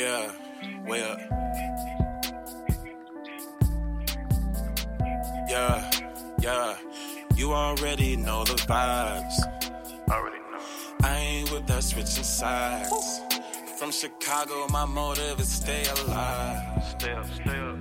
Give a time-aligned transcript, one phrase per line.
[0.00, 0.32] Yeah,
[0.86, 1.20] way up.
[5.46, 5.90] Yeah,
[6.40, 6.76] yeah.
[7.36, 9.34] You already know the vibes.
[10.10, 10.58] Already know.
[11.02, 13.20] I ain't with that switching sides.
[13.78, 16.82] From Chicago, my motive is stay alive.
[16.98, 17.76] Stay up, stay up.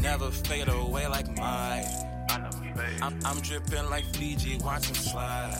[0.00, 1.84] Never fade away like mine.
[3.02, 3.24] I never fade.
[3.24, 5.54] I'm, I'm dripping like Fiji, watch him slide.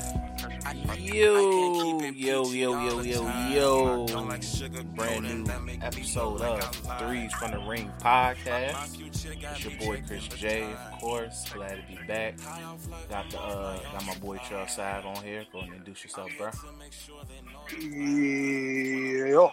[0.65, 1.35] I, I- I Yo,
[2.13, 4.23] yo, yo, yo, yo, yo.
[4.23, 9.07] Like sugar Brand coating new that make me episode of Threes from the Ring podcast.
[9.07, 11.49] It's your boy Chris for J, of course.
[11.53, 12.37] Glad to be back.
[13.09, 15.45] Got the uh, got my boy Trell Sav on here.
[15.53, 16.51] Go and introduce yourself, bro.
[17.81, 19.51] Yeah.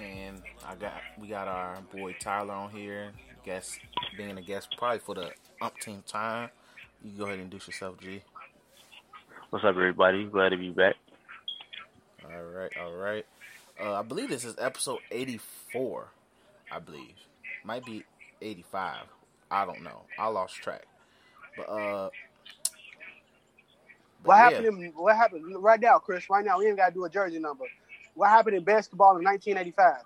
[0.00, 3.10] And I got we got our boy Tyler on here.
[3.44, 3.78] Guest
[4.16, 6.50] being a guest probably for the umpteenth time.
[7.04, 8.22] You go ahead and introduce yourself, G.
[9.50, 10.24] What's up, everybody?
[10.24, 10.94] Glad to be back.
[12.24, 13.26] All right, all right.
[13.80, 16.08] Uh, I believe this is episode eighty-four.
[16.70, 17.14] I believe
[17.64, 18.04] might be
[18.40, 19.04] eighty-five.
[19.50, 20.02] I don't know.
[20.18, 20.86] I lost track.
[21.56, 22.10] But uh,
[24.22, 24.42] but What yeah.
[24.44, 24.66] happened?
[24.84, 26.30] In, what happened right now, Chris?
[26.30, 27.64] Right now, we ain't got to do a jersey number.
[28.14, 30.04] What happened in basketball in 1985?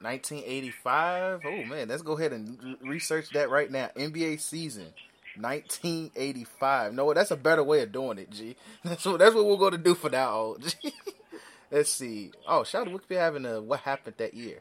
[0.00, 1.40] 1985.
[1.44, 3.90] Oh man, let's go ahead and research that right now.
[3.96, 4.92] NBA season
[5.40, 6.94] 1985.
[6.94, 8.56] No, that's a better way of doing it, G.
[8.84, 10.56] That's what that's what we're going to do for now.
[10.60, 10.92] G.
[11.70, 12.30] let's see.
[12.46, 14.58] Oh, shout out to Wikipedia having a what happened that year.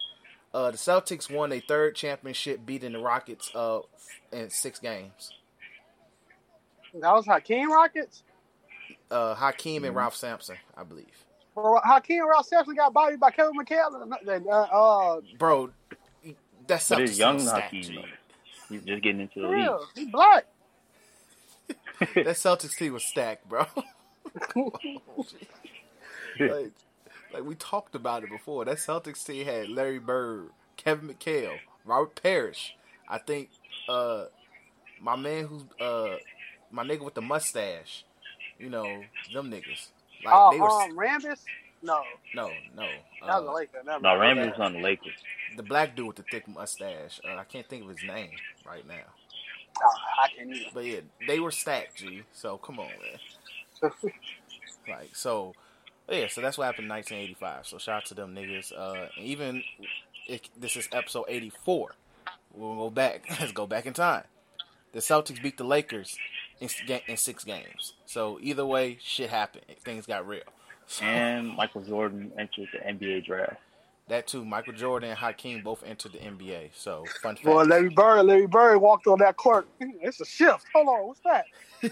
[0.54, 3.82] Uh, the Celtics won a third championship, beating the Rockets uh
[4.32, 5.32] in six games.
[6.94, 8.24] That was Hakeem Rockets.
[9.12, 11.06] Uh, Hakeem and Ralph Sampson, I believe.
[11.56, 14.12] Well, Hakeem Ralph Sampson got bodied by Kevin McHale.
[14.48, 15.72] Uh, uh, Bro,
[16.68, 18.04] that's But Celtics it's young Hakeem.
[18.70, 19.64] He's just getting into the for league.
[19.64, 20.46] real, he black.
[22.24, 23.66] That Celtics team was stacked, bro.
[26.40, 26.72] like,
[27.34, 28.66] like we talked about it before.
[28.66, 32.76] That Celtics team had Larry Bird, Kevin McHale, Robert Parish.
[33.08, 33.52] I think
[33.90, 34.26] uh
[35.02, 36.18] my man who's uh
[36.72, 38.06] my nigga with the mustache.
[38.60, 39.04] You know,
[39.34, 39.90] them niggas.
[40.24, 41.50] Like Uh, they were um, Rambis?
[41.82, 42.02] No,
[42.34, 42.88] no, no.
[43.26, 43.84] that was Uh, a Laker.
[43.86, 44.20] Never No, mind.
[44.20, 45.24] Rambis on the Lakers.
[45.56, 47.20] the black dude with the thick mustache.
[47.28, 48.32] Uh, I can't think of his name
[48.66, 49.06] right now.
[49.84, 50.70] Oh, I can't either.
[50.74, 52.24] But yeah, they were stacked, G.
[52.34, 53.92] So come on, man.
[54.90, 55.54] Like so,
[56.10, 56.28] yeah.
[56.30, 57.68] So that's what happened in 1985.
[57.68, 58.72] So shout out to them niggas.
[58.72, 59.64] Uh, and even
[60.28, 61.92] if this is episode 84,
[62.54, 63.26] we'll go back.
[63.40, 64.24] Let's go back in time.
[64.94, 66.18] The Celtics beat the Lakers
[66.60, 66.70] in,
[67.08, 67.94] in six games.
[68.06, 69.66] So either way, shit happened.
[69.84, 70.42] Things got real.
[70.88, 73.58] So, And Michael Jordan entered the NBA draft.
[74.10, 74.46] That too.
[74.46, 76.70] Michael Jordan and Hakeem both entered the NBA.
[76.74, 77.46] So fun fact.
[77.46, 79.68] Boy, Larry Bird, Larry Bird walked on that court.
[79.80, 80.66] It's a shift.
[80.74, 81.46] Hold on, what's that?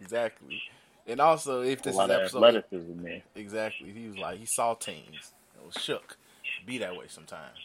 [0.00, 0.62] exactly.
[1.06, 3.22] And also, if A this is lot of episode athleticism there.
[3.34, 3.90] Exactly.
[3.90, 5.32] He was like he saw teams.
[5.56, 6.16] It was shook.
[6.66, 7.58] Be that way sometimes.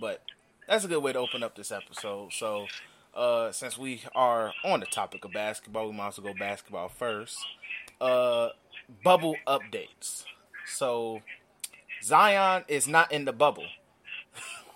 [0.00, 0.22] But
[0.68, 2.32] that's a good way to open up this episode.
[2.32, 2.66] So
[3.14, 6.88] uh since we are on the topic of basketball, we might as well go basketball
[6.88, 7.36] first.
[8.00, 8.48] Uh
[9.04, 10.24] bubble updates.
[10.72, 11.22] So
[12.02, 13.66] Zion is not in the bubble.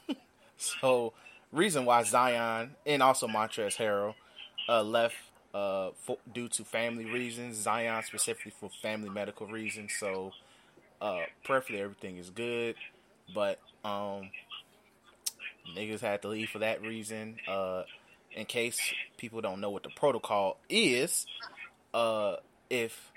[0.56, 1.12] so
[1.52, 4.14] reason why Zion and also Montrezl Harrell
[4.68, 5.16] uh, left
[5.54, 7.56] uh, for, due to family reasons.
[7.56, 9.94] Zion specifically for family medical reasons.
[9.98, 10.32] So,
[11.00, 12.76] uh, prayerfully everything is good,
[13.34, 14.30] but um,
[15.74, 17.38] niggas had to leave for that reason.
[17.48, 17.84] Uh,
[18.32, 18.78] in case
[19.16, 21.26] people don't know what the protocol is,
[21.94, 22.36] uh,
[22.68, 23.12] if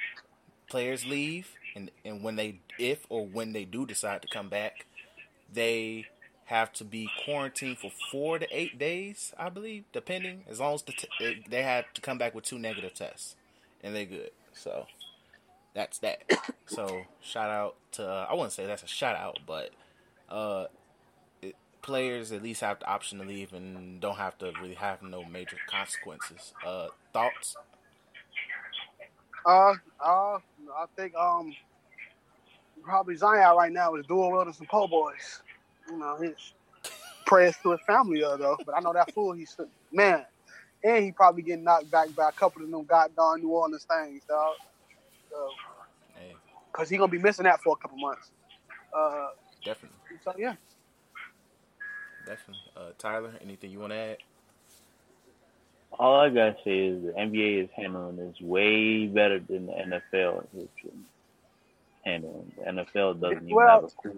[0.69, 4.85] players leave and and when they if or when they do decide to come back,
[5.51, 6.05] they
[6.45, 10.43] have to be quarantined for four to eight days, I believe, depending.
[10.49, 13.35] As long as the t- they- have to come back with two negative tests,
[13.83, 14.31] and they're good.
[14.53, 14.87] So
[15.75, 16.23] that's that.
[16.65, 19.69] so shout out to uh, I wouldn't say that's a shout out, but
[20.27, 20.65] uh,
[21.41, 25.03] it, players at least have the option to leave and don't have to really have
[25.03, 26.53] no major consequences.
[26.65, 27.55] Uh, thoughts?
[29.45, 30.37] Uh, uh,
[30.77, 31.53] I think um,
[32.83, 35.41] probably Zion right now is doing well to some po' boys.
[35.89, 36.53] You know, his
[37.25, 38.57] prayers to his family though.
[38.65, 39.33] But I know that fool.
[39.33, 39.55] He's
[39.91, 40.25] man,
[40.83, 44.23] and he probably getting knocked back by a couple of them goddamn New Orleans things,
[44.27, 44.55] dog.
[45.29, 45.49] So,
[46.15, 46.35] Hey,
[46.71, 48.31] Cause he gonna be missing that for a couple months.
[48.95, 49.27] Uh,
[49.63, 50.55] definitely, so yeah.
[52.25, 52.61] definitely.
[52.75, 54.17] Uh, Tyler, anything you want to add?
[55.97, 60.45] All I gotta say is the NBA is handling this way better than the NFL
[60.57, 60.67] is
[62.05, 62.51] handling.
[62.57, 64.17] The NFL doesn't even Well, have a crew.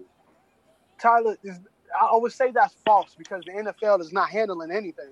[1.00, 1.59] Tyler is.
[2.00, 5.09] I would say that's false because the NFL is not handling anything.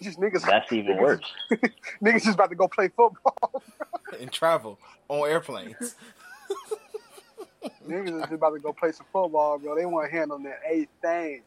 [0.00, 0.42] Just niggas.
[0.46, 1.32] That's even niggas- worse.
[2.02, 3.62] Niggas just about to go play football.
[4.20, 4.78] and travel
[5.08, 5.96] on airplanes.
[7.88, 9.74] Niggas is just about to go play some football, bro.
[9.74, 11.42] They want to handle that eighth thing.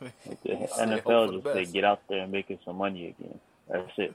[0.00, 3.38] The NFL just say get out there and making some money again.
[3.68, 4.14] That's it.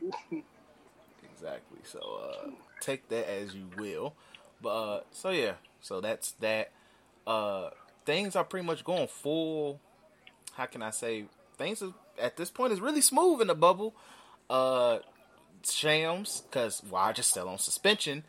[1.44, 1.78] Exactly.
[1.82, 4.14] So uh, take that as you will.
[4.62, 6.70] But uh, so yeah, so that's that.
[7.26, 7.70] Uh,
[8.06, 9.80] things are pretty much going full.
[10.54, 11.26] How can I say?
[11.58, 13.94] Things are, at this point is really smooth in the bubble.
[14.48, 14.98] Uh,
[15.62, 18.24] Shams, because Woj is still on suspension.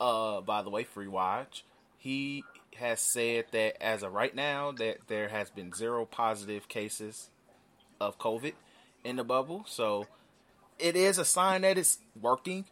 [0.00, 1.62] Uh, by the way, free Woj.
[1.98, 2.44] He
[2.80, 7.30] has said that as of right now that there has been zero positive cases
[8.00, 8.54] of COVID
[9.04, 9.64] in the bubble.
[9.68, 10.06] So
[10.78, 12.64] it is a sign that it's working,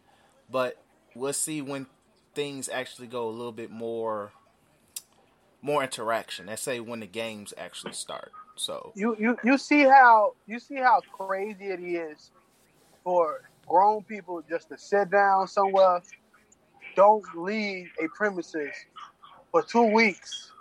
[0.51, 0.79] but
[1.15, 1.87] we'll see when
[2.35, 4.33] things actually go a little bit more
[5.61, 6.47] more interaction.
[6.47, 8.33] Let's say when the games actually start.
[8.57, 12.31] So You you you see how you see how crazy it is
[13.05, 16.01] for grown people just to sit down somewhere,
[16.97, 18.73] don't leave a premises
[19.51, 20.53] for two weeks,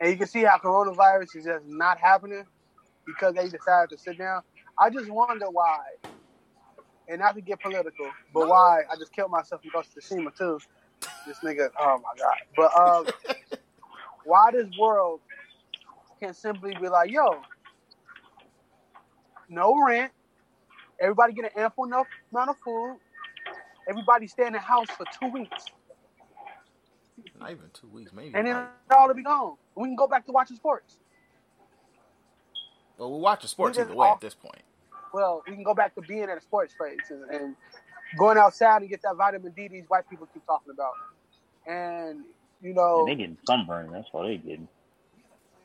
[0.00, 2.44] and you can see how coronavirus is just not happening
[3.06, 4.42] because they decided to sit down.
[4.78, 5.78] I just wonder why,
[7.08, 10.58] and not to get political, but why I just killed myself because of Tsushima too.
[11.26, 12.36] This nigga, oh my god!
[12.56, 13.06] But um,
[14.24, 15.20] why this world
[16.20, 17.42] can simply be like, yo,
[19.48, 20.12] no rent,
[21.00, 22.96] everybody get an ample enough amount of food,
[23.88, 25.64] everybody stay in the house for two weeks,
[27.38, 28.34] not even two weeks, maybe.
[28.34, 29.56] and then like- all will be gone.
[29.74, 30.98] We can go back to watching sports.
[32.98, 34.62] well, we're watching sports we either way all- at this point.
[35.12, 37.56] Well, we can go back to being at a sports place and, and
[38.16, 40.92] going outside and get that vitamin D these white people keep talking about.
[41.66, 42.24] And
[42.62, 43.92] you know, And they getting sunburned.
[43.94, 44.68] That's what they getting.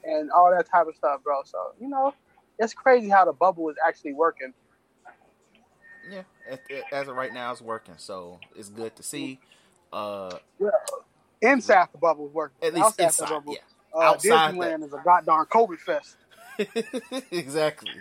[0.03, 1.43] and all that type of stuff, bro.
[1.45, 2.13] So you know,
[2.59, 4.53] it's crazy how the bubble is actually working.
[6.09, 7.95] Yeah, at, at- as of right now, it's working.
[7.97, 9.39] So it's good to see.
[9.93, 10.37] Uh,
[11.41, 12.67] Inside the bubble is working.
[12.67, 13.59] at least Outside inside, the bubble, yeah.
[13.93, 16.15] uh, Outside Disneyland is a goddamn COVID fest.
[17.31, 17.91] exactly.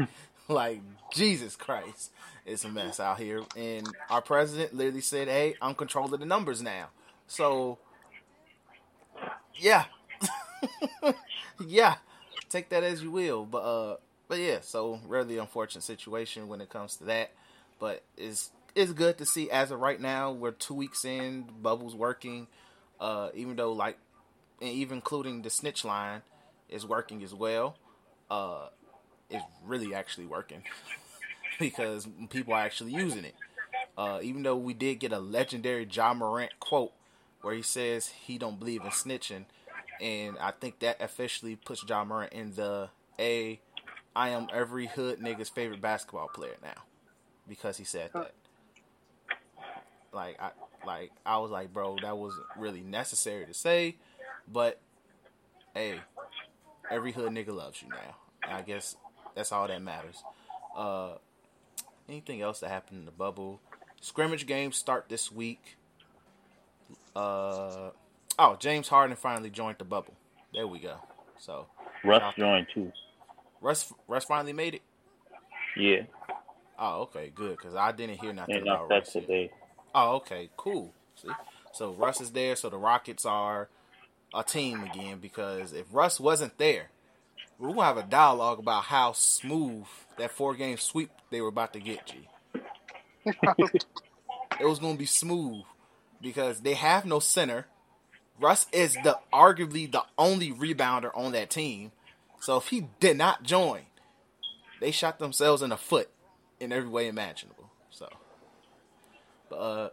[0.49, 0.81] like
[1.13, 2.13] Jesus Christ,
[2.45, 3.43] it's a mess out here.
[3.57, 6.89] And our president literally said, "Hey, I'm controlling the numbers now."
[7.27, 7.79] So,
[9.55, 9.85] yeah,
[11.67, 11.97] yeah,
[12.49, 13.45] take that as you will.
[13.45, 13.97] But uh,
[14.29, 17.33] but yeah, so really unfortunate situation when it comes to that.
[17.79, 21.95] But it's it's good to see as of right now we're two weeks in, bubbles
[21.95, 22.47] working.
[23.01, 23.99] Uh, even though like,
[24.61, 26.23] and even including the snitch line
[26.69, 27.77] is working as well.
[28.31, 28.69] Uh,
[29.31, 30.63] is really actually working
[31.59, 33.35] because people are actually using it.
[33.97, 36.93] Uh, even though we did get a legendary Ja Morant quote
[37.43, 39.45] where he says he don't believe in snitching,
[40.01, 43.61] and I think that officially puts Ja Morant in the a
[44.15, 46.83] I am every hood nigga's favorite basketball player now
[47.49, 48.33] because he said that.
[50.13, 50.51] Like I
[50.87, 53.97] like I was like, bro, that wasn't really necessary to say,
[54.51, 54.81] but
[55.75, 56.01] hey,
[56.91, 58.17] every hood nigga loves you now.
[58.43, 58.97] And I guess
[59.35, 60.23] that's all that matters.
[60.77, 61.15] Uh,
[62.09, 63.61] anything else that happened in the bubble?
[64.01, 65.77] Scrimmage games start this week.
[67.15, 67.91] Uh,
[68.39, 70.15] oh, James Harden finally joined the bubble.
[70.55, 70.97] There we go.
[71.39, 71.67] So
[72.05, 72.93] Russ joined too.
[73.61, 74.83] Russ, Russ finally made it.
[75.77, 76.03] Yeah,
[76.79, 77.57] Oh, okay, good.
[77.57, 79.15] Because I didn't hear nothing about Russ.
[79.15, 79.51] yet.
[79.99, 80.93] Oh, okay, cool.
[81.15, 81.31] See,
[81.73, 83.71] so Russ is there, so the Rockets are
[84.35, 85.21] a team again.
[85.21, 86.91] Because if Russ wasn't there,
[87.59, 89.87] we're gonna have a dialogue about how smooth
[90.19, 92.05] that four game sweep they were about to get.
[92.05, 92.29] G.
[93.25, 95.65] it was gonna be smooth
[96.21, 97.67] because they have no center.
[98.39, 101.93] Russ is the arguably the only rebounder on that team.
[102.43, 103.85] So if he did not join,
[104.79, 106.11] they shot themselves in the foot
[106.61, 107.56] in every way imaginable.
[109.49, 109.89] So, but uh,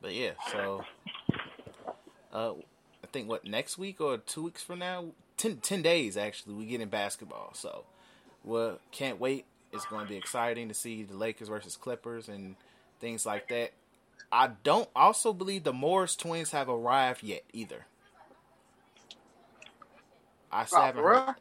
[0.00, 0.30] but yeah.
[0.52, 0.84] So,
[2.32, 6.54] uh, I think what next week or two weeks from now, 10, 10 days actually,
[6.54, 7.52] we get in basketball.
[7.54, 7.84] So,
[8.44, 9.44] we can't wait.
[9.72, 12.56] It's going to be exciting to see the Lakers versus Clippers and
[13.00, 13.72] things like that.
[14.32, 17.86] I don't also believe the Morris twins have arrived yet either.
[20.50, 21.34] I Oh, haven't heard.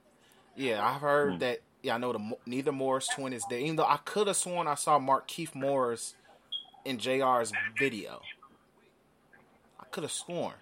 [0.55, 1.59] Yeah, I've heard that.
[1.83, 3.59] Yeah, I know the neither Morris twin is there.
[3.59, 6.15] Even though I could have sworn I saw Markieff Morris
[6.87, 8.21] in Jr's video.
[9.77, 10.53] I could have sworn,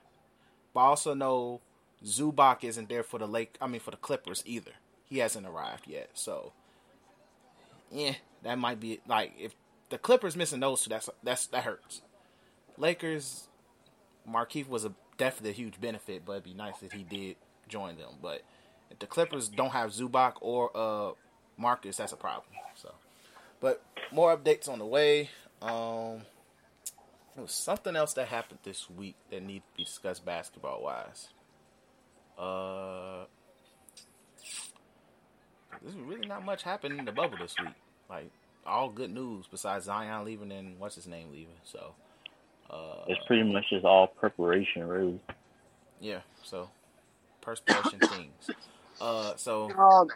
[0.74, 1.62] but I also know
[2.04, 3.58] Zubac isn't there for the Lake.
[3.62, 4.72] I mean, for the Clippers either.
[5.08, 6.10] He hasn't arrived yet.
[6.16, 6.54] So,
[7.92, 9.56] yeah, that might be like if
[9.90, 10.90] the Clippers missing those two.
[10.90, 12.02] That's that's that hurts.
[12.78, 13.48] Lakers,
[14.28, 17.36] Markieff was a definitely a huge benefit, but it'd be nice if he did
[17.70, 18.16] join them.
[18.20, 18.42] But
[18.90, 21.12] if the Clippers don't have Zubac or uh
[21.56, 22.52] Marcus, that's a problem.
[22.74, 22.96] So,
[23.62, 25.30] but more updates on the way.
[25.62, 26.22] Um,
[27.36, 31.30] There was something else that happened this week that needs to be discussed basketball wise.
[32.38, 33.26] Uh,
[35.82, 37.76] there's really not much happened in the bubble this week.
[38.10, 38.32] Like
[38.66, 41.56] all good news besides Zion leaving and what's his name leaving.
[41.64, 41.96] So,
[42.70, 45.20] uh, It's pretty much just all preparation, really.
[46.00, 46.22] yeah.
[46.44, 46.70] So
[47.42, 48.52] perspiration things.
[49.02, 50.08] Uh, so Um,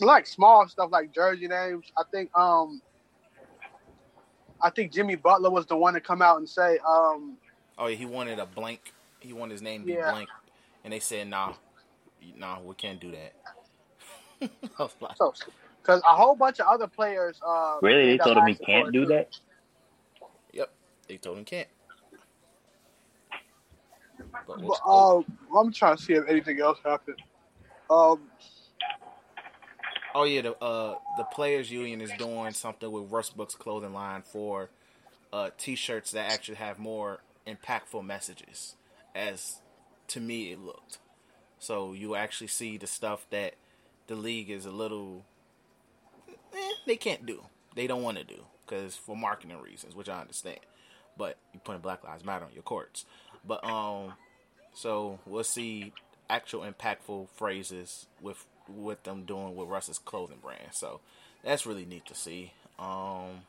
[0.00, 1.86] like small stuff like jersey names.
[1.96, 2.82] I think um,
[4.62, 7.36] I think Jimmy Butler was the one to come out and say um,
[7.78, 8.92] oh yeah, he wanted a blank.
[9.20, 10.28] He wanted his name to be blank,
[10.84, 11.54] and they said nah,
[12.36, 13.32] nah, we can't do that.
[14.78, 15.34] I like, so
[15.82, 17.40] because a whole bunch of other players.
[17.46, 18.12] Uh, Really?
[18.12, 19.08] They told him he can't do too.
[19.08, 19.28] that?
[20.52, 20.70] Yep,
[21.08, 21.68] they told him can't.
[24.46, 25.22] But But, uh,
[25.56, 27.20] I'm trying to see if anything else happened.
[27.88, 28.20] Um,
[30.14, 34.22] oh yeah, the uh the players union is doing something with Russ Books clothing line
[34.22, 34.70] for
[35.32, 38.76] uh t-shirts that actually have more impactful messages.
[39.14, 39.60] As
[40.08, 40.98] to me, it looked.
[41.58, 43.54] So you actually see the stuff that
[44.06, 45.24] the league is a little
[46.28, 47.44] eh, they can't do.
[47.76, 50.60] They don't want to do because for marketing reasons, which I understand.
[51.16, 53.04] But you putting Black Lives Matter on your courts.
[53.46, 54.14] But um,
[54.72, 55.92] so we'll see
[56.28, 58.46] actual impactful phrases with
[58.76, 60.72] with them doing with Russ's clothing brand.
[60.72, 61.00] So
[61.44, 62.52] that's really neat to see.
[62.78, 63.44] Um,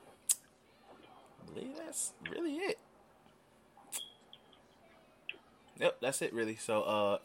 [1.39, 2.79] I believe that's really it.
[5.79, 6.55] Yep, that's it really.
[6.55, 7.17] So uh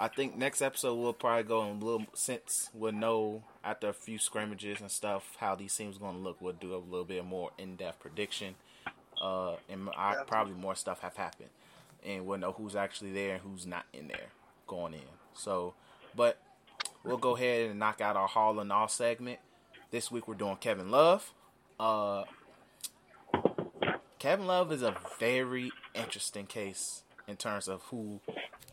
[0.00, 3.92] I think next episode we'll probably go in a little since we'll know after a
[3.92, 6.36] few scrimmages and stuff how these teams going to look.
[6.40, 8.54] We'll do a little bit more in depth prediction,
[9.20, 11.48] uh, and I, probably more stuff have happened,
[12.06, 14.28] and we'll know who's actually there and who's not in there
[14.68, 15.00] going in.
[15.34, 15.74] So,
[16.14, 16.38] but
[17.04, 19.38] we'll go ahead and knock out our Hall or Nah segment.
[19.90, 21.32] This week we're doing Kevin Love.
[21.78, 22.24] Uh,
[24.18, 28.20] Kevin Love is a very interesting case in terms of who,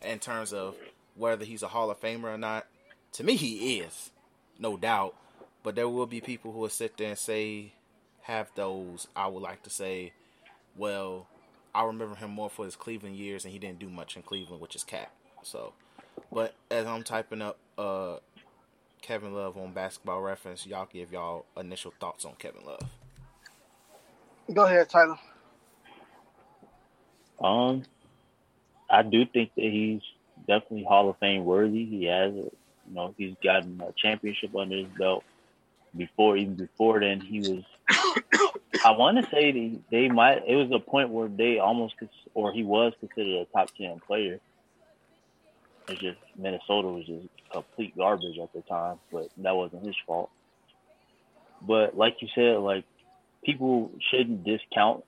[0.04, 0.76] in terms of
[1.16, 2.66] whether he's a Hall of Famer or not.
[3.14, 4.12] To me, he is,
[4.60, 5.16] no doubt.
[5.64, 7.74] But there will be people who will sit there and say,
[8.22, 10.14] have those, I would like to say,
[10.76, 11.28] well,
[11.74, 14.62] I remember him more for his Cleveland years and he didn't do much in Cleveland,
[14.62, 15.12] which is cap.
[15.44, 15.74] So,
[16.32, 18.18] but as I'm typing up uh,
[19.02, 22.90] Kevin Love on basketball reference, y'all give y'all initial thoughts on Kevin Love.
[24.54, 25.18] go ahead, Tyler.
[27.40, 27.84] Um,
[28.90, 30.02] I do think that he's
[30.48, 31.86] definitely Hall of Fame worthy.
[31.86, 32.52] He has, a, you
[32.94, 35.24] know, he's gotten a championship under his belt.
[35.96, 37.64] Before, even before then, he was.
[38.86, 40.44] I want to say they, they might.
[40.48, 41.96] It was a point where they almost,
[42.34, 44.40] or he was considered a top ten player.
[45.88, 50.30] It's just Minnesota was just complete garbage at the time, but that wasn't his fault.
[51.62, 52.86] But like you said, like
[53.44, 55.04] people shouldn't discount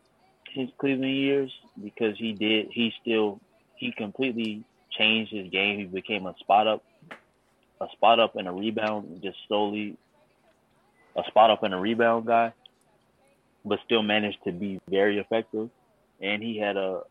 [0.53, 1.51] his Cleveland years
[1.84, 2.67] because he did.
[2.72, 3.39] He still
[3.75, 5.79] he completely changed his game.
[5.79, 6.84] He became a spot up,
[7.81, 9.98] a spot up and a rebound, just slowly
[11.15, 12.53] a spot up and a rebound guy,
[13.65, 15.69] but still managed to be very effective.
[16.22, 17.01] And he had a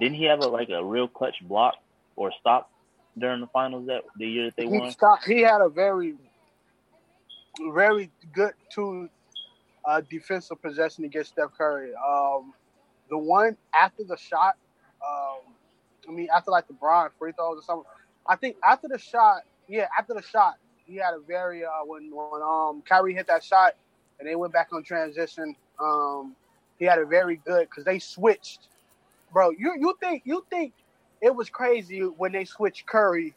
[0.00, 1.74] didn't he have a like a real clutch block
[2.16, 2.70] or stop
[3.18, 4.88] during the finals that the year that they He won?
[4.88, 5.24] stopped.
[5.26, 6.16] He had a very,
[7.72, 9.08] very good two
[9.84, 11.92] uh, defensive possession against Steph Curry.
[11.94, 12.54] Um,
[13.10, 14.56] the one after the shot,
[15.06, 15.54] um,
[16.08, 17.84] I mean after like the Bron free throws or something.
[18.26, 22.10] I think after the shot, yeah, after the shot, he had a very uh, when
[22.14, 23.64] when um Kyrie hit that shot
[24.18, 25.54] and they went back on transition.
[25.80, 26.36] Um,
[26.78, 28.68] he had a very good because they switched,
[29.32, 29.50] bro.
[29.50, 30.74] You you think you think
[31.22, 33.34] it was crazy when they switched Curry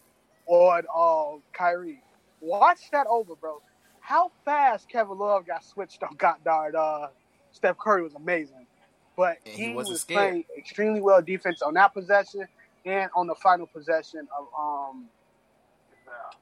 [0.48, 2.02] on uh, Kyrie.
[2.42, 3.62] Watch that over, bro.
[4.02, 7.08] How fast Kevin Love got switched on got darn uh,
[7.52, 8.68] Steph Curry was amazing.
[9.16, 10.36] But And he, he wasn't was scared.
[10.36, 12.48] playing extremely well defense on that possession
[12.86, 15.06] and on the final possession of um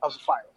[0.02, 0.54] of the finals.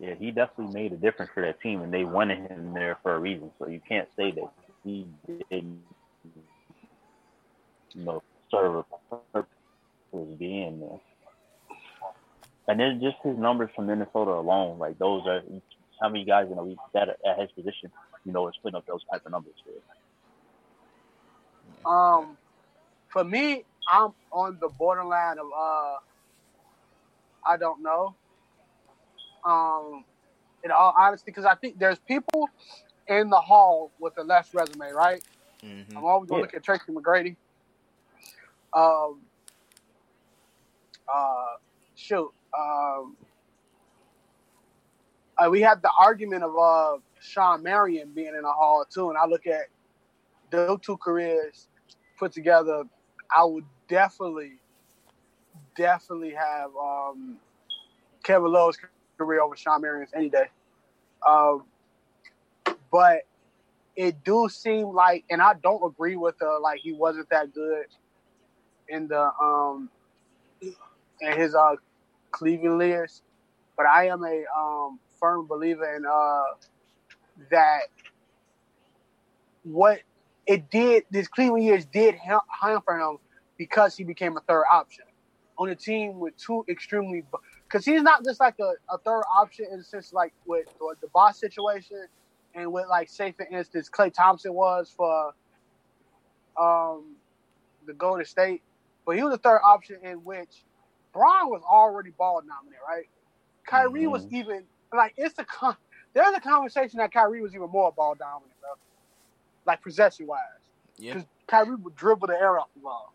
[0.00, 3.14] Yeah, he definitely made a difference for that team, and they wanted him there for
[3.14, 3.50] a reason.
[3.58, 4.50] So you can't say that
[4.84, 5.06] he
[5.50, 5.82] didn't,
[7.94, 8.84] you know, serve
[9.32, 9.50] purpose
[10.38, 11.00] being there.
[12.68, 15.42] And then just his numbers from Minnesota alone, like those are
[16.00, 17.92] how many guys in the league that are at his position,
[18.24, 19.54] you know, is putting up those type of numbers.
[19.64, 19.72] For
[21.86, 22.38] Um,
[23.08, 25.96] for me, I'm on the borderline of uh,
[27.46, 28.16] I don't know.
[29.46, 30.04] Um,
[30.64, 32.48] in all honesty, because I think there's people
[33.08, 35.22] in the hall with a less resume, right?
[35.62, 36.42] hmm I'm always gonna Yeah.
[36.42, 37.36] look at Tracy McGrady.
[38.74, 39.20] Um,
[41.12, 41.56] uh,
[41.94, 42.32] shoot.
[42.58, 43.16] Um,
[45.36, 49.18] uh, we had the argument of uh Shawn Marion being in the hall too, and
[49.18, 49.68] I look at
[50.50, 51.68] those two careers
[52.18, 52.84] put together,
[53.34, 54.60] I would definitely,
[55.76, 57.38] definitely have um,
[58.22, 58.78] Kevin Love's
[59.18, 60.46] career over Shawn Marion's any day.
[61.26, 61.64] Um,
[62.90, 63.22] but
[63.96, 67.86] it do seem like, and I don't agree with uh, like he wasn't that good
[68.88, 69.90] in the um
[71.20, 71.76] in his uh
[72.32, 73.22] Cleveland years,
[73.76, 76.42] but I am a um firm believer in uh
[77.50, 77.82] that
[79.62, 80.00] what
[80.46, 82.44] it did this Cleveland years did help
[82.84, 83.18] for him
[83.56, 85.04] because he became a third option
[85.58, 87.24] on a team with two extremely
[87.68, 91.00] because he's not just like a, a third option in the sense like with, with
[91.00, 92.06] the boss situation
[92.54, 95.32] and with like say for instance Klay Thompson was for
[96.60, 97.16] um
[97.86, 98.62] the Golden State,
[99.06, 100.64] but he was a third option in which
[101.12, 103.06] Bron was already ball dominant, right?
[103.66, 104.10] Kyrie mm-hmm.
[104.10, 105.76] was even like it's a con-
[106.12, 108.70] there's a conversation that Kyrie was even more ball dominant, bro.
[109.66, 110.40] Like possession wise,
[110.98, 111.14] yeah.
[111.14, 113.12] Because Kyrie would dribble the air off the ball.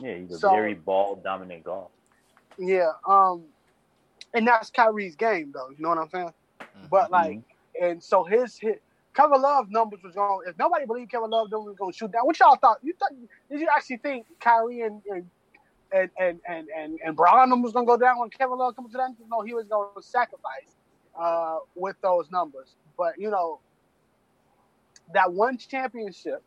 [0.00, 1.90] Yeah, he's a so, very ball dominant golf.
[2.58, 3.44] Yeah, um,
[4.34, 5.70] and that's Kyrie's game, though.
[5.70, 6.32] You know what I'm saying?
[6.60, 6.86] Mm-hmm.
[6.90, 7.40] But like,
[7.80, 8.82] and so his hit
[9.18, 10.46] Kevin Love numbers was going.
[10.48, 12.78] If nobody believed Kevin Love numbers was going to shoot down, what y'all thought?
[12.82, 13.10] You thought?
[13.50, 15.26] Did you actually think Kyrie and and
[15.90, 18.92] and and and and, and Brown numbers going to go down when Kevin Love comes
[18.92, 19.10] to that?
[19.28, 20.76] No, he was going to sacrifice
[21.18, 22.76] uh, with those numbers.
[22.96, 23.58] But you know,
[25.14, 26.44] that one championship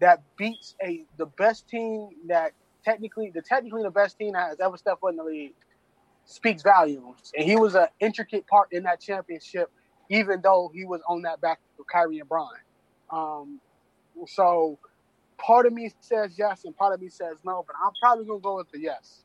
[0.00, 4.60] that beats a the best team that technically the technically the best team that has
[4.60, 5.52] ever stepped foot in the league
[6.24, 7.32] speaks volumes.
[7.36, 9.70] And he was an intricate part in that championship,
[10.12, 12.50] even though he was on that back with Kyrie and Bron.
[13.10, 13.60] Um,
[14.26, 14.78] so
[15.38, 18.40] part of me says yes and part of me says no, but I'm probably gonna
[18.40, 19.22] go with the yes.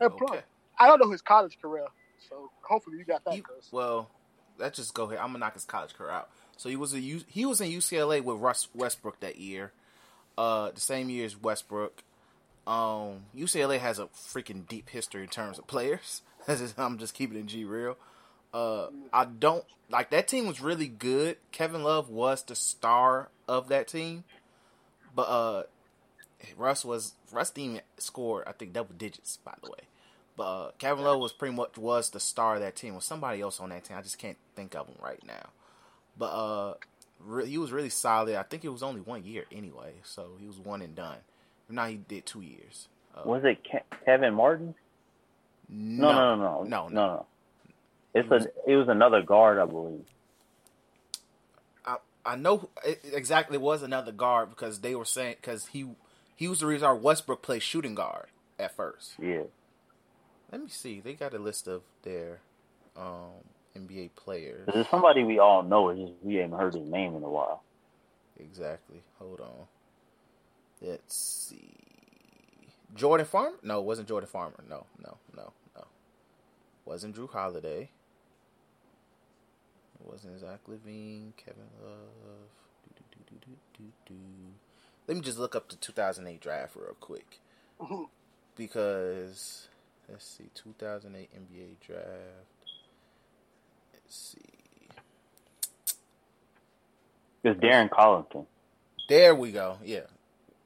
[0.00, 0.40] And Okay.
[0.78, 1.86] I don't know his college career,
[2.28, 3.34] so hopefully you got that.
[3.34, 4.10] He, well,
[4.58, 5.18] let's just go here.
[5.18, 6.28] I'm gonna knock his college career out.
[6.56, 9.72] So he was a he was in UCLA with Russ Westbrook that year,
[10.36, 12.02] uh, the same year as Westbrook.
[12.66, 16.22] Um, UCLA has a freaking deep history in terms of players.
[16.76, 17.96] I'm just keeping it G real.
[18.58, 21.36] Uh, I don't like that team was really good.
[21.52, 24.24] Kevin Love was the star of that team,
[25.14, 25.62] but uh,
[26.56, 29.78] Russ was Russ didn't score I think double digits by the way.
[30.36, 32.96] But uh, Kevin Love was pretty much was the star of that team.
[32.96, 33.96] Was somebody else on that team?
[33.96, 35.50] I just can't think of him right now.
[36.16, 36.74] But uh,
[37.20, 38.34] re- he was really solid.
[38.34, 41.18] I think it was only one year anyway, so he was one and done.
[41.68, 42.88] Now he did two years.
[43.14, 44.74] Uh, was it Ke- Kevin Martin?
[45.68, 46.88] No, no, no, no, no, no.
[46.88, 47.26] no.
[48.14, 50.06] It's it was, a, it was another guard, I believe.
[51.84, 55.86] I I know it exactly it was another guard because they were saying because he
[56.34, 58.26] he was the reason our Westbrook played shooting guard
[58.58, 59.14] at first.
[59.20, 59.42] Yeah.
[60.50, 61.00] Let me see.
[61.00, 62.40] They got a list of their
[62.96, 63.44] um,
[63.76, 64.68] NBA players.
[64.72, 65.90] There's somebody we all know.
[65.90, 67.62] It's just we haven't heard his name in a while.
[68.38, 69.02] Exactly.
[69.18, 69.66] Hold on.
[70.80, 71.74] Let's see.
[72.94, 73.52] Jordan Farmar?
[73.62, 74.62] No, it wasn't Jordan Farmar.
[74.68, 75.86] No, no, no, no.
[76.84, 77.90] Wasn't Jrue Holiday.
[80.00, 82.50] It wasn't Zach LaVine, Kevin Love.
[82.96, 83.36] Do,
[83.76, 84.14] do, do,
[85.06, 87.40] Let me just look up the 2008 draft real quick.
[87.80, 88.04] Mm-hmm.
[88.56, 89.68] Because,
[90.08, 92.02] let's see, 2008 NBA draft.
[93.92, 94.58] Let's see.
[97.44, 98.46] It's Darren Collison.
[99.08, 99.78] There we go.
[99.84, 100.06] Yeah.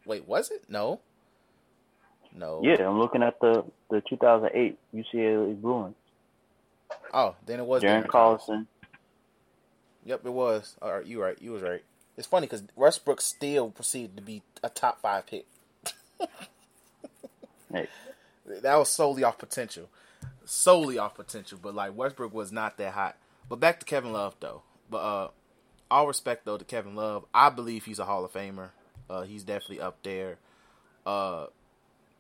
[0.06, 0.64] Wait, was it?
[0.70, 1.00] No.
[2.34, 2.60] No.
[2.64, 5.94] Yeah, I'm looking at the the 2008 UCLA Bruins.
[7.12, 8.66] Oh, then it was Darren, Darren Collison.
[10.04, 10.76] Yep, it was.
[10.82, 11.40] All right, you right.
[11.40, 11.82] You was right.
[12.16, 15.46] It's funny because Westbrook still proceeded to be a top five pick.
[17.72, 17.88] hey.
[18.44, 19.88] That was solely off potential,
[20.44, 21.58] solely off potential.
[21.62, 23.16] But like Westbrook was not that hot.
[23.48, 24.62] But back to Kevin Love though.
[24.90, 25.28] But uh,
[25.90, 28.70] all respect though to Kevin Love, I believe he's a Hall of Famer.
[29.08, 30.38] Uh, he's definitely up there.
[31.06, 31.46] Uh,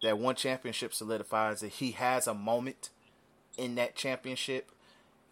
[0.02, 2.90] that one championship solidifies that he has a moment
[3.56, 4.70] in that championship,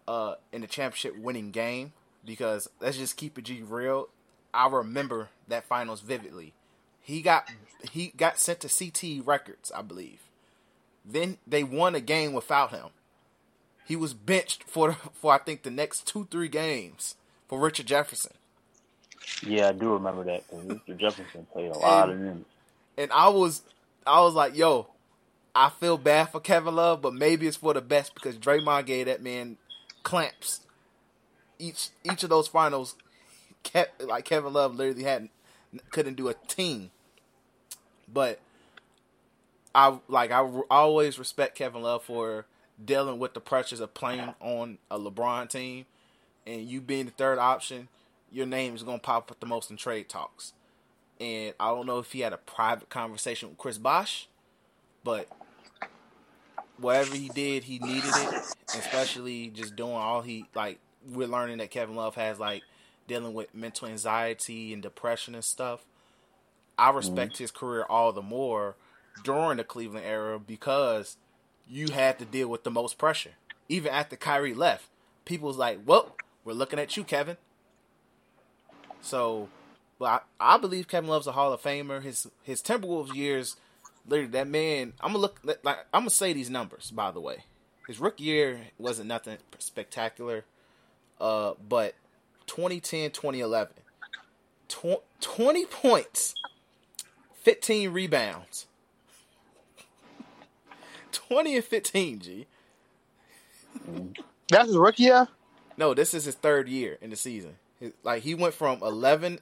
[0.07, 1.93] uh, in the championship winning game.
[2.25, 4.09] Because let's just keep it G real.
[4.53, 6.53] I remember that finals vividly.
[7.01, 7.49] He got
[7.91, 10.21] he got sent to CT Records, I believe.
[11.03, 12.89] Then they won a game without him.
[13.85, 17.15] He was benched for for I think the next two three games
[17.47, 18.33] for Richard Jefferson.
[19.45, 20.49] Yeah, I do remember that.
[20.51, 20.97] Mr.
[20.97, 22.49] Jefferson played a lot and, of minutes.
[22.97, 23.61] And I was,
[24.05, 24.87] I was like, yo,
[25.55, 29.05] I feel bad for Kevin Love, but maybe it's for the best because Draymond gave
[29.07, 29.57] that man
[30.03, 30.61] clamps.
[31.61, 32.95] Each each of those finals,
[33.63, 35.31] kept like Kevin Love literally hadn't
[35.91, 36.91] couldn't do a team.
[38.11, 38.39] But
[39.73, 42.45] I like I, always respect Kevin Love for
[42.83, 45.85] dealing with the pressures of playing on a LeBron team
[46.47, 47.87] and you being the third option
[48.31, 50.53] your name is gonna pop up the most in trade talks.
[51.19, 54.27] And I don't know if he had a private conversation with Chris Bosh,
[55.03, 55.27] but
[56.77, 60.79] whatever he did, he needed it, especially just doing all he like.
[61.09, 62.63] We're learning that Kevin Love has like
[63.07, 65.85] dealing with mental anxiety and depression and stuff.
[66.77, 66.97] I mm-hmm.
[66.97, 68.75] respect his career all the more
[69.23, 71.17] during the Cleveland era because
[71.67, 73.31] you had to deal with the most pressure.
[73.69, 74.87] Even after Kyrie left,
[75.25, 77.37] people was like, "Well, we're looking at you, Kevin."
[79.01, 79.49] So,
[79.97, 82.01] but I, I believe Kevin Love's a Hall of Famer.
[82.01, 83.55] His his Timberwolves years,
[84.07, 84.93] literally, that man.
[85.01, 86.91] I'm gonna look like I'm gonna say these numbers.
[86.91, 87.45] By the way,
[87.87, 90.45] his rookie year wasn't nothing spectacular,
[91.21, 91.95] uh, but
[92.47, 93.73] 2010, 2011,
[94.67, 96.33] tw- 20 points,
[97.35, 98.67] 15 rebounds,
[101.11, 102.19] 20 and 15.
[102.19, 102.47] G.
[104.49, 105.27] That's his rookie year.
[105.77, 107.55] No, this is his third year in the season.
[107.79, 109.39] His- like he went from 11,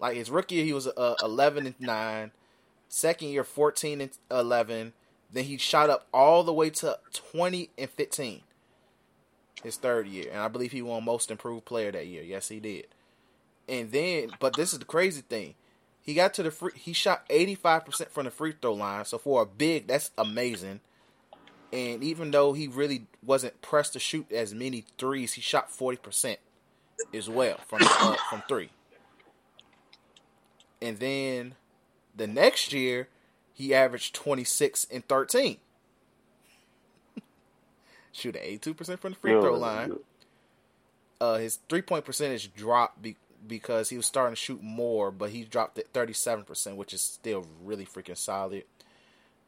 [0.00, 2.32] like his rookie year, he was uh, 11 and 9.
[2.88, 4.92] Second year, 14 and 11.
[5.32, 8.40] Then he shot up all the way to 20 and 15.
[9.62, 12.22] His third year, and I believe he won Most Improved Player that year.
[12.22, 12.86] Yes, he did.
[13.68, 15.54] And then, but this is the crazy thing.
[16.00, 16.72] He got to the free.
[16.74, 19.04] He shot 85% from the free throw line.
[19.04, 20.80] So for a big, that's amazing.
[21.72, 26.38] And even though he really wasn't pressed to shoot as many threes, he shot 40%
[27.14, 28.70] as well from uh, from three.
[30.82, 31.54] And then
[32.16, 33.08] the next year,
[33.52, 35.06] he averaged 26 and
[38.14, 38.58] 13.
[38.60, 39.96] Shooting 82% from the free throw line.
[41.20, 45.30] Uh, his three point percentage dropped be- because he was starting to shoot more, but
[45.30, 48.64] he dropped at 37%, which is still really freaking solid.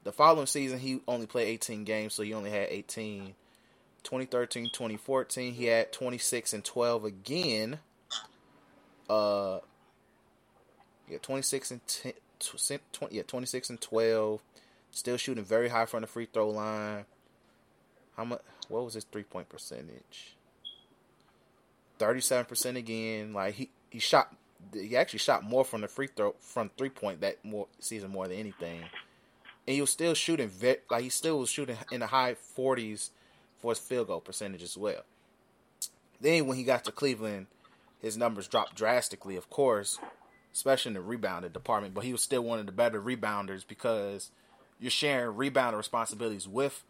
[0.05, 3.35] The following season, he only played 18 games, so he only had 18.
[4.03, 7.79] 2013, 2014, he had 26 and 12 again.
[9.09, 9.61] Uh,
[11.09, 12.13] yeah, 26 and 10,
[12.93, 14.41] 20, yeah, 26 and 12.
[14.91, 17.05] Still shooting very high from the free throw line.
[18.17, 18.41] How much?
[18.69, 20.37] What was his three point percentage?
[21.99, 23.33] 37% again.
[23.33, 24.35] Like he he shot
[24.73, 28.29] he actually shot more from the free throw from three point that more season more
[28.29, 28.83] than anything.
[29.67, 30.51] And he was still shooting
[30.91, 33.11] like he still was shooting in the high 40s
[33.59, 35.03] for his field goal percentage as well.
[36.21, 37.47] Then when he got to Cleveland,
[38.01, 40.01] his numbers dropped drastically, of course,
[40.53, 44.33] especially in the rebounding department, but he was still one of the better rebounders because
[44.81, 46.83] you're sharing rebounding responsibilities with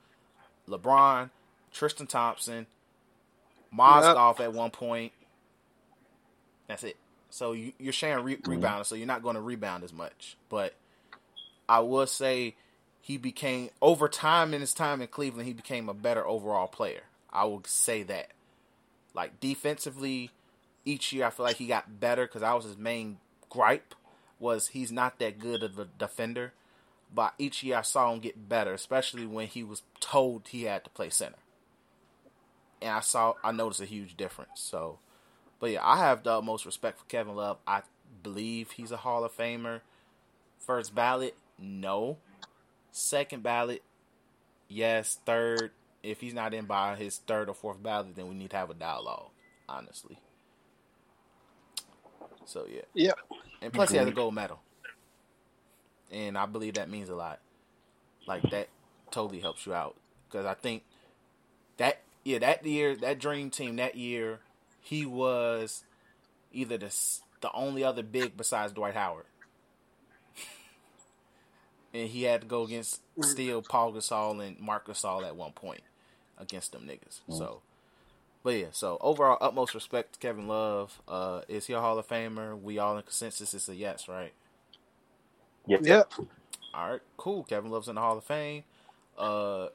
[0.69, 1.31] LeBron,
[1.73, 2.67] Tristan Thompson,
[3.77, 5.13] Mozgov at one point.
[6.69, 6.97] That's it.
[7.31, 8.51] So you, you're sharing re- mm-hmm.
[8.51, 10.37] rebounding, so you're not going to rebound as much.
[10.49, 10.75] But
[11.69, 12.55] I will say
[13.01, 17.03] he became over time in his time in Cleveland, he became a better overall player.
[17.33, 18.29] I will say that.
[19.15, 20.31] Like defensively,
[20.85, 23.19] each year I feel like he got better because I was his main
[23.51, 23.95] gripe
[24.39, 26.53] was he's not that good of a defender.
[27.15, 30.85] But each year I saw him get better, especially when he was told he had
[30.85, 31.37] to play center.
[32.81, 34.61] And I saw I noticed a huge difference.
[34.61, 34.99] So
[35.63, 37.57] but yeah, I have the utmost respect for Kevin Love.
[37.69, 37.83] I
[38.25, 39.81] believe he's a Hall of Famer.
[40.59, 42.19] First ballot, no.
[42.91, 43.81] Second ballot,
[44.69, 45.21] yes.
[45.25, 45.71] Third,
[46.03, 48.71] if he's not in by his third or fourth ballot, then we need to have
[48.71, 49.31] a dialogue,
[49.69, 50.19] honestly.
[52.45, 52.83] So yeah.
[52.93, 53.13] Yeah.
[53.63, 54.59] And plus he has a gold medal.
[56.13, 57.41] And I believe that means a lot.
[58.27, 58.69] Like that
[59.11, 59.97] totally helps you out.
[60.29, 60.85] Because I think
[61.79, 64.41] that yeah, that year, that dream team that year,
[64.81, 65.85] he was
[66.53, 66.95] either the
[67.41, 69.27] the only other big besides Dwight Howard,
[71.95, 75.83] and he had to go against still Pau Gasol and Marc Gasol at one point
[76.39, 77.21] against them niggas.
[77.29, 77.63] So,
[78.45, 81.01] but yeah, so overall, utmost respect to Kevin Love.
[81.09, 82.61] Uh, is he a Hall of Famer?
[82.61, 83.55] We all in consensus.
[83.55, 84.33] It's a yes, right?
[85.67, 85.81] Yep.
[85.85, 86.13] Yep.
[86.75, 87.45] All right, cool.
[87.45, 88.65] Kevin Love's in the Hall of Fame.
[89.17, 89.69] Uh,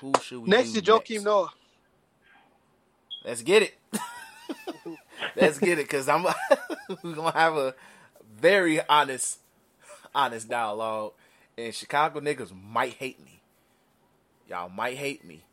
[0.00, 1.24] who should we Next do is Joakim next?
[1.24, 1.50] Noah.
[3.24, 3.74] Let's get it.
[5.36, 6.24] Let's get it, cause I'm
[7.02, 7.74] we're gonna have a
[8.40, 9.38] very honest,
[10.14, 11.12] honest dialogue,
[11.56, 13.42] and Chicago niggas might hate me.
[14.48, 15.44] Y'all might hate me,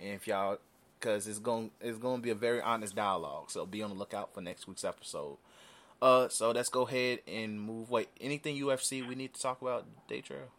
[0.00, 0.58] and if y'all,
[1.00, 3.50] cause it's gonna it's gonna be a very honest dialogue.
[3.50, 5.36] So be on the lookout for next week's episode.
[6.02, 7.88] Uh, so let's go ahead and move.
[7.88, 9.86] Wait, anything UFC we need to talk about?
[10.08, 10.50] Day Trail.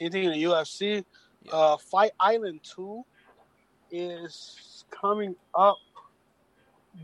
[0.00, 1.04] Anything in the UFC?
[1.50, 3.04] Uh, Fight Island 2
[3.90, 5.78] is coming up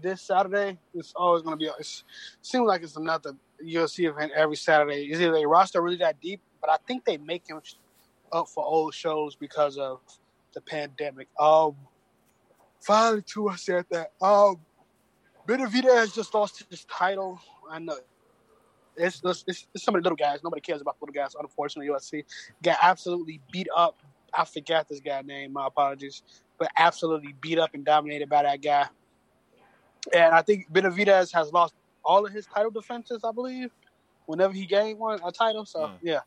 [0.01, 0.79] this Saturday.
[0.95, 2.05] It's always going to be, it
[2.41, 5.11] seems like it's another UFC event every Saturday.
[5.11, 6.41] Is it a roster really that deep?
[6.61, 7.61] But I think they make him
[8.31, 9.99] up for old shows because of
[10.55, 11.27] the pandemic.
[11.37, 11.75] Um,
[12.79, 14.13] finally, too, I said that.
[14.23, 14.61] Um,
[15.51, 17.41] Benavidez just lost his title.
[17.69, 17.97] I know.
[18.97, 20.41] It's, it's, it's, some of the little guys.
[20.45, 21.35] Nobody cares about little guys.
[21.41, 22.25] Unfortunately, UFC
[22.63, 24.01] got absolutely beat up.
[24.33, 25.53] I forgot this guy's name.
[25.53, 26.23] My apologies,
[26.57, 28.87] but absolutely beat up and dominated by that guy.
[30.15, 33.23] And I think Benavidez has lost all of his title defenses.
[33.25, 33.73] I believe
[34.27, 35.67] whenever he gained one a title.
[35.67, 35.95] So Hmm.
[36.01, 36.21] yeah,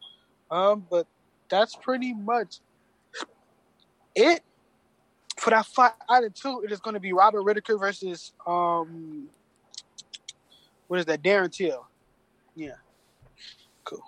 [0.51, 1.07] um, but
[1.47, 2.59] that's pretty much
[4.15, 4.43] it
[5.43, 5.91] for that fight.
[6.10, 9.27] Out of two, it is going to be Robert Whitaker versus um,
[10.88, 11.21] what is that?
[11.21, 11.86] Darren Till.
[12.56, 12.75] Yeah,
[13.84, 14.03] cool.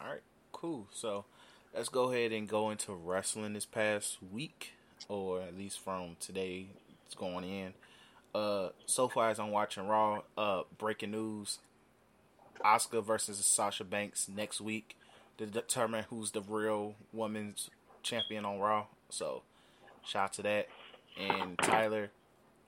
[0.00, 0.88] All right, cool.
[0.92, 1.24] So
[1.72, 4.72] let's go ahead and go into wrestling this past week,
[5.08, 6.66] or at least from today,
[7.06, 7.74] it's going in.
[8.34, 11.58] Uh, so far as I'm watching Raw, uh, breaking news:
[12.64, 14.96] Asuka versus Sasha Banks next week
[15.38, 17.70] to determine who's the real women's
[18.02, 18.86] champion on Raw.
[19.10, 19.42] So,
[20.04, 20.68] shout out to that.
[21.18, 22.10] And Tyler,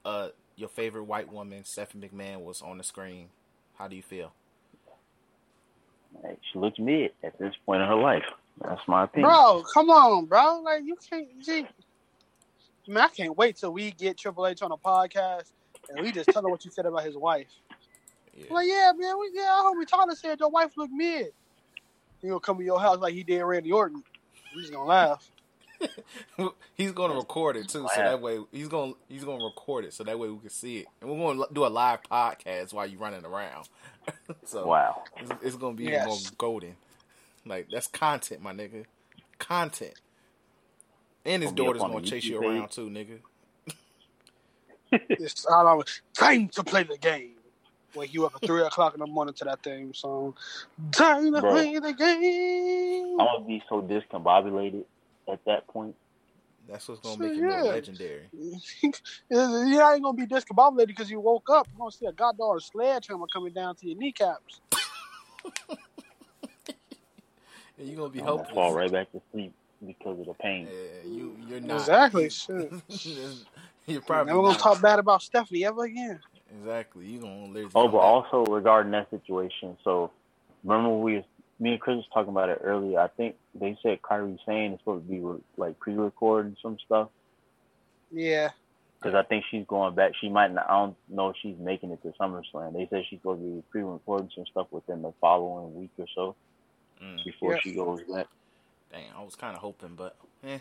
[0.05, 3.29] uh, your favorite white woman, Stephanie McMahon, was on the screen.
[3.75, 4.33] How do you feel?
[6.23, 8.25] Hey, she looks mid at this point in her life.
[8.61, 9.31] That's my opinion.
[9.31, 10.61] Bro, come on, bro.
[10.61, 11.29] Like you can't.
[11.41, 11.67] See,
[12.87, 15.53] man, I can't wait till we get Triple H on a podcast
[15.89, 17.49] and we just tell her what you said about his wife.
[18.35, 18.45] Yeah.
[18.51, 21.33] Like, yeah, man, we, yeah, I homie Tyler said your wife look mid.
[22.21, 24.03] He gonna come to your house like he did Randy Orton.
[24.55, 25.29] He's gonna laugh.
[26.75, 30.05] he's gonna record it too, so that way he's gonna he's gonna record it so
[30.05, 33.01] that way we can see it, and we're gonna do a live podcast while you're
[33.01, 33.69] running around.
[34.45, 35.03] so Wow.
[35.19, 36.07] it's, it's gonna be Yes.
[36.07, 36.77] more golden.
[37.45, 38.85] Like that's content, my nigga.
[39.39, 39.95] Content.
[41.25, 43.19] And his Gonna be up daughter's gonna the chase you YouTube around too, nigga.
[45.09, 45.85] It's all over.
[46.15, 47.33] Time to play the game.
[47.95, 50.35] Wake you up at three o'clock in the morning to that theme song.
[50.93, 51.51] Time to Bro.
[51.53, 53.21] play the game.
[53.21, 54.85] I'm gonna be so discombobulated
[55.33, 55.95] at that point.
[56.69, 58.29] That's what's gonna So, make you more legendary.
[58.33, 58.93] you
[59.31, 61.67] ain't gonna be discombobulated because you woke up.
[61.73, 64.61] You're gonna see a goddamn sledgehammer coming down to your kneecaps.
[67.79, 68.55] And you're gonna be I'm gonna helpless.
[68.55, 69.53] fall right back to sleep
[69.85, 70.69] because of the pain.
[70.71, 72.29] Yeah, you you're not Exactly.
[72.31, 72.73] Shit.
[73.87, 74.61] you're probably Never gonna not.
[74.61, 76.21] talk bad about Stephanie ever again.
[76.61, 77.07] Exactly.
[77.07, 77.71] You gonna literally.
[77.75, 78.05] Oh, but back.
[78.05, 80.11] also regarding that situation, so
[80.65, 81.25] remember we was,
[81.63, 82.99] me and Chris was talking about it earlier.
[82.99, 87.09] I think they said Kairi Sane is supposed to be like pre-recording some stuff
[88.11, 88.51] Yeah.
[88.99, 90.13] because I think she's going back.
[90.21, 90.69] She might not.
[90.69, 92.73] I don't know if she's making it to SummerSlam.
[92.73, 96.35] They said she's supposed to be pre-recording some stuff within the following week or so
[97.03, 97.59] Mm, before Yeah.
[97.63, 98.27] she goes back.
[98.93, 100.59] dang, I was kind of hoping, but eh.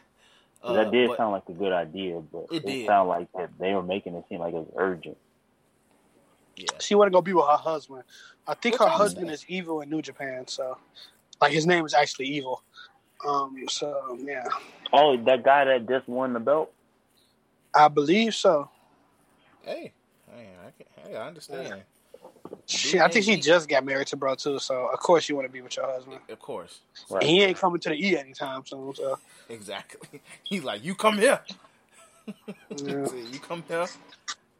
[0.61, 2.85] 'Cause Uh, that did but- sound like a good idea, but It it, did.
[2.87, 5.17] sounded like that they were making it seem like it was urgent.
[6.61, 6.77] Yeah.
[6.79, 8.03] She wanna go be with her husband.
[8.47, 9.33] I think What her husband is husband that?
[9.33, 10.77] is evil in New Japan, so
[11.41, 12.63] like his name is actually evil.
[13.27, 14.45] Um so yeah.
[14.93, 16.71] Oh, that guy that just won the belt.
[17.73, 18.69] I believe so.
[19.63, 19.93] Hey,
[20.29, 21.83] hey, I, can, hey, I understand.
[22.65, 25.47] She, I think she just got married to bro too, so of course you want
[25.47, 26.19] to be with your husband.
[26.29, 27.23] Of course, Right.
[27.23, 28.93] He ain't coming to the E anytime soon.
[28.95, 29.19] So
[29.49, 30.21] exactly.
[30.43, 31.39] He's like, you come here.
[32.75, 33.07] yeah.
[33.31, 33.87] You come here.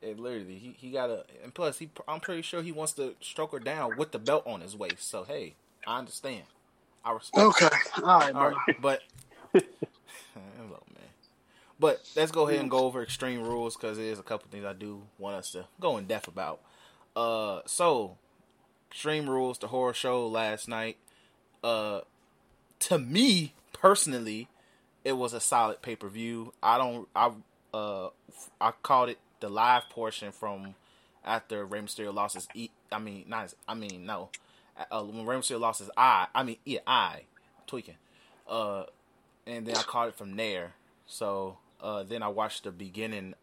[0.03, 3.15] And literally, he, he got a, and plus, he I'm pretty sure he wants to
[3.21, 5.09] stroke her down with the belt on his waist.
[5.09, 6.43] So hey, I understand.
[7.03, 7.45] I respect.
[7.45, 7.69] okay,
[8.03, 8.57] all right, All bro.
[8.79, 9.01] but
[9.53, 11.09] hello, man.
[11.79, 14.73] But let's go ahead and go over extreme rules because there's a couple things I
[14.73, 16.61] do want us to go in depth about.
[17.15, 18.17] Uh, so
[18.89, 20.97] extreme rules, the horror show last night.
[21.63, 22.01] Uh,
[22.79, 24.47] to me personally,
[25.03, 26.53] it was a solid pay per view.
[26.61, 27.31] I don't, I,
[27.73, 28.09] uh,
[28.59, 30.75] I called it the live portion from
[31.25, 32.49] after Rey Mysterio lost his.
[32.55, 33.43] E- I mean, not.
[33.43, 34.31] His, I mean, no.
[34.91, 36.27] Uh, when Rey Mysterio lost his eye.
[36.35, 37.23] I mean, yeah, eye
[37.67, 37.97] tweaking.
[38.49, 38.85] Uh,
[39.47, 40.73] and then I caught it from there.
[41.07, 43.35] So uh, then I watched the beginning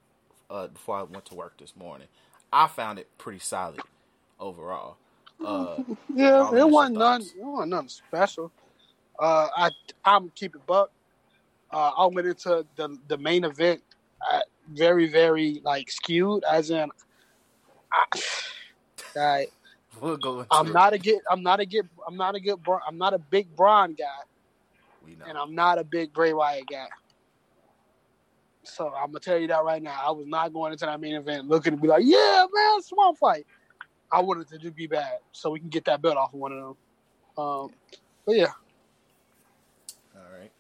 [0.51, 2.09] uh, before I went to work this morning.
[2.53, 3.83] I found it pretty solid
[4.41, 4.99] overall.
[5.45, 5.79] Uh,
[6.15, 7.23] Yeah, it wasn't none.
[7.23, 8.53] It wasn't nothing special.
[9.19, 9.71] Uh, I
[10.05, 10.91] I'm keep it buck.
[11.73, 13.83] Uh, I went into the the main event
[14.31, 16.91] uh, very very like skewed, as in,
[17.93, 18.05] I,
[19.17, 19.47] I
[20.01, 23.15] we'll I'm not a get I'm not a get I'm not a good I'm not
[23.15, 24.05] a big Braun guy,
[25.05, 25.25] We know.
[25.29, 26.87] and I'm not a big Bray Wyatt guy.
[28.63, 29.99] So I'm gonna tell you that right now.
[30.07, 33.19] I was not going into that main event looking to be like, yeah, man, swamp
[33.19, 33.47] fight.
[34.11, 36.53] I wanted to do be bad so we can get that belt off of one
[36.53, 36.77] of them.
[37.37, 37.71] Um,
[38.27, 38.53] but yeah,
[40.15, 40.53] All right,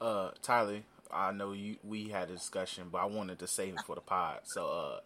[0.00, 0.80] uh, Tyler.
[1.14, 1.76] I know you.
[1.84, 4.40] We had a discussion, but I wanted to save it for the pod.
[4.44, 5.00] So, uh,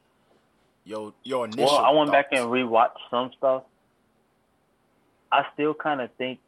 [0.85, 1.67] your your initial.
[1.67, 2.43] Well, I went back thoughts.
[2.43, 3.65] and rewatched some stuff.
[5.31, 6.41] I still kind of think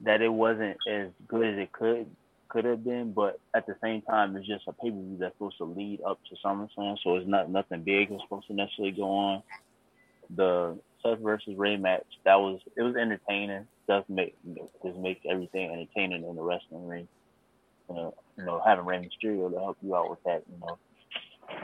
[0.00, 2.06] that it wasn't as good as it could
[2.50, 5.34] could have been, but at the same time, it's just a pay per view that's
[5.34, 8.92] supposed to lead up to SummerSlam, so it's not nothing big that's supposed to necessarily
[8.92, 9.42] go on.
[10.34, 13.66] The Seth versus Rey match that was it was entertaining.
[13.88, 14.36] Does make
[14.84, 17.08] just make everything entertaining in the wrestling ring.
[17.88, 20.78] Uh, you know, having Rey Mysterio to help you out with that, you know,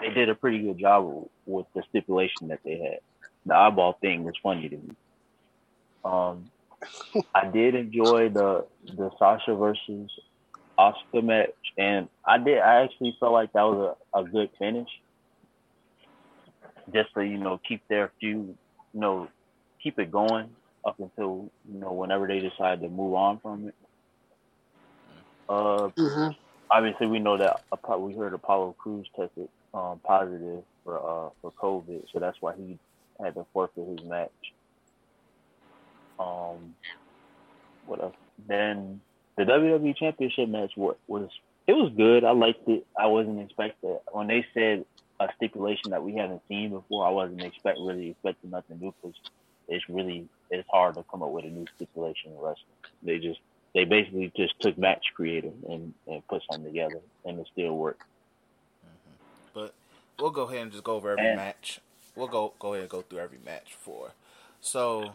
[0.01, 2.99] they did a pretty good job with the stipulation that they had.
[3.47, 4.97] The eyeball thing was funny to me.
[6.05, 6.51] Um,
[7.35, 10.11] I did enjoy the the Sasha versus
[10.79, 12.59] Asuka match, and I did.
[12.59, 14.89] I actually felt like that was a, a good finish,
[16.93, 18.57] just to you know keep their feud,
[18.93, 19.29] you know,
[19.83, 20.51] keep it going
[20.87, 23.75] up until you know whenever they decide to move on from it.
[25.49, 26.31] Uh, hmm
[26.71, 27.61] obviously we know that
[28.01, 32.79] we heard Apollo Crews tested um, positive for uh, for COVID, so that's why he
[33.23, 34.31] had to forfeit his match.
[36.19, 36.75] Um,
[37.87, 38.17] what else?
[38.47, 39.01] Then
[39.37, 41.29] the WWE Championship match wa- was
[41.67, 42.25] it was good.
[42.25, 42.87] I liked it.
[42.99, 44.85] I wasn't expecting when they said
[45.21, 47.07] a stipulation that we haven't seen before.
[47.07, 49.17] I wasn't expect really expecting nothing new because
[49.69, 52.77] it's really it's hard to come up with a new stipulation in wrestling.
[53.03, 53.41] They just
[53.77, 58.03] they basically just took match creator and, and put something together and it still worked.
[59.53, 59.75] But
[60.19, 61.81] we'll go ahead and just go over every And- match.
[62.15, 64.13] We'll go go ahead and go through every match for.
[64.63, 65.11] So,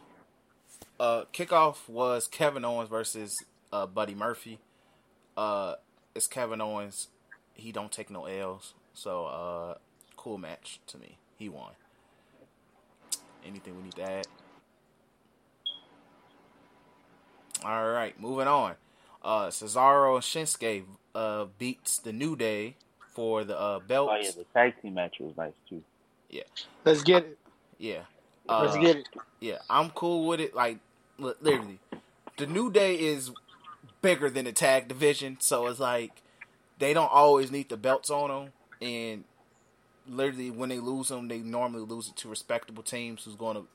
[0.99, 3.43] uh, kickoff was Kevin Owens versus
[3.73, 4.59] uh, Buddy Murphy.
[5.35, 5.75] Uh,
[6.13, 7.07] it's Kevin Owens.
[7.55, 8.75] He don't take no L's.
[8.93, 9.75] So, uh,
[10.15, 11.17] cool match to me.
[11.39, 11.71] He won.
[13.43, 14.27] Anything we need to add?
[17.63, 18.75] All right, moving on.
[19.23, 22.75] Uh, Cesaro and Shinsuke uh, beats the New Day
[23.13, 24.11] for the uh, belts.
[24.11, 25.83] Oh yeah, the tag team match was nice too.
[26.29, 26.43] Yeah,
[26.85, 27.37] let's get it.
[27.77, 28.01] Yeah.
[28.47, 29.07] Let's Uh, get it.
[29.39, 30.55] Yeah, I'm cool with it.
[30.55, 30.79] Like,
[31.17, 31.79] literally,
[32.37, 33.31] the New Day is
[34.01, 36.21] bigger than the tag division, so it's like
[36.79, 39.23] they don't always need the belts on them, and
[40.07, 43.67] literally when they lose them, they normally lose it to respectable teams who's going to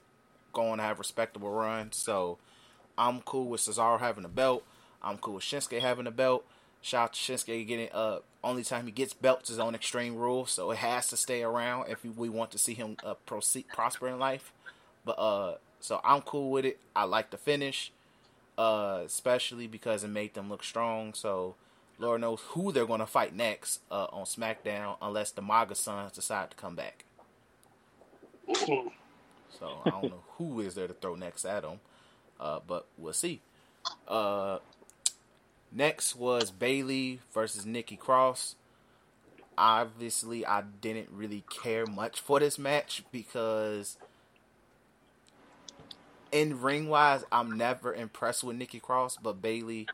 [0.53, 1.96] go on to have respectable runs.
[1.96, 2.38] So
[2.98, 4.64] I'm cool with Cesaro having a belt.
[5.02, 6.44] I'm cool with Shinsuke having a belt.
[6.82, 10.52] Shout out to Shinsuke getting uh only time he gets belts is on Extreme Rules,
[10.52, 14.09] so it has to stay around if we want to see him uh, proceed prosper
[14.09, 14.52] in life.
[15.04, 16.78] But uh, so I'm cool with it.
[16.94, 17.92] I like the finish,
[18.56, 21.12] uh, especially because it made them look strong.
[21.12, 21.56] So
[21.98, 26.50] Lord knows who they're gonna fight next uh, on SmackDown, unless the MAGA Sons decide
[26.50, 27.04] to come back.
[29.59, 31.80] So I don't know who is there to throw next at them,
[32.40, 33.40] uh, but we'll see.
[34.09, 34.59] Uh,
[35.72, 38.57] next was Bayley versus Nikki Cross.
[39.59, 43.96] Obviously, I didn't really care much for this match because,
[46.31, 49.87] in ring wise, I'm never impressed with Nikki Cross, but Bayley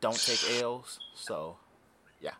[0.00, 1.00] don't take L's.
[1.14, 1.56] So,
[2.20, 2.32] yeah.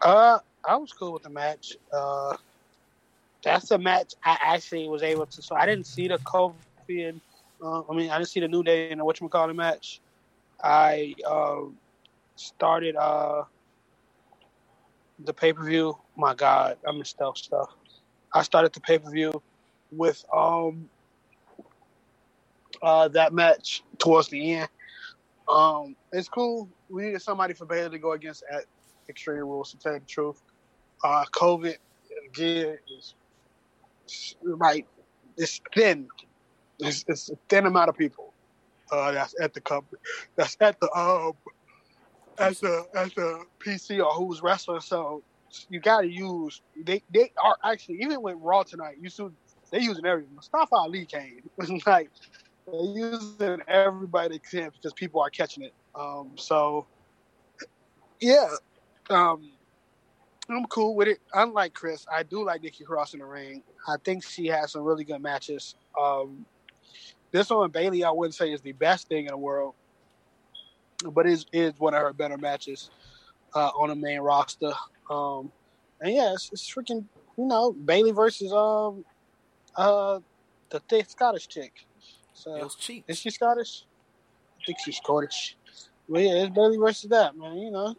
[0.00, 1.76] Uh, I was cool with the match.
[1.92, 2.36] Uh,
[3.42, 5.42] that's a match I actually was able to.
[5.42, 7.20] So I didn't see the Kofi and
[7.62, 10.00] uh, I mean I didn't see the New Day and the what you call match.
[10.62, 11.60] I uh,
[12.36, 13.44] started uh,
[15.24, 15.96] the pay per view.
[16.16, 17.68] My God, I missed out stuff.
[18.34, 19.42] I started the pay per view
[19.90, 20.88] with um
[22.82, 24.68] uh, that match towards the end.
[25.48, 26.68] Um, it's cool.
[26.90, 28.64] We needed somebody for Bayley to go against at
[29.08, 30.40] Extreme Rules to tell you the truth.
[31.02, 31.76] Uh, COVID
[32.28, 33.14] again is
[34.42, 34.86] like
[35.36, 36.08] it's thin.
[36.78, 38.32] It's, it's a thin amount of people
[38.92, 40.00] uh, that's at the company.
[40.36, 41.32] That's at the um
[42.38, 44.80] at the at the PC or who's wrestling.
[44.80, 45.22] So
[45.68, 48.96] you got to use they they are actually even with Raw tonight.
[49.00, 49.28] You see
[49.70, 50.34] they using everything.
[50.34, 51.42] Mustafa Ali came.
[51.86, 52.10] like
[52.66, 55.74] they're using everybody can because people are catching it.
[55.94, 56.86] Um, so
[58.20, 58.48] yeah,
[59.10, 59.50] um,
[60.50, 61.18] I'm cool with it.
[61.34, 63.62] Unlike Chris, I do like Nikki Cross in the ring.
[63.86, 65.74] I think she has some really good matches.
[66.00, 66.46] Um,
[67.30, 69.74] this one, Bayley, I wouldn't say is the best thing in the world,
[71.12, 72.90] but is is one of her better matches
[73.54, 74.72] uh, on the main roster.
[75.10, 75.52] Um,
[76.00, 77.04] and yeah, it's, it's freaking
[77.36, 79.04] you know Bayley versus um
[79.76, 80.20] uh
[80.70, 81.72] the thick Scottish chick.
[82.32, 83.04] So It was cheap.
[83.08, 83.84] is she Scottish?
[84.60, 85.56] I think she's Scottish.
[86.08, 87.58] Well, yeah, it's Bayley versus that man.
[87.58, 87.94] You know,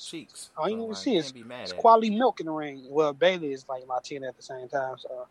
[0.00, 0.50] cheeks.
[0.56, 1.80] all you So, need to like, see is can't be mad it's at it.
[1.80, 2.84] quality milk in the ring.
[2.88, 5.26] Well, Bayley is like Latina at the same time, so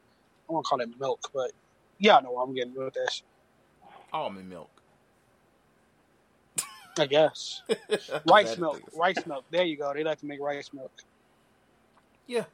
[0.50, 1.52] I won't call it milk, but
[2.00, 3.24] y'all know what I'm getting with this.
[4.14, 4.70] almond milk.
[7.00, 7.62] I guess
[8.30, 9.46] rice milk, rice milk.
[9.52, 9.94] There you go.
[9.94, 10.92] They like to make rice milk.
[12.28, 12.46] Yeah.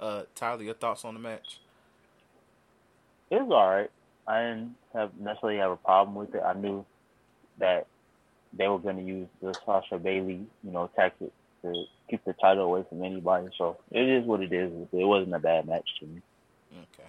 [0.00, 1.60] Uh, Tyler, your thoughts on the match?
[3.30, 3.90] It was all right.
[4.26, 6.42] I didn't have necessarily have a problem with it.
[6.44, 6.84] I knew
[7.58, 7.86] that
[8.52, 11.30] they were going to use the Sasha Bayley, you know, tactic
[11.62, 13.48] to keep the title away from anybody.
[13.56, 14.72] So it is what it is.
[14.92, 16.22] It wasn't a bad match to me.
[16.72, 17.08] Okay.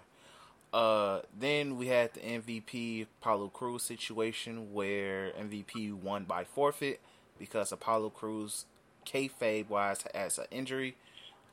[0.74, 7.02] Uh, then we had the MVP Apollo Crews situation where MVP won by forfeit
[7.38, 8.66] because Apollo Crews,
[9.06, 10.96] kayfabe wise, has an injury,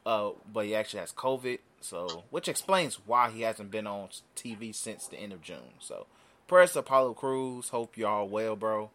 [0.06, 1.58] uh, but he actually has COVID.
[1.80, 5.74] So, which explains why he hasn't been on TV since the end of June.
[5.78, 6.06] So,
[6.48, 7.68] prayers to Apollo Crews.
[7.68, 8.90] Hope y'all well, bro.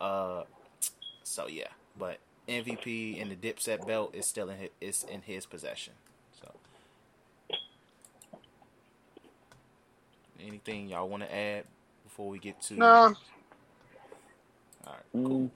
[0.00, 0.44] Uh,
[1.22, 2.18] so yeah, but
[2.50, 5.94] MVP and the Dipset belt is still in his, is in his possession.
[6.40, 6.52] So,
[10.44, 11.64] anything y'all want to add
[12.04, 12.74] before we get to?
[12.74, 13.14] No,
[14.86, 15.40] All right, cool.
[15.40, 15.50] Mm,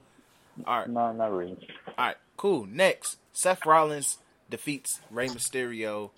[0.66, 1.56] All right, no, not really.
[1.98, 2.66] all right, cool.
[2.66, 4.18] Next, Seth Rollins
[4.50, 6.10] defeats Rey Mysterio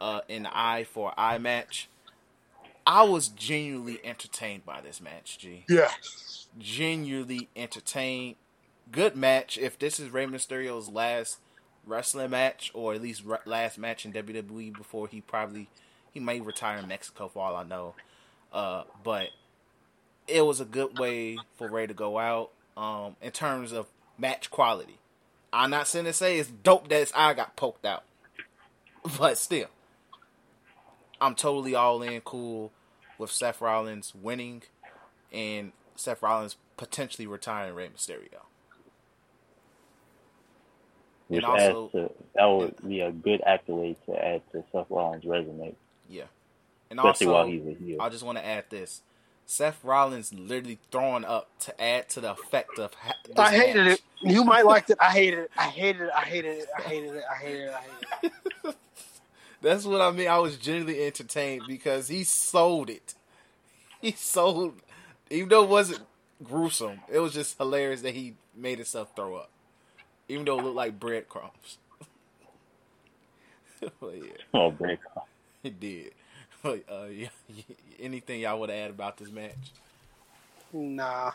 [0.00, 1.88] uh, in the eye for eye match.
[2.86, 5.64] I was genuinely entertained by this match, G.
[5.68, 5.90] yeah,
[6.58, 8.36] Genuinely entertained.
[8.92, 9.58] Good match.
[9.58, 11.38] If this is Rey Mysterio's last
[11.86, 15.68] wrestling match, or at least last match in WWE before he probably
[16.12, 17.94] he may retire in Mexico for all I know.
[18.52, 19.28] Uh, but
[20.26, 23.86] it was a good way for Rey to go out um, in terms of
[24.18, 24.98] match quality.
[25.52, 28.04] I'm not saying to say it's dope that his eye got poked out,
[29.18, 29.68] but still,
[31.20, 32.72] I'm totally all in cool
[33.18, 34.62] with Seth Rollins winning
[35.32, 38.46] and Seth Rollins potentially retiring Rey Mysterio.
[41.30, 44.90] Which And also- adds to that would be a good accolade to add to Seth
[44.90, 45.74] Rollins' resume,
[46.08, 46.24] Yeah,
[46.90, 47.96] and especially also while he's a heel.
[48.02, 49.02] I just want to add this:
[49.46, 52.94] Seth Rollins literally throwing up to add to the effect of.
[52.94, 53.98] Ha- this I hated match.
[54.22, 54.30] it.
[54.32, 54.98] You might like it.
[55.00, 55.50] I hated it.
[55.56, 56.10] I hated it.
[56.12, 56.68] I hated it.
[56.76, 57.24] I hated it.
[57.30, 57.72] I hated it.
[57.72, 57.82] I
[58.22, 58.32] hated
[58.64, 58.76] it.
[59.62, 60.26] That's what I mean.
[60.28, 63.14] I was genuinely entertained because he sold it.
[64.00, 64.74] He sold,
[65.30, 66.00] even though it wasn't
[66.42, 69.50] gruesome, it was just hilarious that he made himself throw up,
[70.30, 71.78] even though it looked like breadcrumbs.
[74.00, 74.98] but yeah, Oh, break.
[75.62, 76.12] it did.
[76.62, 77.28] But uh, yeah,
[78.00, 79.72] anything y'all would add about this match?
[80.72, 81.32] Nah.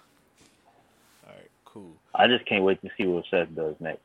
[1.28, 1.96] All right, cool.
[2.14, 4.02] I just can't wait to see what Seth does next.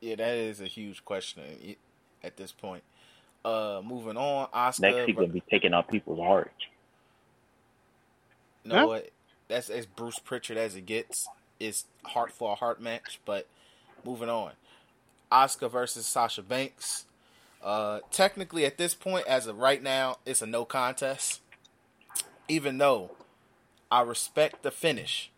[0.00, 1.42] Yeah, that is a huge question
[2.22, 2.82] at this point.
[3.44, 4.80] Uh, moving on, Asuka.
[4.82, 6.54] Next, he's gonna be taking out people's hearts.
[8.64, 8.86] You know Huh?
[8.86, 9.10] what?
[9.48, 11.26] That's as Bruce Pritchard as it gets.
[11.58, 13.46] It's heart for a heart match, but
[14.04, 14.52] moving on.
[15.30, 17.04] Asuka versus Sasha Banks.
[17.62, 21.40] Uh, technically, at this point, as of right now, it's a no contest.
[22.48, 23.10] Even though
[23.90, 25.30] I respect the finish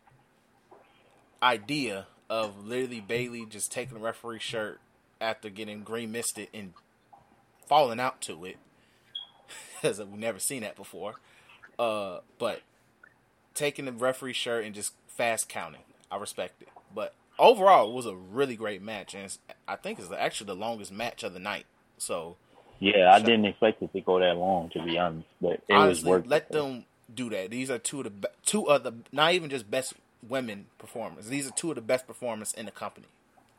[1.42, 4.80] idea of literally Bayley just taking the referee shirt
[5.20, 6.74] after getting green misted and
[7.66, 8.58] falling out to it,
[9.82, 11.14] because we've never seen that before.
[11.78, 12.60] Uh, but
[13.54, 15.82] taking the referee shirt and just fast counting.
[16.10, 16.68] I respect it.
[16.94, 20.54] But overall, it was a really great match, and it's, I think it's actually the
[20.56, 21.66] longest match of the night.
[21.98, 22.36] So
[22.78, 25.28] Yeah, I So- didn't expect it to go that long, to be honest.
[25.40, 26.52] But it was honestly, worth let it.
[26.52, 27.50] them do that.
[27.50, 29.92] These are two of the two of the not even just best
[30.26, 31.28] women performers.
[31.28, 33.06] These are two of the best performers in the company.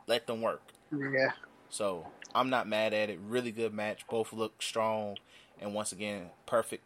[0.08, 0.62] Let them work.
[0.92, 1.32] Yeah.
[1.70, 3.20] So I'm not mad at it.
[3.20, 4.08] Really good match.
[4.08, 5.18] Both look strong,
[5.60, 6.84] and once again, perfect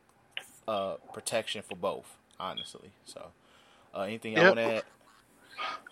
[0.67, 2.17] uh, protection for both.
[2.37, 2.91] Honestly.
[3.05, 3.27] So
[3.95, 4.55] uh, anything y'all Yep.
[4.57, 4.83] want to add?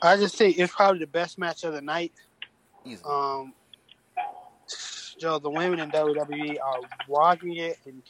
[0.01, 2.13] I just think it's probably the best match of the night.
[2.85, 3.09] Easily.
[3.09, 3.53] Um,
[5.19, 8.01] Joe, the women in WWE are rocking it and,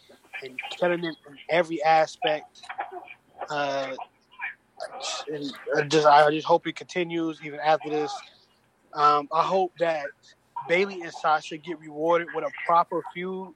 [0.41, 2.61] and killing it in every aspect.
[3.49, 3.95] Uh,
[5.31, 8.11] and I just I just hope it continues even after this.
[8.93, 10.05] Um, I hope that
[10.67, 13.53] Bayley and Sasha get rewarded with a proper feud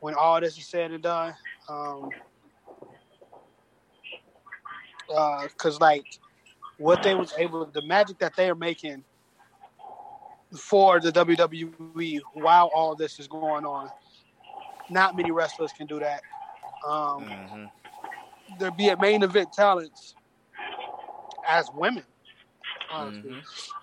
[0.00, 1.34] when all this is said and done.
[1.68, 2.10] Um,
[5.42, 6.04] because like
[6.78, 9.04] what they was able, the magic that they are making
[10.56, 13.90] for the WWE while all this is going on.
[14.90, 16.22] Not many wrestlers can do that.
[16.86, 17.64] Um, hmm
[18.58, 20.14] there be a main event talents
[21.46, 22.04] as women.
[22.90, 23.30] Honestly.
[23.30, 23.74] Mhm.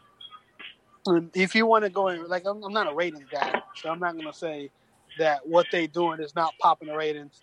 [1.07, 3.89] And if you want to go in, like I'm, I'm not a ratings guy, so
[3.89, 4.71] I'm not gonna say
[5.19, 7.39] that what they doing is not popping the ratings.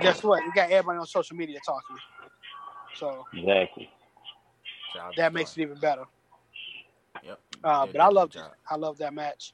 [0.00, 0.44] Guess what?
[0.44, 1.96] You got everybody on social media talking,
[2.96, 3.90] so Exactly.
[4.94, 6.04] Job that makes it even better.
[7.24, 7.40] Yep.
[7.64, 8.30] Uh, but I love.
[8.70, 9.52] I love that match.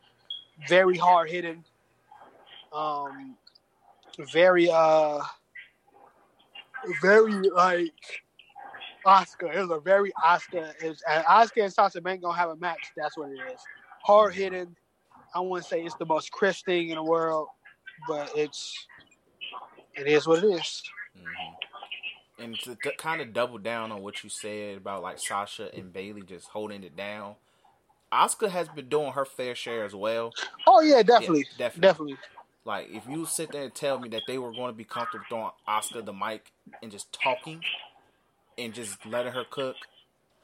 [0.68, 1.64] Very hard hitting.
[2.72, 3.36] Um,
[4.32, 5.20] very uh,
[7.02, 7.92] very like
[9.06, 9.54] Asuka.
[9.54, 10.72] It was a very Asuka.
[10.82, 12.92] Is Asuka and Sasha Banks gonna have a match.
[12.96, 13.60] That's what it is.
[14.02, 14.76] Hard hitting.
[15.34, 17.48] I wouldn't say it's the most crisp thing in the world,
[18.06, 18.86] but it's
[19.96, 20.82] it is what it is.
[21.16, 21.56] Mhm.
[22.38, 25.92] And to, to kind of double down on what you said about like Sasha and
[25.92, 27.36] Bayley just holding it down,
[28.12, 30.32] Asuka has been doing her fair share as well.
[30.66, 31.80] Oh yeah, definitely, Yeah, definitely.
[31.80, 32.18] definitely.
[32.64, 35.24] Like if you sit there and tell me that they were going to be comfortable
[35.28, 36.50] throwing Asuka the mic
[36.82, 37.62] and just talking
[38.58, 39.76] and just letting her cook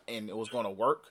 [0.07, 1.05] and it was going to work,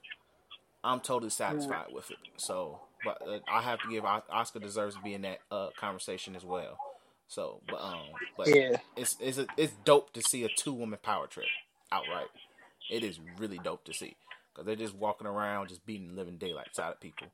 [0.84, 2.20] I'm totally satisfied with it.
[2.38, 6.36] So, but uh, I have to give Asuka deserves to be in that uh, conversation
[6.36, 6.80] as well.
[7.30, 8.08] So, but um,
[8.38, 8.78] but Yeah.
[8.98, 11.46] it's it's a, it's dope to see a two woman power trip
[11.92, 12.30] outright.
[12.92, 14.18] It is really dope to see
[14.54, 17.28] because they're just walking around just beating the living daylights out of people.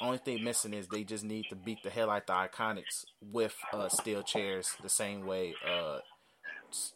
[0.00, 3.54] Only thing missing is they just need to beat the hell out the Iconics with
[3.72, 6.00] uh, steel chairs the same way uh,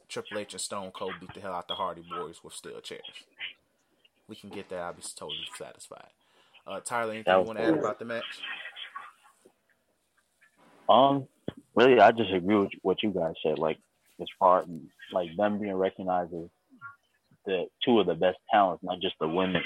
[0.08, 3.02] Triple H and Stone Cold beat the hell out the Hardy Boys with steel chairs.
[4.28, 4.80] We can get that.
[4.80, 6.10] I'll be totally satisfied.
[6.66, 8.24] Uh, Tyler, anything you want to add about the match?
[10.88, 11.28] Um,
[11.78, 13.58] really, I just agree with what you guys said.
[13.58, 13.78] Like,
[14.20, 14.64] as far
[15.12, 16.48] like them being recognized as
[17.46, 19.62] the two of the best talents, not just the women,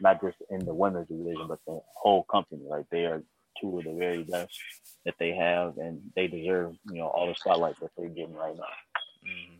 [0.00, 2.62] not just in the women's division, but the whole company.
[2.68, 3.22] Like, they are
[3.60, 4.58] two of the very best
[5.04, 8.56] that they have, and they deserve you know all the spotlight that they're getting right
[8.56, 9.30] now.
[9.30, 9.58] Mhm.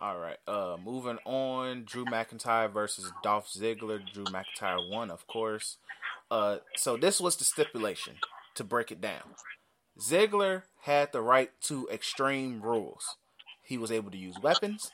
[0.00, 0.38] All right.
[0.46, 1.84] Uh, moving on.
[1.84, 4.00] Drew McIntyre versus Dolph Ziggler.
[4.12, 5.78] Drew McIntyre won, of course.
[6.30, 8.14] Uh, so this was the stipulation
[8.54, 9.34] to break it down.
[10.00, 13.16] Ziggler had the right to extreme rules.
[13.62, 14.90] He was able to use weapons.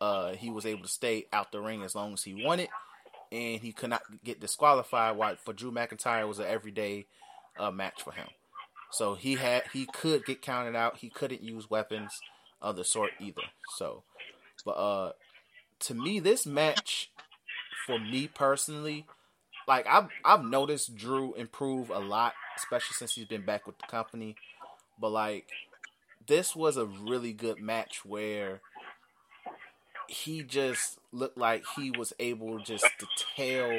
[0.00, 2.68] Uh, he was able to stay out the ring as long as he wanted,
[3.30, 5.16] and he could not get disqualified.
[5.16, 7.06] While for Drew McIntyre was an everyday
[7.58, 8.26] uh, match for him.
[8.90, 10.98] So he had he could get counted out.
[10.98, 12.20] He couldn't use weapons
[12.60, 13.42] of the sort either.
[13.76, 14.02] So,
[14.64, 15.12] but uh,
[15.80, 17.10] to me, this match,
[17.86, 19.06] for me personally,
[19.66, 23.86] like I've I've noticed Drew improve a lot, especially since he's been back with the
[23.86, 24.36] company.
[25.00, 25.48] But like,
[26.26, 28.60] this was a really good match where
[30.08, 33.70] he just looked like he was able just to tell,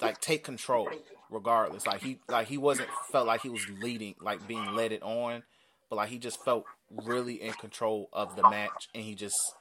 [0.00, 0.88] like take control
[1.30, 1.86] regardless.
[1.86, 5.42] Like he like he wasn't felt like he was leading, like being led it on,
[5.88, 9.54] but like he just felt really in control of the match, and he just,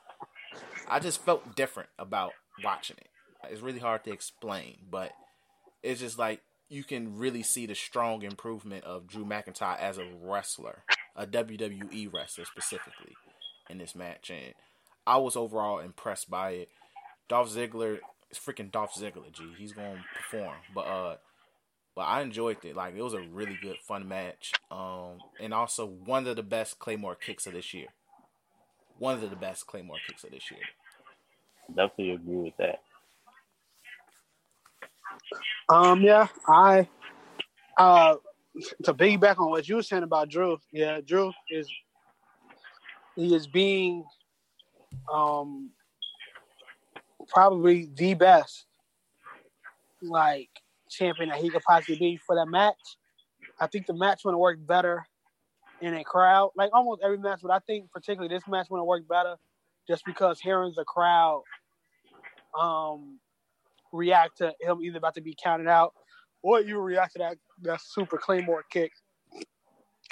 [0.87, 2.31] I just felt different about
[2.63, 3.07] watching it.
[3.51, 5.11] It's really hard to explain, but
[5.83, 10.07] it's just like you can really see the strong improvement of Drew McIntyre as a
[10.21, 10.83] wrestler,
[11.15, 13.15] a WWE wrestler specifically,
[13.69, 14.53] in this match, and
[15.05, 16.69] I was overall impressed by it.
[17.27, 17.99] Dolph Ziggler,
[18.29, 19.43] it's freaking Dolph Ziggler, G.
[19.57, 21.15] He's going to perform, but uh,
[21.95, 22.75] but I enjoyed it.
[22.75, 24.53] Like it was a really good, fun match.
[24.71, 27.87] Um, and also one of the best Claymore kicks of this year.
[28.97, 30.61] One of the best Claymore kicks of this year.
[31.67, 32.81] Definitely agree with that.
[35.69, 36.87] Um, yeah, I
[37.77, 38.15] uh
[38.83, 41.69] to piggyback on what you were saying about Drew, yeah, Drew is
[43.15, 44.03] he is being
[45.13, 45.69] um
[47.27, 48.65] probably the best
[50.01, 50.49] like
[50.89, 52.97] champion that he could possibly be for that match.
[53.59, 55.05] I think the match would have worked better
[55.81, 58.85] in a crowd, like almost every match, but I think particularly this match would have
[58.85, 59.35] worked better
[59.87, 61.43] just because hearing the crowd
[62.59, 63.19] um
[63.91, 65.93] react to him either about to be counted out
[66.41, 68.91] or you react to that, that super Claymore kick.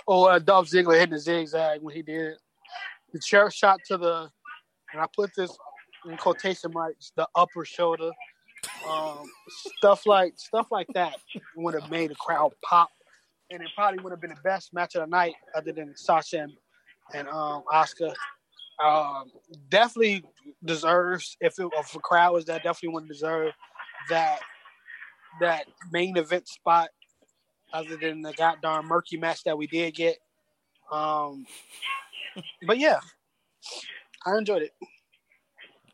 [0.05, 2.35] Or uh, Dolph Ziggler hitting the zigzag when he did
[3.13, 4.29] the chair shot to the,
[4.91, 5.55] and I put this
[6.05, 8.11] in quotation marks, the upper shoulder.
[8.89, 9.23] Um,
[9.77, 11.15] stuff like stuff like that
[11.55, 12.89] would have made the crowd pop,
[13.51, 16.39] and it probably would have been the best match of the night, other than Sasha
[16.41, 16.53] and,
[17.13, 18.13] and um, Asuka.
[18.83, 19.31] Um,
[19.69, 20.23] definitely
[20.63, 23.53] deserves if it, if a crowd was that definitely would deserve
[24.09, 24.39] that
[25.41, 26.89] that main event spot
[27.73, 30.17] other than the goddamn murky match that we did get.
[30.91, 31.45] Um,
[32.65, 32.99] but yeah,
[34.25, 34.71] I enjoyed it.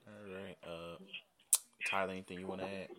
[0.07, 0.57] All right.
[0.65, 0.97] Uh,
[1.89, 2.89] Tyler, anything you want to add?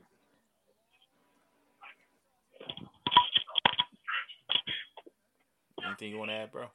[5.87, 6.67] Anything you want to add, bro?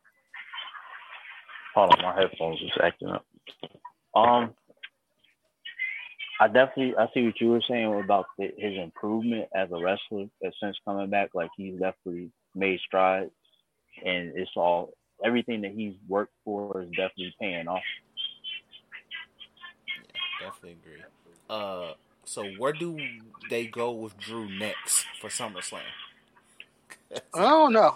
[1.76, 3.26] Hold on, my headphones was acting up.
[4.16, 4.54] Um,
[6.42, 10.28] I definitely I see what you were saying about the, his improvement as a wrestler.
[10.62, 13.32] Since coming back, like he's definitely made strides,
[14.06, 14.94] and it's all
[15.24, 17.82] everything that he's worked for is definitely paying off.
[19.98, 21.04] Yeah, definitely agree.
[21.50, 21.94] Uh,
[22.24, 22.98] so where do
[23.50, 25.82] they go with Drew next for SummerSlam?
[27.34, 27.96] I don't know.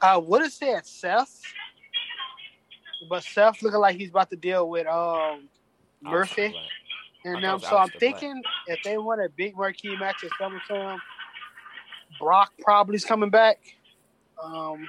[0.00, 1.42] I would have said Seth,
[3.08, 5.48] but Seth looking like he's about to deal with um
[6.02, 6.54] Murphy.
[7.24, 8.00] And I um, so I'm Aleister Black.
[8.00, 10.98] thinking if they want a big marquee match at SummerSlam,
[12.18, 13.58] Brock probably is coming back.
[14.42, 14.88] Um,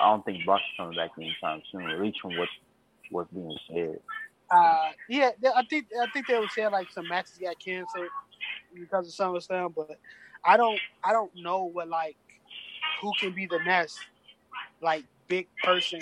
[0.00, 2.48] I don't think Brock's coming back anytime soon, at least from what
[3.10, 4.00] what's being said.
[4.50, 8.08] Uh, yeah, I think I think they were saying like some matches got canceled
[8.74, 9.98] because of SummerSlam, but
[10.44, 12.16] I don't I don't know what like
[13.00, 13.98] who can be the next
[14.82, 16.00] like big person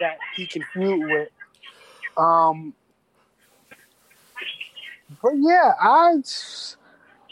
[0.00, 1.28] that he can feud with.
[2.16, 2.74] Um,
[5.22, 6.14] but yeah, I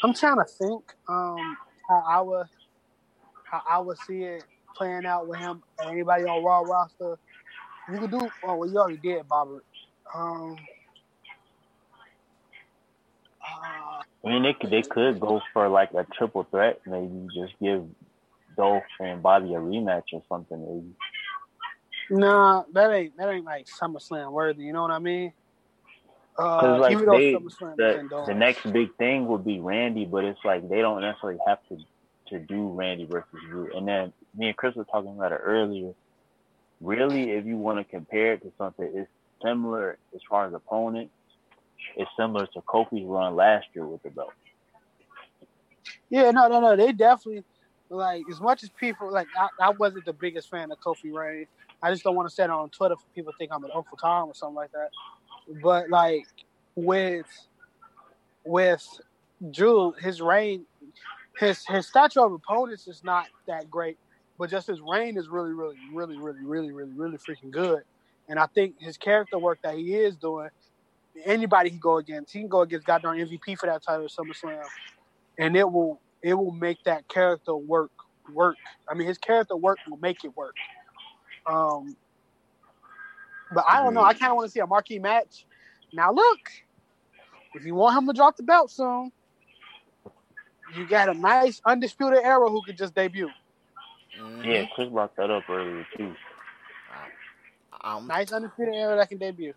[0.02, 1.56] I'm trying to think um
[1.88, 2.46] how I would
[3.44, 4.44] how I would see it
[4.76, 7.18] playing out with him or anybody on Raw roster.
[7.92, 9.62] You could do oh well you already did, Bobber.
[10.14, 10.56] Um
[13.42, 17.54] uh, I mean, they could they could go for like a triple threat, maybe just
[17.62, 17.84] give
[18.56, 20.58] Dolph and Bobby a rematch or something.
[20.60, 20.94] Maybe.
[22.11, 24.64] Nah, that ain't that ain't like SummerSlam worthy.
[24.64, 25.32] You know what I mean?
[26.38, 30.40] Uh, Because like even they, the, the next big thing would be Randy, but it's
[30.44, 31.78] like they don't necessarily have to
[32.28, 33.74] to do Randy versus Drew.
[33.76, 35.92] And then me and Chris were talking about it earlier.
[36.80, 39.11] Really, if you want to compare it to something, it's
[39.42, 41.11] similar as far as opponent.
[41.96, 44.32] It's similar to Kofi's run last year with the belt.
[46.11, 46.76] Yeah, no, no, no.
[46.76, 47.44] They definitely
[47.88, 49.28] like as much as people like.
[49.38, 51.48] I, I wasn't the biggest fan of Kofi Reigns.
[51.82, 53.96] I just don't want to say it on Twitter for people think I'm an Uncle
[53.96, 54.90] Tom or something like that.
[55.62, 56.26] But like
[56.74, 57.26] with
[58.44, 59.00] with
[59.50, 60.64] Drew, his reign,
[61.38, 63.98] his his stature of opponents is not that great,
[64.38, 67.82] but just his reign is really, really, really, really, really, really, really freaking good.
[68.28, 70.48] And I think his character work that he is doing,
[71.24, 74.64] anybody he go against, he can go against goddamn MVP for that title at SummerSlam
[75.38, 77.90] and it will it will make that character work
[78.32, 78.56] work.
[78.88, 80.56] I mean, his character work will make it work.
[81.47, 81.97] Um,
[83.53, 84.03] but I don't know.
[84.03, 85.47] I kind of want to see a marquee match.
[85.92, 86.40] Now, look,
[87.55, 89.12] if you want him to drop the belt soon,
[90.76, 93.30] you got a nice undisputed era who could just debut.
[94.18, 94.44] Mhm.
[94.44, 96.14] Yeah, Chris brought that up earlier too.
[97.82, 99.55] I'm, Nice undisputed era that can debut.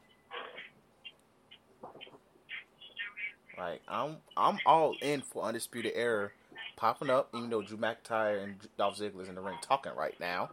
[3.58, 6.32] Like I'm I'm all in for Undisputed Era
[6.78, 10.52] popping up, even though Drew McIntyre and Dolph Ziggler's in the ring talking right now.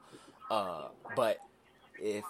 [0.50, 1.38] Uh, but
[2.00, 2.24] if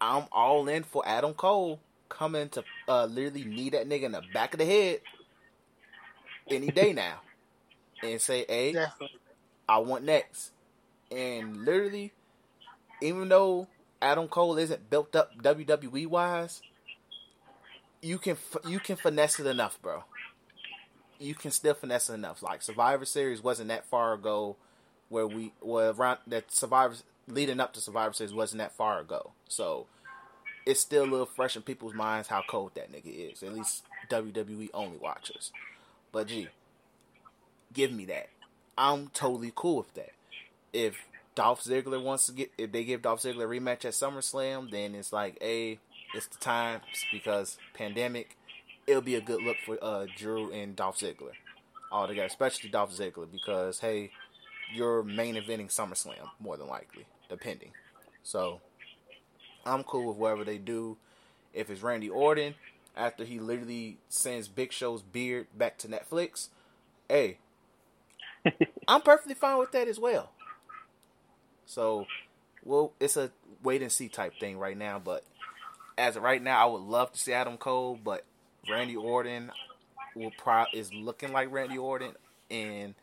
[0.00, 4.22] I'm all in for Adam Cole coming to uh, literally knee that nigga in the
[4.32, 5.00] back of the head
[6.50, 7.20] any day now
[8.02, 9.18] and say, "Hey, Definitely.
[9.68, 10.52] I want next."
[11.10, 12.12] And literally,
[13.00, 13.66] even though
[14.00, 16.62] Adam Cole isn't built up WWE wise,
[18.00, 18.36] you can
[18.66, 20.04] you can finesse it enough, bro.
[21.18, 22.42] You can still finesse it enough.
[22.42, 24.56] Like Survivor Series wasn't that far ago,
[25.08, 26.94] where we were around that Survivor
[27.28, 29.32] leading up to Survivor Series wasn't that far ago.
[29.48, 29.86] So
[30.66, 33.42] it's still a little fresh in people's minds how cold that nigga is.
[33.42, 35.52] At least WWE only watchers.
[36.12, 36.48] But gee,
[37.72, 38.28] give me that.
[38.76, 40.12] I'm totally cool with that.
[40.72, 40.96] If
[41.34, 44.94] Dolph Ziggler wants to get, if they give Dolph Ziggler a rematch at SummerSlam, then
[44.94, 45.78] it's like, hey,
[46.14, 46.80] it's the time
[47.12, 48.36] because pandemic.
[48.86, 51.32] It'll be a good look for uh, Drew and Dolph Ziggler
[51.90, 54.10] all together, especially Dolph Ziggler because hey,
[54.72, 57.72] you're main eventing SummerSlam more than likely, depending.
[58.22, 58.60] So
[59.64, 60.96] I'm cool with whatever they do.
[61.54, 62.54] If it's Randy Orton
[62.96, 66.48] after he literally sends Big Show's beard back to Netflix,
[67.08, 67.38] hey,
[68.88, 70.30] I'm perfectly fine with that as well.
[71.66, 72.06] So,
[72.64, 73.30] well, it's a
[73.62, 74.98] wait and see type thing right now.
[74.98, 75.24] But
[75.96, 78.24] as of right now, I would love to see Adam Cole, but
[78.70, 79.50] Randy Orton
[80.14, 82.12] will pro is looking like Randy Orton,
[82.50, 82.94] and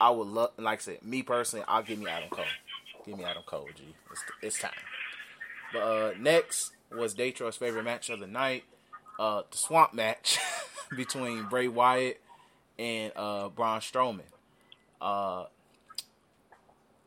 [0.00, 2.44] I would love, like I said, me personally, I'll give me Adam Cole.
[3.04, 3.94] Give me Adam Cole, G.
[4.10, 4.72] It's, it's time.
[5.72, 8.64] But uh, next was Datro's favorite match of the night,
[9.18, 10.38] uh, the Swamp match
[10.96, 12.20] between Bray Wyatt
[12.78, 14.20] and uh, Braun Strowman.
[15.00, 15.46] Uh,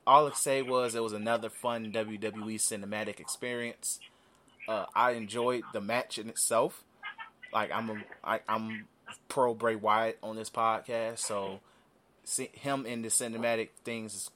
[0.06, 4.00] all I say was it was another fun WWE cinematic experience.
[4.68, 6.84] Uh, I enjoyed the match in itself.
[7.54, 8.86] Like I'm a, I, I'm
[9.30, 11.60] pro Bray Wyatt on this podcast, so
[12.24, 14.32] see, him in the cinematic things is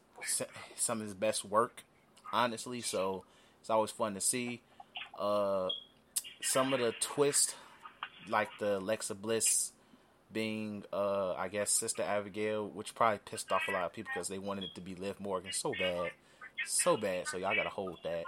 [0.75, 1.83] some of his best work,
[2.31, 2.81] honestly.
[2.81, 3.23] So
[3.59, 4.61] it's always fun to see.
[5.19, 5.69] Uh,
[6.41, 7.55] some of the twist,
[8.27, 9.71] like the Alexa Bliss
[10.33, 14.27] being, uh, I guess, Sister Abigail, which probably pissed off a lot of people because
[14.27, 16.11] they wanted it to be Liv Morgan so bad,
[16.65, 17.27] so bad.
[17.27, 18.23] So y'all gotta hold that.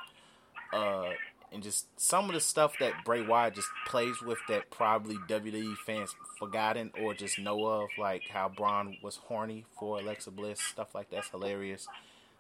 [0.74, 1.12] Uh,
[1.54, 5.78] and just some of the stuff that Bray Wyatt just plays with that probably WWE
[5.86, 10.96] fans forgotten or just know of, like how Braun was horny for Alexa Bliss, stuff
[10.96, 11.88] like that's hilarious.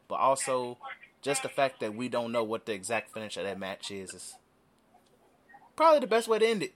[0.08, 0.78] But also,
[1.22, 4.14] just the fact that we don't know what the exact finish of that match is
[4.14, 4.36] is
[5.76, 6.74] probably the best way to end it,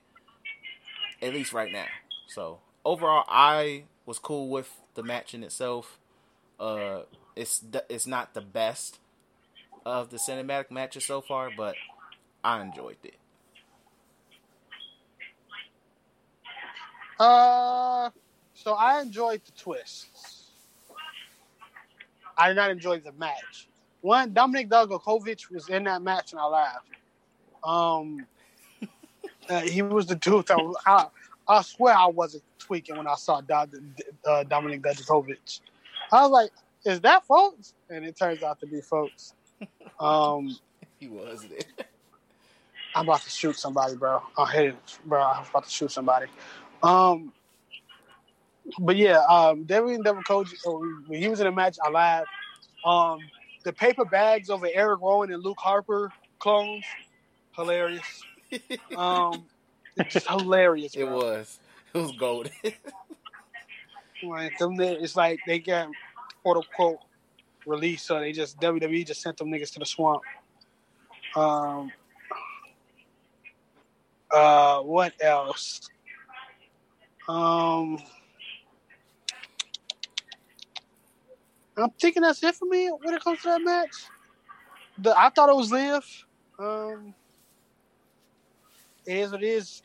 [1.20, 1.86] at least right now.
[2.28, 5.98] So overall, I was cool with the match in itself.
[6.58, 7.00] Uh,
[7.36, 8.98] it's it's not the best
[9.84, 11.74] of the cinematic matches so far, but
[12.44, 13.16] I enjoyed it.
[17.18, 18.10] Uh,
[18.54, 20.50] so I enjoyed the twists.
[22.36, 23.68] I did not enjoy the match.
[24.00, 26.86] One, Dominik Dijakovic was in that match, and I laughed.
[27.64, 28.26] Um,
[29.48, 31.06] uh, he was the dude that was, I,
[31.48, 35.60] I swear I wasn't tweaking when I saw Do, uh, Dominik Dijakovic.
[36.12, 36.50] I was like,
[36.84, 39.34] "Is that folks?" And it turns out to be folks.
[39.98, 40.56] Um,
[41.00, 41.87] He was there.
[42.98, 44.20] I'm about to shoot somebody, bro.
[44.36, 45.22] I hit it, bro.
[45.22, 46.26] I'm about to shoot somebody.
[46.82, 47.32] Um,
[48.80, 52.28] but yeah, um, Devin Devin Coach when he was in a match, I laughed.
[52.84, 53.20] Um,
[53.64, 56.84] the paper bags over Eric Rowan and Luke Harper clones,
[57.54, 58.22] hilarious.
[58.96, 59.44] Um,
[59.96, 60.94] it's hilarious.
[60.96, 61.60] It was.
[61.94, 62.52] It was golden.
[64.20, 65.90] Like them, it's like they got
[66.42, 66.98] quote unquote
[67.66, 70.22] released, so they just WWE just sent them niggas to the swamp.
[71.36, 71.92] Um.
[74.30, 75.88] Uh, what else?
[77.28, 77.98] Um,
[81.76, 83.94] I'm thinking that's it for me when it comes to that match.
[84.98, 86.04] The I thought it was Liv.
[86.58, 87.14] Um,
[89.06, 89.82] it is what it is.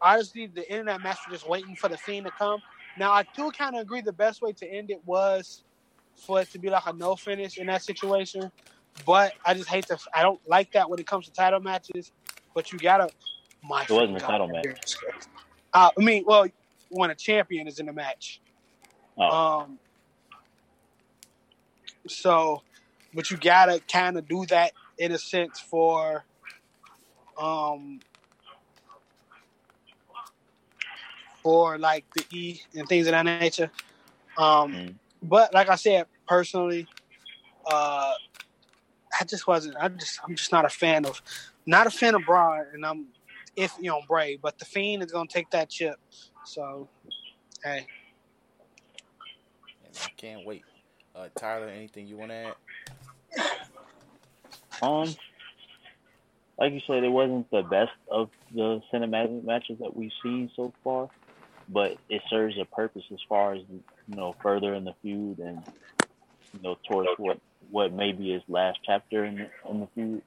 [0.00, 2.60] Honestly, the that match was just waiting for the fiend to come.
[2.98, 5.64] Now I do kind of agree the best way to end it was
[6.16, 8.50] for it to be like a no finish in that situation.
[9.06, 12.12] But I just hate to, I don't like that when it comes to title matches.
[12.54, 13.10] But you gotta
[13.62, 14.66] my It wasn't a title match.
[15.72, 16.46] Uh, I mean, well,
[16.90, 18.40] when a champion is in a match.
[19.18, 19.24] Oh,
[19.62, 19.78] Um
[22.06, 22.62] so
[23.14, 26.24] but you gotta kinda do that in a sense for
[27.38, 28.00] um
[31.42, 33.70] for like the E and things of that nature.
[34.36, 34.94] Um Mm.
[35.22, 36.86] but like I said, personally,
[37.70, 38.14] uh
[39.20, 41.20] I just wasn't I just I'm just not a fan of
[41.66, 43.06] not a fan of Braun and I'm
[43.58, 45.96] iffy on Bray, but the fiend is gonna take that chip.
[46.44, 46.88] So
[47.62, 47.86] hey.
[49.84, 50.64] And I can't wait.
[51.14, 52.54] Uh, Tyler, anything you want to add?
[54.80, 55.14] Um,
[56.58, 60.72] like you said, it wasn't the best of the cinematic matches that we've seen so
[60.84, 61.08] far,
[61.68, 65.62] but it serves a purpose as far as you know further in the feud and
[66.54, 67.40] you know towards what
[67.70, 70.22] what may be his last chapter in the, in the feud.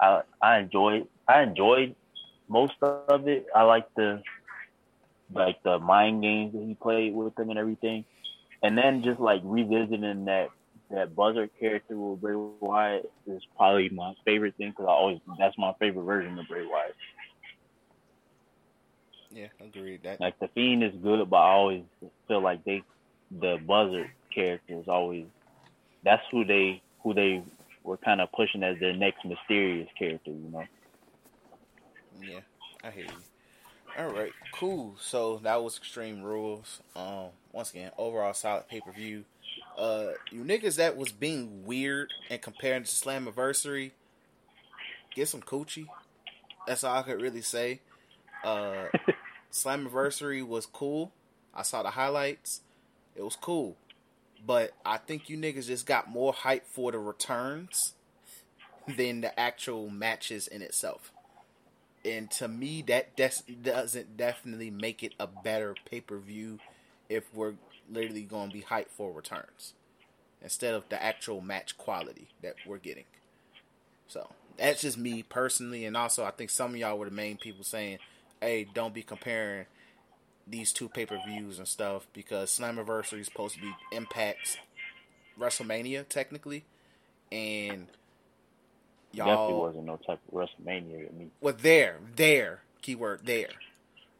[0.00, 1.94] I I enjoyed I enjoyed
[2.48, 3.22] most of it.
[3.32, 3.96] I like the
[5.32, 8.04] like the mind games that he played with them and everything,
[8.62, 10.48] and then just like revisiting that
[10.90, 15.42] that buzzer character with Bray Wyatt is probably my favorite thing because I always that's
[15.44, 16.86] my favorite version of Bray Wyatt.
[19.30, 20.02] Yeah, agreed.
[20.02, 21.82] That Like the Fiend is good, but I always
[22.28, 22.82] feel like they
[23.30, 25.26] the buzzer character is always
[26.04, 27.42] that's who they who they
[27.86, 30.64] were kind of pushing as their next mysterious character, you know.
[32.20, 32.40] Yeah,
[32.82, 33.10] I hear you.
[33.98, 34.96] All right, cool.
[35.00, 36.82] So that was Extreme Rules.
[36.94, 39.24] Um, once again, overall solid pay per view.
[39.78, 43.92] Uh, you niggas that was being weird and comparing to Slammiversary,
[45.14, 45.86] get some coochie.
[46.66, 47.80] That's all I could really say.
[48.44, 48.86] Uh,
[49.52, 51.12] Slammiversary was cool.
[51.54, 52.60] I saw the highlights.
[53.14, 53.76] It was cool,
[54.44, 57.94] but I think you niggas just got more hype for the returns
[58.96, 61.12] than the actual matches in itself.
[62.04, 66.60] And to me that des- doesn't definitely make it a better pay-per-view
[67.08, 67.54] if we're
[67.90, 69.74] literally going to be hyped for returns
[70.42, 73.04] instead of the actual match quality that we're getting.
[74.06, 77.36] So that's just me personally and also i think some of y'all were the main
[77.36, 77.98] people saying
[78.40, 79.66] hey don't be comparing
[80.46, 84.58] these two pay-per-views and stuff because slammiversary is supposed to be impact's
[85.38, 86.64] wrestlemania technically
[87.32, 87.86] and
[89.14, 91.30] Definitely y'all wasn't no type of WrestleMania to me.
[91.40, 93.48] well, there, there, keyword there.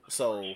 [0.08, 0.54] So,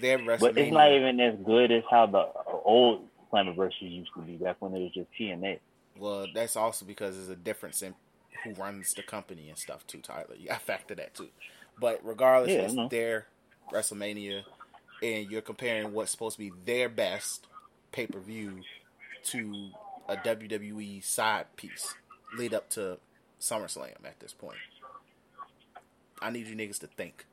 [0.00, 0.40] their WrestleMania.
[0.40, 2.28] But it's not even as good as how the
[2.64, 5.58] old Slammiversary used to be back when it was just TNA.
[5.98, 7.94] Well, that's also because there's a difference in
[8.44, 10.34] who runs the company and stuff too, Tyler.
[10.38, 11.28] You got to factor that too.
[11.78, 13.26] But regardless, Yeah, it's their
[13.72, 14.44] WrestleMania,
[15.02, 17.46] and you're comparing what's supposed to be their best
[17.92, 18.60] pay per view
[19.24, 19.70] to
[20.08, 21.94] a WWE side piece
[22.36, 22.98] lead up to
[23.40, 24.58] SummerSlam at this point.
[26.20, 27.26] I need you niggas to think.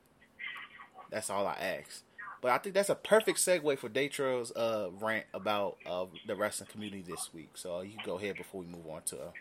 [1.10, 2.02] That's all I ask.
[2.42, 6.68] But I think that's a perfect segue for Datro's uh, rant about uh, the wrestling
[6.70, 7.50] community this week.
[7.54, 9.32] So you can go ahead before we move on to a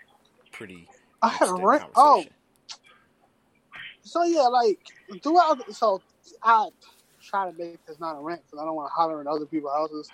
[0.52, 0.88] pretty
[1.22, 1.84] I had a rant.
[1.96, 2.24] Oh.
[4.04, 4.80] So yeah, like
[5.24, 5.74] throughout.
[5.74, 6.02] So
[6.42, 6.70] I
[7.26, 9.46] try to make this not a rant because I don't want to holler in other
[9.46, 10.10] people's houses.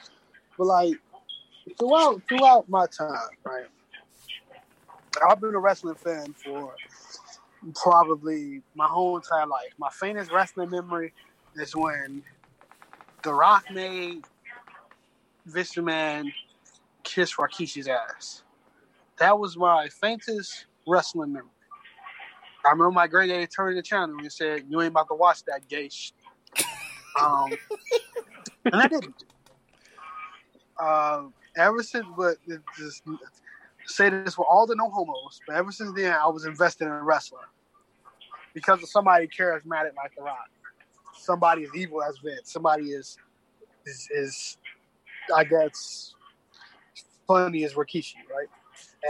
[0.57, 0.95] But like
[1.79, 3.67] throughout throughout my time, right?
[5.29, 6.75] I've been a wrestling fan for
[7.75, 9.73] probably my whole entire life.
[9.77, 11.13] My faintest wrestling memory
[11.55, 12.23] is when
[13.23, 14.23] The Rock made
[15.45, 16.31] Vince Man
[17.03, 18.43] kiss Rikishi's ass.
[19.19, 21.49] That was my faintest wrestling memory.
[22.65, 25.43] I remember my great daddy turned the channel and said, "You ain't about to watch
[25.45, 26.13] that gay shit."
[27.19, 27.51] Um,
[28.65, 29.23] and I didn't.
[30.79, 32.37] Um, ever since, but
[32.77, 33.03] just
[33.85, 36.91] say this for all the no homos, but ever since then, I was invested in
[36.91, 37.41] wrestling
[38.53, 40.49] because of somebody charismatic like The Rock.
[41.17, 42.51] Somebody as evil as Vince.
[42.51, 43.17] Somebody is
[43.85, 44.57] is, is
[45.35, 46.15] I guess
[47.27, 48.47] funny as Rikishi, right?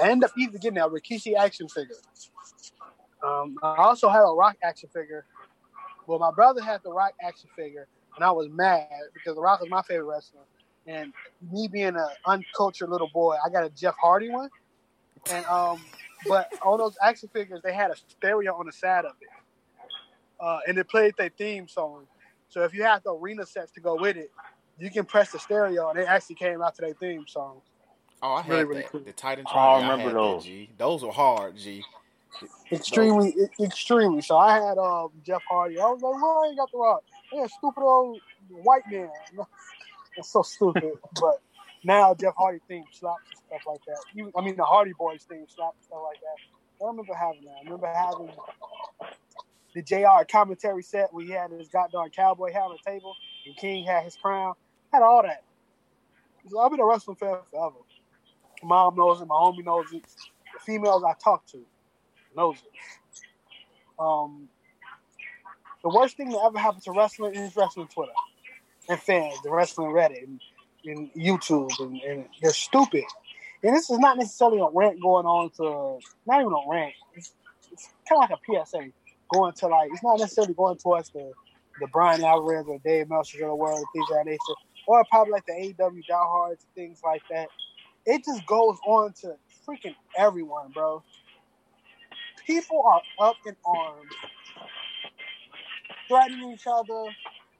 [0.01, 1.95] I ended up even getting that Rikishi action figure.
[3.25, 5.25] Um, I also had a Rock action figure.
[6.11, 7.87] Well, my brother had the Rock action figure,
[8.17, 10.41] and I was mad because the Rock was my favorite wrestler.
[10.85, 11.13] And
[11.53, 14.49] me being an uncultured little boy, I got a Jeff Hardy one.
[15.31, 15.79] And um,
[16.27, 19.29] but on those action figures, they had a stereo on the side of it,
[20.41, 22.07] uh, and it played their theme song.
[22.49, 24.31] So if you have the arena sets to go with it,
[24.79, 27.61] you can press the stereo, and it actually came out to their theme song.
[28.21, 28.67] Oh, I had Really, that.
[28.67, 28.99] really cool.
[29.01, 29.45] The Titan.
[29.47, 30.43] Oh, I Tron, remember had those.
[30.43, 30.69] That, G.
[30.77, 31.83] Those were hard, G.
[32.71, 34.21] Extremely, e- extremely.
[34.21, 35.79] So I had um, Jeff Hardy.
[35.79, 37.03] I was like, well, I ain't got the rock.
[37.33, 38.19] Yeah, stupid old
[38.49, 39.09] white man.
[40.15, 40.93] That's so stupid.
[41.21, 41.41] but
[41.83, 43.97] now Jeff Hardy theme slaps and stuff like that.
[44.15, 46.83] Even, I mean, the Hardy Boys theme slaps and stuff like that.
[46.83, 47.55] I remember having that.
[47.59, 48.29] I remember having
[49.73, 53.15] the JR commentary set where he had his goddamn cowboy hat on the table
[53.45, 54.53] and King had his crown.
[54.91, 55.43] Had all that.
[56.49, 57.75] So I've been a wrestling fan forever.
[58.63, 59.25] My mom knows it.
[59.25, 60.03] My homie knows it.
[60.03, 61.59] The females I talk to
[62.35, 62.57] knows.
[63.99, 64.49] Um,
[65.83, 68.11] the worst thing that ever happened to wrestling is wrestling Twitter
[68.89, 70.41] and fans, the wrestling Reddit and,
[70.85, 73.03] and YouTube, and, and they're stupid.
[73.63, 76.93] And this is not necessarily a rant going on to, not even a rant.
[77.15, 77.33] It's,
[77.71, 78.91] it's kind of like a PSA
[79.33, 81.31] going to like, it's not necessarily going towards the,
[81.79, 84.39] the Bryan Alvarez or Dave Meltzer of the world, things of that nature,
[84.87, 87.47] or probably like the AEW diehards, things like that.
[88.05, 89.35] It just goes on to
[89.67, 91.03] freaking everyone, bro
[92.51, 94.11] people are up in arms,
[96.07, 97.05] threatening each other,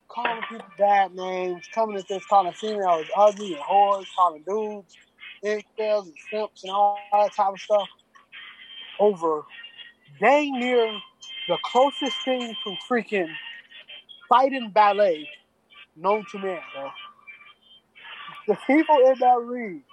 [0.09, 4.95] calling people bad names, coming at this, calling females ugly and whores, calling dudes
[5.43, 7.87] incels and simps and all that type of stuff
[8.99, 9.41] over
[10.19, 10.99] dang near
[11.47, 13.27] the closest thing to freaking
[14.29, 15.27] fighting ballet
[15.95, 16.89] known to man, bro.
[18.47, 19.83] The people in that ring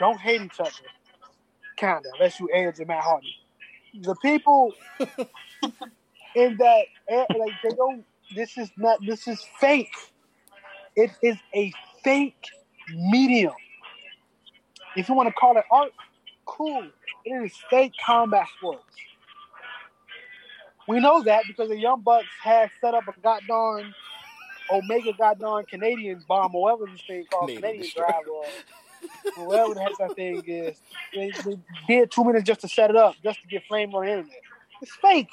[0.00, 0.70] don't hate each other.
[1.76, 3.32] Kinda, unless you Edge and Matt Hardy
[4.00, 4.72] the people
[6.34, 9.94] in that like they don't this is not this is fake.
[10.96, 11.72] It is a
[12.02, 12.46] fake
[12.88, 13.54] medium.
[14.96, 15.92] If you want to call it art
[16.44, 16.86] cool.
[17.24, 18.82] It is fake combat sports.
[20.88, 23.94] We know that because the young bucks had set up a goddamn
[24.70, 28.81] omega goddamn canadian bomb or whatever this thing called Canadian canadian drive or or
[29.36, 30.80] whatever the heck that thing is.
[31.14, 34.04] They, they did two minutes just to set it up, just to get flamed on
[34.04, 34.40] the internet.
[34.80, 35.30] It's fake.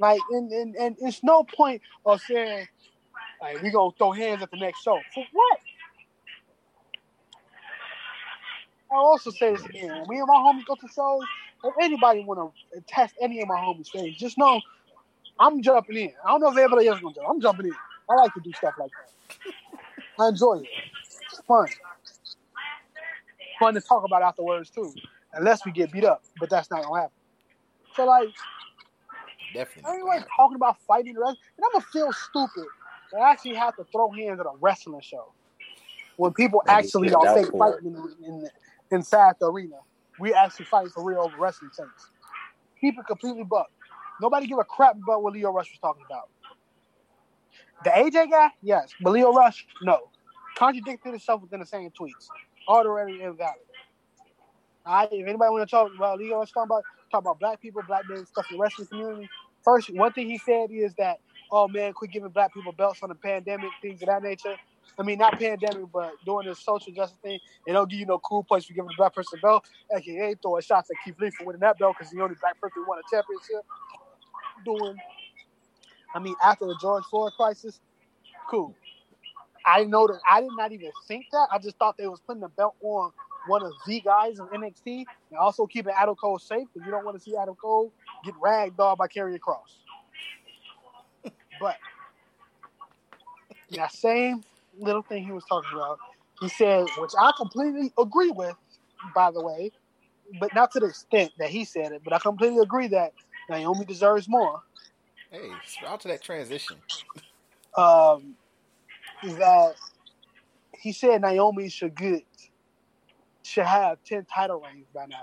[0.00, 2.66] Like, and, and, and it's no point of saying,
[3.40, 4.98] like, we gonna throw hands at the next show.
[5.14, 5.58] For what?
[8.90, 10.04] I'll also say this again.
[10.08, 11.22] Me and my homies go to shows,
[11.64, 14.60] if anybody want to test any of my homies' things, just know
[15.38, 16.12] I'm jumping in.
[16.24, 17.28] I don't know if everybody else is gonna jump.
[17.28, 17.72] I'm jumping in.
[18.10, 19.44] I like to do stuff like that.
[20.20, 20.66] I enjoy it.
[21.46, 21.68] Fun.
[23.58, 24.92] Fun to talk about afterwards too.
[25.34, 27.16] Unless we get beat up, but that's not gonna happen.
[27.94, 28.28] So like,
[29.54, 29.90] Definitely.
[29.90, 32.66] everybody talking about fighting the rest, and I'm gonna feel stupid.
[33.14, 35.32] I actually have to throw hands at a wrestling show
[36.16, 38.48] when people Maybe actually are fake fighting in, in,
[38.90, 39.76] inside the arena.
[40.18, 41.90] We actually fight for real over wrestling things.
[42.80, 43.68] Keep it completely buck.
[44.20, 46.28] Nobody give a crap about what Lio Rush was talking about.
[47.84, 49.98] The AJ guy, yes, but Lio Rush, no.
[50.56, 52.28] Contradicted himself within the same tweets.
[52.68, 53.54] Already invalid.
[54.84, 57.60] All right, if anybody want to talk about Lio Rush talking about talk about black
[57.60, 59.28] people, black men, stuff in the wrestling community,
[59.64, 61.18] first one thing he said is that,
[61.52, 64.56] oh man, quit giving black people belts on the pandemic, things of that nature.
[64.98, 67.38] I mean, not pandemic, but doing this social justice thing.
[67.66, 69.64] They don't give you no cool points for giving a black person a belt.
[69.96, 72.82] AKA throwing shots at Keith Lee for winning that belt because the only black person
[72.82, 73.64] who won a championship.
[74.64, 74.96] Doing,
[76.14, 77.80] I mean, after the George Floyd crisis,
[78.50, 78.74] cool.
[79.66, 80.20] I know that.
[80.28, 81.48] I did not even think that.
[81.50, 83.12] I just thought they was putting the belt on
[83.46, 87.04] one of the guys in NXT and also keeping Adam Cole safe because you don't
[87.04, 87.92] want to see Adam Cole
[88.24, 89.58] get ragdolled by Karrion Kross.
[91.60, 91.76] But
[93.70, 94.42] that same
[94.78, 95.98] little thing he was talking about,
[96.40, 98.56] he said, which I completely agree with,
[99.14, 99.70] by the way,
[100.40, 103.12] but not to the extent that he said it, but I completely agree that
[103.50, 104.62] Naomi deserves more.
[105.30, 105.50] Hey,
[105.86, 106.76] out to that transition.
[107.76, 108.34] um,
[109.24, 109.74] is that
[110.78, 112.22] he said Naomi should get
[113.42, 115.22] should have ten title reigns by now.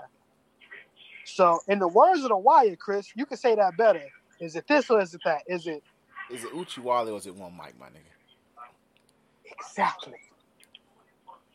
[1.24, 4.02] So, in the words of the Wire, Chris, you can say that better.
[4.40, 5.42] Is it this or is it that?
[5.46, 5.82] Is it
[6.30, 8.10] Is it Uchiwali or is it one mic, my nigga?
[9.44, 10.18] exactly?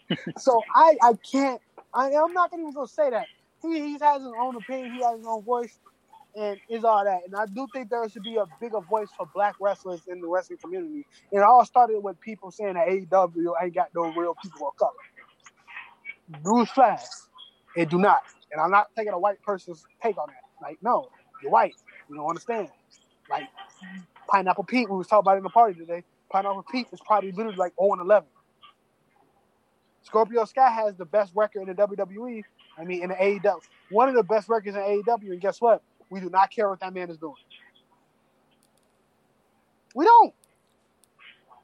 [0.37, 1.61] so I I can't
[1.93, 3.25] I I'm not gonna even gonna say that.
[3.61, 5.79] He he has his own opinion, he has his own voice,
[6.35, 7.21] and is all that.
[7.25, 10.27] And I do think there should be a bigger voice for black wrestlers in the
[10.27, 11.05] wrestling community.
[11.31, 14.75] And it all started with people saying that AEW ain't got no real people of
[14.75, 14.91] color.
[16.43, 17.03] Newsflash,
[17.75, 18.21] it do not.
[18.51, 20.65] And I'm not taking a white person's take on that.
[20.65, 21.09] Like, no,
[21.41, 21.75] you're white.
[22.09, 22.69] You don't understand.
[23.29, 23.43] Like
[24.27, 26.03] Pineapple Pete, we was talking about in the party today.
[26.29, 28.27] Pineapple Pete is probably literally like 0 and 11.
[30.03, 32.43] Scorpio Sky has the best record in the WWE.
[32.77, 33.59] I mean, in the AEW,
[33.89, 35.31] one of the best records in AEW.
[35.31, 35.81] And guess what?
[36.09, 37.35] We do not care what that man is doing.
[39.95, 40.33] We don't.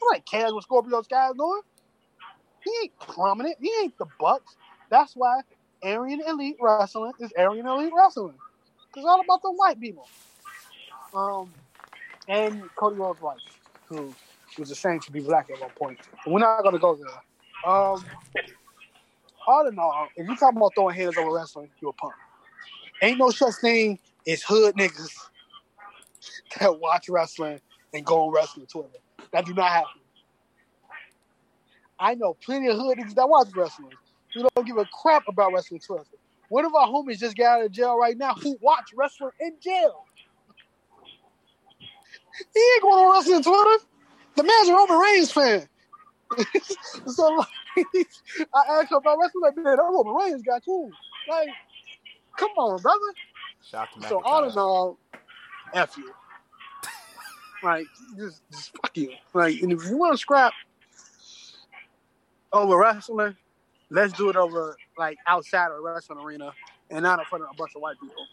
[0.02, 1.62] Nobody cares what Scorpio Sky is doing.
[2.64, 3.58] He ain't prominent.
[3.60, 4.56] He ain't the Bucks.
[4.90, 5.42] That's why
[5.84, 8.36] Aryan Elite Wrestling is Aryan Elite Wrestling.
[8.96, 10.08] It's all about the white people.
[11.14, 11.52] Um,
[12.28, 13.38] and Cody Rhodes' wife,
[13.88, 14.14] who
[14.58, 16.00] was ashamed to be black at one point.
[16.28, 17.72] We're not gonna go there.
[17.72, 18.04] Um,
[19.48, 22.14] all in all, if you talking about throwing hands over wrestling, you're a punk.
[23.02, 25.12] Ain't no such thing as hood niggas
[26.60, 27.60] that watch wrestling
[27.94, 28.90] and go on wrestling Twitter.
[29.34, 30.02] That do not happen.
[32.00, 33.92] I know plenty of hood niggas that watch wrestling
[34.34, 36.06] who don't give a crap about wrestling Twitter.
[36.50, 39.54] One of our homies just got out of jail right now who watch wrestling in
[39.62, 40.06] jail.
[42.54, 43.86] He ain't going on wrestling Twitter.
[44.36, 45.68] The man's a Roman Reigns fan.
[47.08, 47.48] so like,
[48.56, 50.90] I asked him about wrestling, like, man, that Roman Reigns got too.
[51.30, 51.50] Like,
[52.38, 53.00] come on, brother.
[53.64, 54.98] Shout out to So all in all,
[55.74, 56.12] F you.
[57.64, 57.86] Like,
[58.18, 59.12] just, just fuck you.
[59.36, 60.52] Like, and if you want to scrap
[62.52, 63.36] over wrestling,
[63.92, 66.54] let's do it over, like, outside of a wrestling arena
[66.90, 68.26] and not in front of a bunch of white people.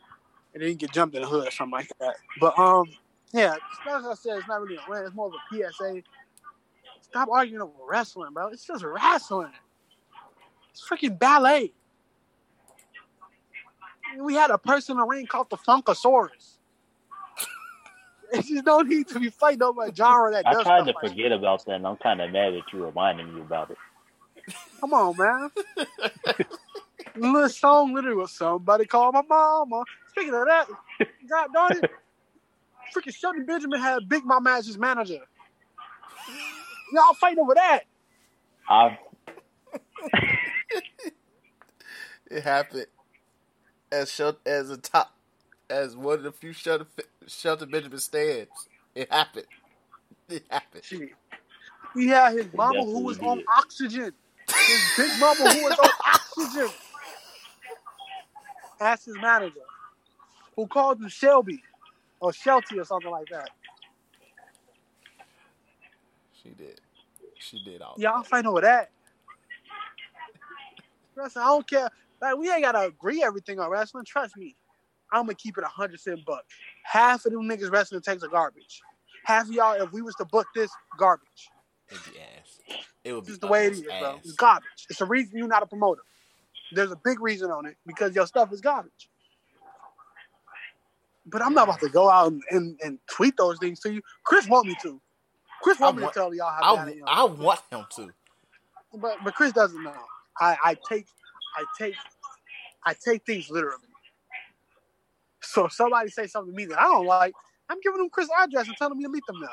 [0.54, 2.16] And then you get jumped in the hood or something like that.
[2.40, 2.86] But, um,
[3.32, 3.56] yeah,
[3.86, 5.06] as I said, it's not really a rant.
[5.06, 6.02] It's more of a PSA.
[7.02, 8.48] Stop arguing over wrestling, bro.
[8.48, 9.52] It's just wrestling.
[10.70, 11.72] It's freaking ballet.
[14.20, 16.58] We had a person in the ring called the Funkasaurus.
[18.32, 20.86] It just don't need to be fighting over a genre that I does tried stuff
[20.86, 23.70] to like forget about that, and I'm kind of mad that you reminded me about
[23.70, 23.78] it.
[24.80, 25.50] Come on, man.
[27.16, 29.84] Little song literally was somebody call my mama.
[30.10, 30.68] Speaking of that,
[31.28, 31.86] God darn it,
[32.94, 35.20] freaking Shelton Benjamin had Big Mama as his manager.
[36.92, 37.80] Y'all fighting over that.
[38.68, 38.98] I
[42.30, 42.86] It happened
[43.92, 45.14] as Shel- as a top
[45.70, 46.86] as one of the few Shelter
[47.26, 48.68] Shelter Benjamin stands.
[48.94, 49.46] It happened.
[50.28, 50.84] It happened.
[50.84, 51.10] Shit.
[51.94, 53.48] He had his mama who was definitely on did.
[53.58, 54.12] oxygen.
[54.66, 56.70] His big mama who was on oxygen.
[58.80, 59.60] That's his manager.
[60.56, 61.62] Who called him Shelby
[62.20, 63.50] or Shelty or something like that.
[66.42, 66.80] She did.
[67.38, 68.00] She did all.
[68.00, 68.90] Y'all fight over that.
[71.20, 71.90] I don't care.
[72.20, 74.04] Like we ain't gotta agree everything on wrestling.
[74.06, 74.56] Trust me.
[75.12, 76.44] I'm gonna keep it a hundred cent buck.
[76.84, 78.80] Half of them niggas wrestling takes a garbage.
[79.24, 81.48] Half of y'all, if we was to book this, garbage.
[81.90, 82.60] It'd be ass.
[83.04, 84.16] It would This be is the way it is, is, bro.
[84.18, 84.86] It's garbage.
[84.90, 86.02] It's the reason you're not a promoter.
[86.72, 89.10] There's a big reason on it because your stuff is garbage.
[91.26, 94.02] But I'm not about to go out and, and, and tweet those things to you.
[94.24, 95.00] Chris want me to.
[95.62, 97.02] Chris want I me to tell y'all how bad I, I am.
[97.06, 98.10] I want him to.
[98.94, 99.94] but but Chris doesn't know.
[100.40, 101.06] I, I take
[101.58, 101.94] I take
[102.84, 103.82] I take things literally.
[105.42, 107.32] So if somebody say something to me that I don't like,
[107.68, 109.50] I'm giving them Chris' address and telling me to meet them there.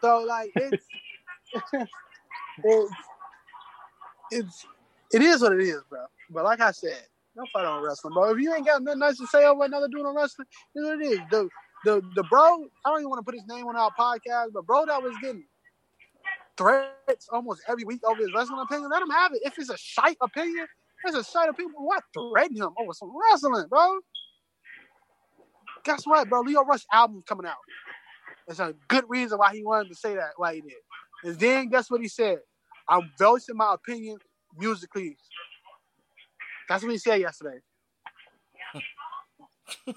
[0.00, 0.84] So like it's
[2.64, 2.92] it's
[4.30, 4.66] it's
[5.12, 6.04] it is what it is, bro.
[6.30, 8.30] But like I said, don't fight on wrestling, bro.
[8.30, 11.00] If you ain't got nothing nice to say over another dude on wrestling, it's what
[11.00, 11.20] it is.
[11.30, 11.48] The
[11.84, 14.64] the the bro, I don't even want to put his name on our podcast, but
[14.66, 15.44] bro that was getting
[16.56, 18.90] threats almost every week over his wrestling opinion.
[18.90, 19.40] Let him have it.
[19.44, 20.66] If it's a shite opinion,
[21.04, 21.74] it's a shite opinion.
[21.76, 23.98] What threaten him over some wrestling, bro?
[25.84, 26.40] Guess what, bro?
[26.40, 27.56] Lio Rush album coming out.
[28.46, 30.72] There's a good reason why he wanted to say that, why he did.
[31.24, 32.38] And then guess what he said?
[32.88, 34.18] I'm voicing my opinion
[34.56, 35.16] musically.
[36.68, 37.58] That's what he said yesterday.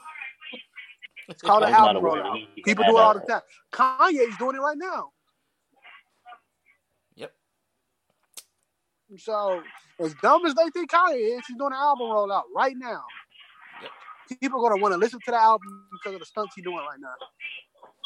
[1.29, 2.39] It's called an album rollout.
[2.65, 3.41] People do it all the time.
[3.71, 5.11] Kanye's doing it right now.
[9.17, 9.63] So,
[9.99, 13.03] as dumb as they think Kanye is, he's doing an album rollout right now.
[14.39, 16.77] People are gonna want to listen to the album because of the stunts he's doing
[16.77, 17.13] right now.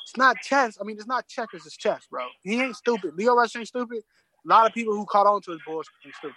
[0.04, 0.78] It's not chess.
[0.80, 1.66] I mean, it's not checkers.
[1.66, 2.26] It's chess, bro.
[2.42, 3.14] He ain't stupid.
[3.18, 4.04] Lio Rush ain't stupid.
[4.46, 6.36] A lot of people who caught on to his bullshit ain't stupid.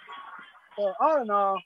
[0.77, 1.59] So all in all,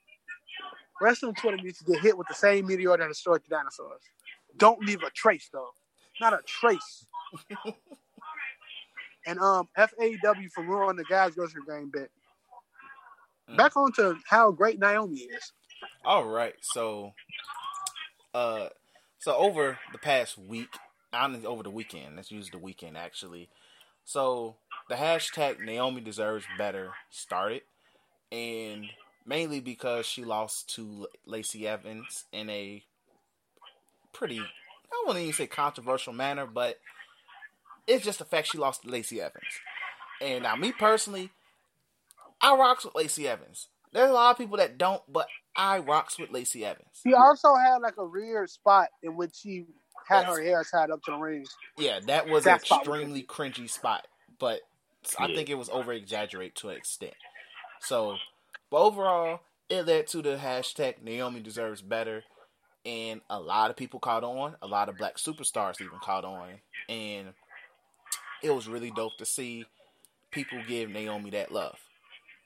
[1.01, 4.01] wrestling Twitter needs to get hit with the same meteor that destroyed the dinosaurs.
[4.57, 5.69] Don't leave a trace, though.
[6.19, 7.05] Not a trace.
[9.25, 12.11] and um, FAW for ruining the guys grocery game bit.
[13.55, 15.51] Back on to how great Naomi is.
[16.05, 17.13] All right, so,
[18.33, 18.69] uh,
[19.19, 20.69] so over the past week,
[21.13, 22.15] on over the weekend.
[22.15, 23.49] Let's use the weekend actually.
[24.03, 24.55] So
[24.89, 27.61] the hashtag Naomi deserves better started,
[28.31, 28.85] and
[29.25, 32.83] mainly because she lost to Lacey Evans in a
[34.13, 34.43] pretty, I
[34.91, 36.79] wouldn't want to even say controversial manner, but
[37.87, 39.59] it's just the fact she lost to Lacey Evans.
[40.21, 41.31] And now, me personally,
[42.41, 43.67] I rocks with Lacey Evans.
[43.93, 47.07] There's a lot of people that don't, but I rocks with Lacey Evans.
[47.07, 49.65] She also had like a weird spot in which she
[50.07, 51.45] had her hair tied up to the ring.
[51.77, 54.07] Yeah, that was That an spot was extremely cringy spot,
[54.39, 54.61] but
[55.17, 55.35] I Yeah.
[55.35, 57.15] think it was over exaggerated to an extent.
[57.79, 58.17] So,
[58.69, 62.23] but overall, it led to the hashtag Naomi deserves better,
[62.85, 64.57] and a lot of people caught on.
[64.61, 67.33] A lot of black superstars even caught on, and
[68.41, 69.69] it was really dope to see
[70.31, 71.79] people give Naomi that love.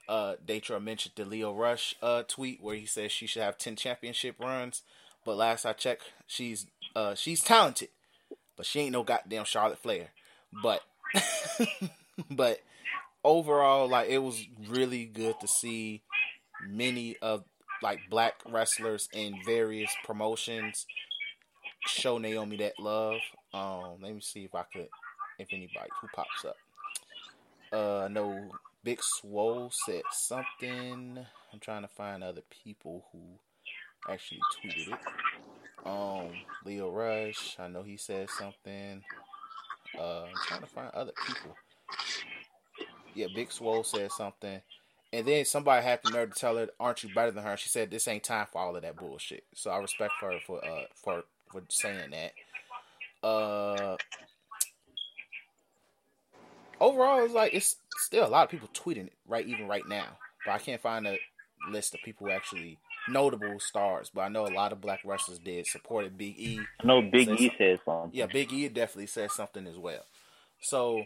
[0.08, 3.76] Uh, Datra mentioned the Lio Rush uh, tweet where he says she should have ten
[3.76, 4.82] championship runs,
[5.24, 7.88] but last I checked, she's uh, she's talented,
[8.56, 10.08] but she ain't no goddamn Charlotte Flair.
[10.62, 10.82] But
[12.30, 12.60] but
[13.24, 16.02] overall, like it was really good to see
[16.68, 17.44] many of
[17.82, 20.86] like black wrestlers in various promotions
[21.86, 23.20] show Naomi that love.
[23.52, 24.88] Um, let me see if I could,
[25.38, 26.56] if anybody who pops up.
[27.72, 28.50] Uh, know
[28.86, 31.18] Big Swole said something.
[31.52, 33.18] I'm trying to find other people who
[34.08, 35.00] actually tweeted it.
[35.84, 36.28] Um,
[36.64, 39.02] Lio Rush, I know he said something.
[39.98, 41.56] Uh, I'm trying to find other people.
[43.12, 44.60] Yeah, Big Swole said something.
[45.12, 47.68] And then somebody had the nerve to tell her, "Aren't you better than her?" She
[47.68, 50.86] said, "This ain't time for all of that bullshit." So I respect her for uh
[50.94, 52.32] for for saying that.
[53.26, 53.96] Uh,
[56.80, 60.18] overall, it's like it's still a lot of people tweeting it right even right now,
[60.44, 61.18] but I can't find a
[61.70, 64.10] list of people who actually notable stars.
[64.12, 66.60] But I know a lot of black wrestlers did supported Big E.
[66.82, 67.50] I know Big Say E something.
[67.58, 68.10] said something.
[68.12, 70.04] Yeah, Big E definitely said something as well.
[70.60, 71.04] So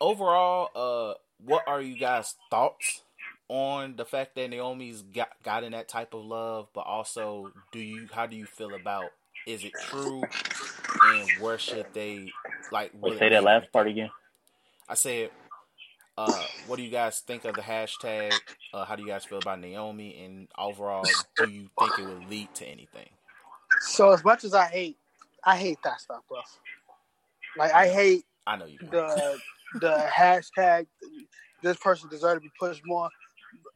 [0.00, 1.14] overall, uh,
[1.44, 3.02] what are you guys' thoughts
[3.48, 8.08] on the fact that Naomi's got gotten that type of love, but also do you
[8.12, 9.10] how do you feel about
[9.46, 10.22] is it true
[11.04, 12.32] and where should they
[12.72, 14.10] like say that last part again.
[14.88, 15.30] I said
[16.16, 18.32] uh, what do you guys think of the hashtag?
[18.72, 20.22] Uh, how do you guys feel about Naomi?
[20.24, 21.04] And overall,
[21.36, 23.08] do you think it will lead to anything?
[23.80, 24.96] So as much as I hate,
[25.44, 26.38] I hate that stuff, bro.
[27.58, 28.86] Like I hate I know you do.
[28.90, 29.38] the
[29.80, 30.86] the hashtag.
[31.62, 33.08] This person deserves to be pushed more.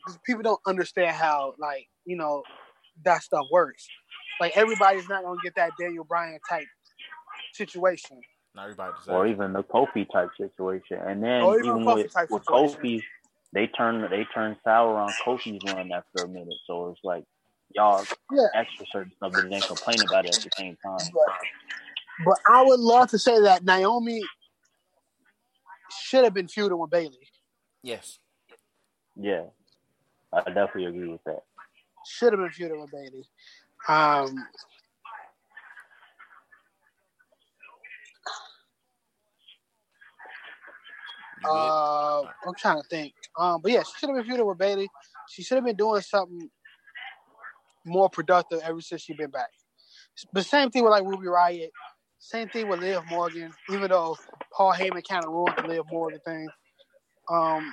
[0.05, 2.43] Because people don't understand how, like you know,
[3.05, 3.87] that stuff works.
[4.41, 6.67] Like everybody's not gonna get that Daniel Bryan type
[7.53, 8.21] situation.
[8.59, 9.15] Not everybody deserves.
[9.15, 10.99] or even the Kofi type situation.
[10.99, 12.45] And then Or even even with, with.
[12.45, 13.05] Kofi,
[13.53, 16.59] they turn they turn sour on Kofi's run after a minute.
[16.67, 17.23] So it's like
[17.77, 18.49] y'all Yeah.
[18.57, 21.09] extra certain stuff, but then complain about it at the same time.
[21.15, 21.35] But,
[22.27, 24.25] but I would love to say that Naomi
[26.03, 27.29] should have been feuding with Bayley.
[27.85, 28.19] Yes.
[29.15, 29.45] Yeah,
[30.33, 31.45] I definitely agree with that.
[32.09, 33.25] Should have been feuding with Bayley.
[33.87, 34.35] Um, You
[41.25, 41.28] good?
[41.45, 43.15] Uh, I'm trying to think.
[43.39, 44.89] Um, but yeah, she should have been feuding with Bayley.
[45.29, 46.51] She should have been doing something
[47.85, 49.49] more productive ever since she been back.
[50.33, 51.71] But same thing with like Ruby Riott.
[52.19, 53.53] Same thing with Liv Morgan.
[53.71, 54.17] Even though
[54.53, 56.49] Paul Heyman kind of ruined the Liv Morgan thing.
[57.31, 57.73] Um,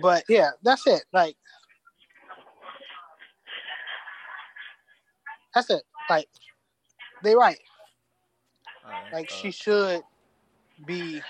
[0.00, 1.04] but yeah, that's it.
[1.12, 1.36] Like
[5.54, 5.82] that's it.
[6.08, 6.28] Like
[7.22, 7.58] they right.
[8.86, 10.02] Right, Like uh, she should
[10.86, 11.22] be.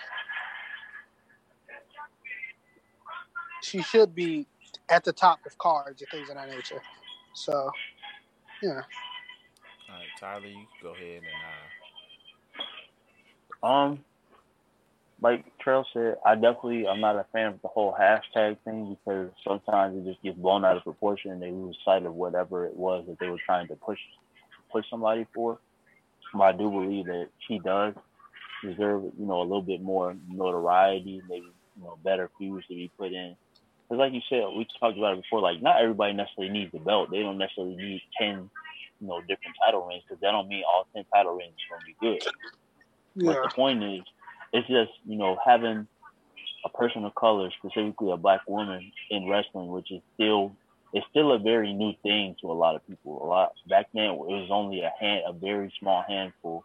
[3.62, 4.46] She should be
[4.88, 6.82] at the top of cards and things of that nature.
[7.34, 7.70] So,
[8.62, 8.82] yeah.
[9.88, 11.94] All right, Tyler, you can go ahead and uh,
[13.64, 14.00] Um,
[15.20, 19.30] like Trell said, I definitely I'm not a fan of the whole hashtag thing because
[19.46, 22.76] sometimes it just gets blown out of proportion and they lose sight of whatever it
[22.76, 23.98] was that they were trying to push
[24.70, 25.58] push somebody for.
[26.34, 27.94] But I do believe that she does
[28.64, 31.46] deserve, you know, a little bit more notoriety, maybe
[31.76, 33.36] you know, better feuds to be put in
[33.88, 35.40] Because like you said, we talked about it before.
[35.40, 37.10] Like not everybody necessarily needs the belt.
[37.10, 38.50] They don't necessarily need ten,
[39.00, 41.84] you know, different title rings because that don't mean all ten title rings are gonna
[41.86, 42.22] be good.
[43.24, 44.02] But the point is,
[44.52, 45.88] it's just you know having
[46.64, 50.56] a person of color, specifically a black woman in wrestling, which is still
[50.92, 53.22] it's still a very new thing to a lot of people.
[53.24, 56.64] A lot back then, it was only a hand, a very small handful,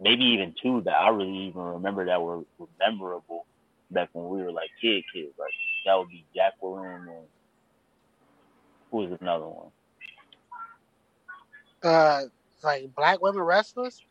[0.00, 3.46] maybe even two that I really even remember that were, were memorable
[3.90, 5.34] back when we were like kid kids.
[5.38, 5.52] Like
[5.86, 7.26] that would be Jacqueline and
[8.90, 9.70] who was another one?
[11.82, 12.22] Uh,
[12.62, 14.02] like black women wrestlers,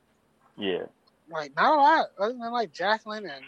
[0.58, 0.86] Yeah,
[1.30, 3.44] like not a lot, other than like Jacqueline and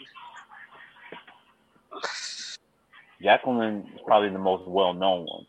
[3.21, 5.45] Jacqueline is probably the most well known one.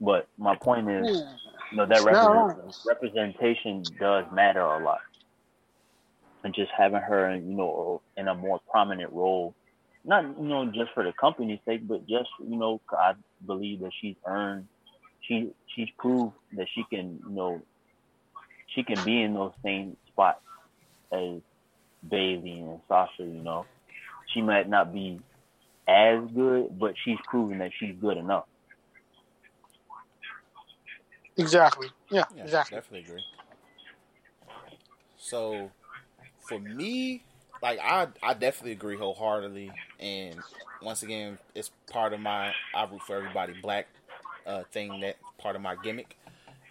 [0.00, 1.36] But my point is, Hmm.
[1.70, 2.10] you know, that No.
[2.10, 2.48] represent,
[2.86, 5.00] representation does matter a lot.
[6.44, 9.54] And just having her, in, you know, in a more prominent role,
[10.04, 13.14] not, you know, just for the company's sake, but just, you know, I
[13.46, 14.68] believe that she's earned,
[15.22, 17.62] she, she's proved that she can, you know,
[18.74, 20.40] she can be in those same spots
[21.12, 21.40] as
[22.08, 23.66] Bayley and Sasha, you know.
[24.34, 25.20] She might not be
[25.88, 28.44] as good, but she's proven that she's good enough.
[31.36, 32.76] exactly, yeah, Yeah, exactly.
[32.76, 33.24] definitely agree.
[35.18, 35.70] So,
[36.44, 37.22] for me,
[37.62, 39.72] like I, I definitely agree wholeheartedly.
[39.98, 40.42] And
[40.80, 43.88] once again, it's part of my I root for everybody black
[44.46, 46.16] uh, thing that part of my gimmick,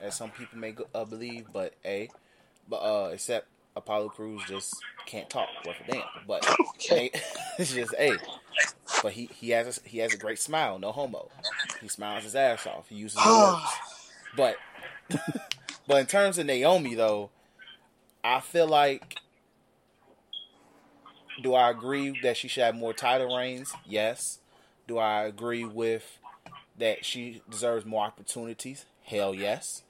[0.01, 1.45] as some people may go- uh, believe.
[1.51, 2.09] But a,
[2.69, 6.03] but uh, except Apollo Crews just can't talk worth a damn.
[6.27, 6.45] But
[6.75, 7.11] Okay.
[7.57, 8.17] it's just a.
[9.01, 11.29] But he he has a, he has a great smile, no homo.
[11.81, 12.87] He smiles his ass off.
[12.89, 13.81] He uses no words.
[14.37, 14.57] But
[15.87, 17.29] but in terms of Naomi though,
[18.23, 19.17] I feel like
[21.41, 23.73] do I agree that she should have more title reigns?
[23.85, 24.39] Yes.
[24.87, 26.19] Do I agree with
[26.77, 28.85] that she deserves more opportunities?
[29.03, 29.83] Hell yes.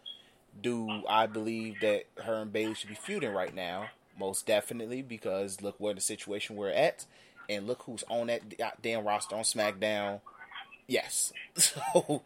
[0.59, 3.87] Do I believe that her and Bayley should be feuding right now?
[4.19, 7.05] Most definitely, because look where the situation we're at,
[7.49, 10.21] and look who's on that damn roster on SmackDown.
[10.87, 11.33] Yes.
[11.55, 12.23] So,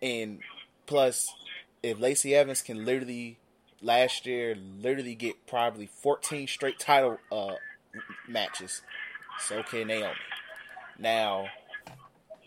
[0.00, 0.40] and
[0.86, 1.34] plus,
[1.82, 3.36] if Lacey Evans can literally
[3.82, 7.54] last year literally get probably 14 straight title uh,
[8.28, 8.82] matches,
[9.40, 10.14] so can Naomi.
[10.98, 11.46] Now,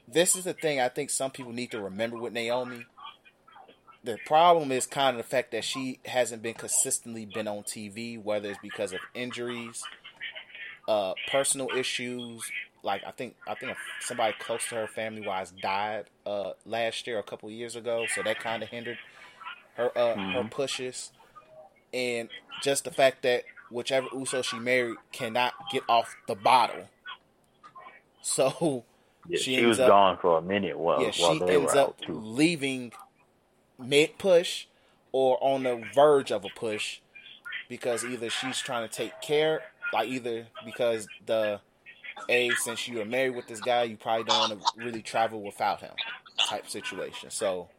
[0.07, 2.85] this is the thing I think some people need to remember with Naomi.
[4.03, 8.22] The problem is kind of the fact that she hasn't been consistently been on TV,
[8.22, 9.84] whether it's because of injuries,
[10.88, 12.43] uh, personal issues.
[12.84, 17.19] Like I think I think somebody close to her family wise died uh, last year,
[17.19, 18.97] a couple years ago, so that kind of hindered
[19.77, 21.11] her uh, her pushes,
[21.93, 22.27] and
[22.63, 26.89] just the fact that whichever Uso she married cannot get off the bottle.
[28.22, 28.84] So
[29.27, 31.99] Yeah, She she, was up- gone for a minute while, yeah, while she ends up
[32.07, 32.91] leaving
[33.80, 34.65] mid push
[35.11, 36.99] or on the verge of a push
[37.69, 39.61] because either she's trying to take care,
[39.93, 41.60] like either because the
[42.30, 45.41] a since you are married with this guy, you probably don't want to really travel
[45.41, 45.93] without him,
[46.48, 47.30] type situation.
[47.31, 47.69] So,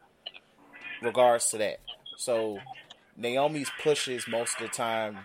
[1.02, 1.78] regards to that,
[2.16, 2.58] so
[3.16, 5.18] Naomi's pushes most of the time,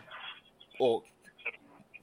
[0.80, 1.04] or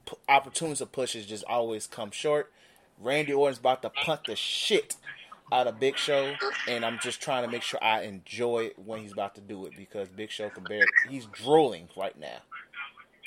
[0.05, 2.51] p- opportunities of pushes just always come short.
[2.99, 4.95] Randy Orton's about to punt the shit
[5.51, 6.33] out of Big Show,
[6.67, 9.65] and I'm just trying to make sure I enjoy it when he's about to do
[9.65, 10.85] it because Big Show can bear.
[11.09, 12.37] He's drooling right now,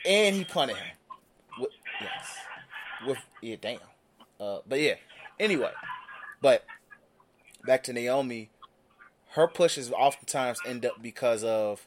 [0.05, 0.87] and he punted him.
[1.59, 1.71] With,
[2.01, 2.37] yes,
[3.07, 3.79] with yeah, damn.
[4.41, 4.95] Uh, but yeah.
[5.39, 5.71] Anyway,
[6.41, 6.65] but
[7.65, 8.51] back to Naomi.
[9.33, 11.87] Her pushes oftentimes end up because of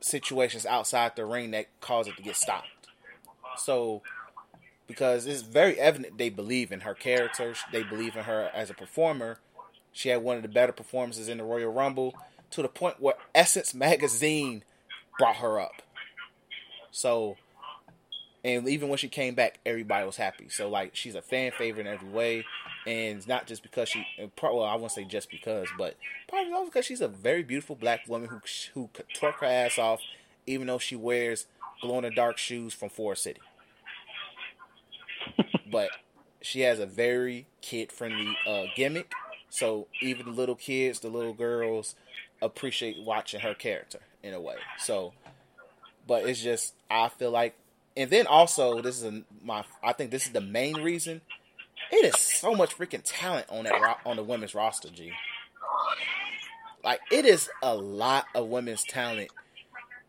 [0.00, 2.68] situations outside the ring that cause it to get stopped.
[3.56, 4.02] So
[4.86, 8.74] because it's very evident they believe in her character, they believe in her as a
[8.74, 9.38] performer.
[9.92, 12.14] She had one of the better performances in the Royal Rumble
[12.50, 14.64] to the point where Essence magazine
[15.18, 15.82] brought her up.
[16.90, 17.36] So
[18.44, 20.48] and even when she came back, everybody was happy.
[20.48, 22.44] So like she's a fan favorite in every way,
[22.88, 24.04] and it's not just because she.
[24.36, 25.94] pro- Well, I won't say just because, but
[26.26, 28.40] probably also because she's a very beautiful black woman who
[28.72, 30.00] who could twerk her ass off,
[30.46, 31.46] even though she wears
[31.82, 33.40] glow in the dark shoes from Forest City.
[35.70, 35.90] but
[36.40, 39.12] she has a very kid friendly uh, gimmick,
[39.50, 41.94] so even the little kids, the little girls,
[42.40, 44.56] appreciate watching her character in a way.
[44.78, 45.12] So,
[46.06, 47.54] but it's just I feel like
[47.98, 51.20] and then also this is a, my I think this is the main reason.
[51.90, 55.12] It is so much freaking talent on that ro- on the women's roster, G.
[56.84, 59.30] Like it is a lot of women's talent,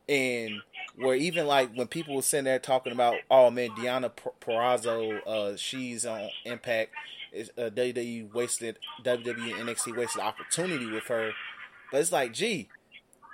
[0.07, 0.61] and
[0.95, 5.19] where even like when people were sitting there talking about, oh man, Deonna P- Purrazzo,
[5.26, 6.91] uh, she's on Impact,
[7.31, 11.31] is uh, WWE wasted WWE and NXT wasted opportunity with her.
[11.91, 12.69] But it's like, gee,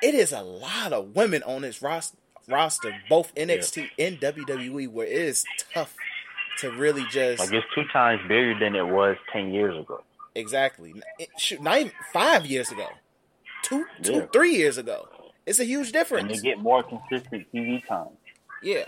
[0.02, 2.18] it is a lot of women on this roster,
[2.48, 5.44] roster both NXT and WWE, where it is
[5.74, 5.96] tough
[6.60, 10.04] to really just Like it's two times bigger than it was ten years ago.
[10.34, 10.94] exactly.
[11.20, 12.88] It, shoot, not even five years ago,
[13.64, 14.26] two, two, Yeah.
[14.34, 15.08] three years ago.
[15.46, 16.42] It's a huge And difference.
[16.42, 18.08] they get more consistent TV time
[18.64, 18.86] yeah.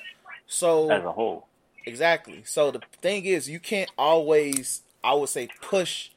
[0.47, 1.45] So as a whole.
[1.85, 2.41] Exactly.
[2.45, 6.09] So the thing is, you can't always, I would say, push.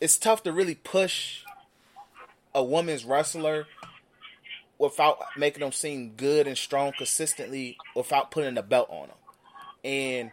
[0.00, 1.42] It's tough to really push
[2.54, 3.66] a woman's wrestler
[4.78, 9.16] without making them seem good and strong consistently without putting the belt on them.
[9.84, 10.30] And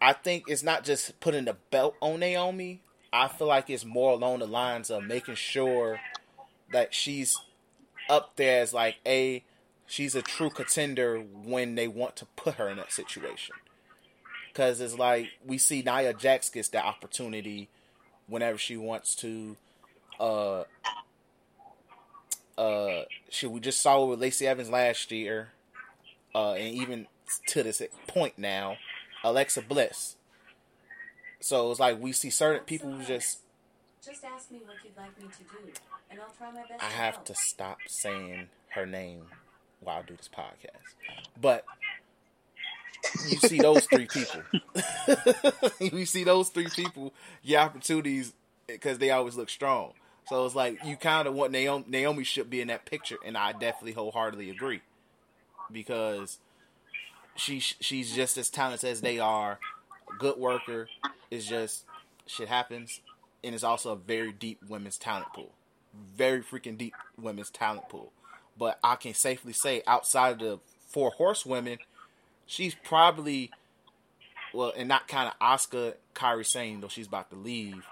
[0.00, 2.82] I think it's not just putting the belt on Naomi.
[3.12, 5.98] I feel like it's more along the lines of making sure
[6.72, 7.36] that she's
[8.08, 9.42] up there as like a
[9.86, 13.56] she's a true contender when they want to put her in that situation.
[14.48, 17.68] Because it's like we see Nia Jax gets that opportunity
[18.26, 19.56] whenever she wants to.
[20.20, 20.64] Uh,
[22.56, 25.50] uh, she we just saw it with Lacey Evans last year,
[26.34, 27.06] uh, and even
[27.48, 28.76] to this point now,
[29.24, 30.16] Alexa Bliss.
[31.40, 33.40] So it's like we see certain people who just
[34.04, 35.72] Just ask me what you'd like me to do,
[36.10, 36.82] and I'll try my best.
[36.82, 37.26] I to have help.
[37.26, 39.26] to stop saying her name
[39.80, 40.94] while I do this podcast.
[41.40, 41.64] But
[43.28, 44.42] you see those three people.
[45.80, 47.12] you see those three people
[47.44, 48.32] get opportunities
[48.66, 49.92] because they always look strong.
[50.28, 53.36] So it's like you kind of want Naomi, Naomi should be in that picture, and
[53.36, 54.82] I definitely wholeheartedly agree
[55.72, 56.38] because
[57.38, 59.58] she she's just as talented as they are.
[60.18, 60.88] Good worker.
[61.30, 61.84] It's just
[62.26, 63.00] shit happens,
[63.44, 65.52] and it's also a very deep women's talent pool.
[66.16, 68.12] Very freaking deep women's talent pool.
[68.58, 70.58] But I can safely say, outside of the
[70.88, 71.78] four horsewomen,
[72.46, 73.50] she's probably
[74.52, 77.86] well, and not kind of Asuka, Kairi Sane though she's about to leave,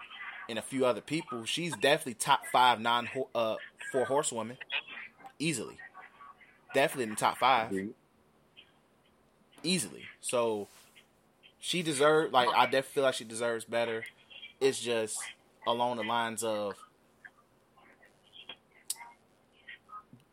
[0.49, 1.45] and a few other people.
[1.45, 3.57] She's definitely top five non uh
[3.93, 4.59] four horsewomen,
[5.39, 5.77] easily.
[6.75, 7.73] Definitely in the top five,
[9.67, 10.05] easily.
[10.21, 10.69] So
[11.59, 14.05] she deserves like I definitely feel like she deserves better.
[14.61, 15.19] It's just
[15.67, 16.75] along the lines of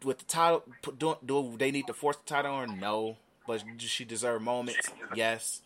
[0.04, 0.64] with the title.
[0.98, 2.80] Do, do they need to force the title on?
[2.80, 4.90] No, but does she deserve moments?
[5.16, 5.62] Yes.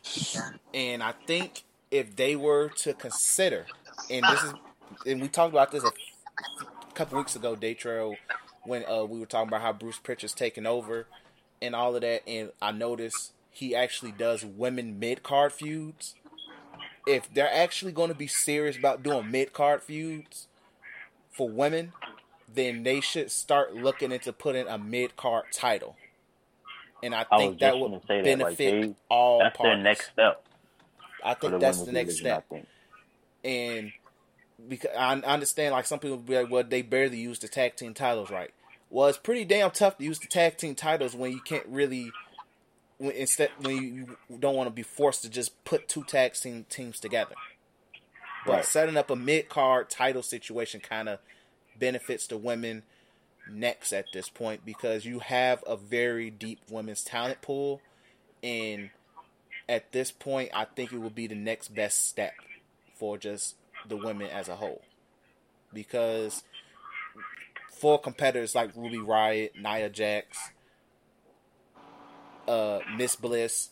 [0.74, 3.66] And I think if they were to consider,
[4.10, 4.54] and this is,
[5.06, 5.92] and we talked about this a
[6.94, 8.16] couple weeks ago, Day Trail,
[8.64, 11.08] when uh, we were talking about how Bruce Pritchard's taking over
[11.62, 16.16] and all of that, and I noticed he actually does women mid card feuds.
[17.08, 20.48] If they're actually going to be serious about doing mid card feuds
[21.32, 21.94] for women,
[22.54, 25.96] then they should start looking into putting a mid card title.
[27.02, 29.74] And I I think that would that, benefit like, they- all That's parties.
[29.76, 30.44] their next step.
[31.24, 32.46] I think that's the next division, step
[33.44, 33.92] and
[34.70, 37.76] because I I understand like some people be like, well, they barely use the tag
[37.76, 38.52] team titles right.
[38.90, 42.12] Well, it's pretty damn tough to use the tag team titles when you can't really,
[42.98, 43.76] when instead when
[44.30, 47.36] you don't want to be forced to just put two tag team teams together.
[48.46, 48.66] But Right.
[48.66, 51.20] setting up a mid card title situation kind of
[51.78, 52.84] benefits the women
[53.50, 57.82] next at this point because you have a very deep women's talent pool,
[58.42, 58.90] and
[59.70, 62.34] at this point, I think it would be the next best step
[62.96, 63.56] for just
[63.88, 64.82] the women as a whole.
[65.74, 66.44] Because
[67.70, 70.52] for competitors like Ruby Riott, Nia Jax,
[72.48, 73.70] uh, Miss Bliss,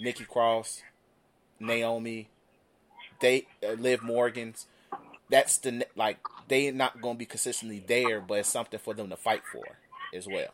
[0.00, 0.82] Nikki Cross,
[1.60, 2.28] Naomi,
[3.20, 4.66] they uh, Liv Morgan's.
[5.30, 6.18] That's the like
[6.48, 9.64] they not gonna be consistently there, but it's something for them to fight for
[10.14, 10.52] as well.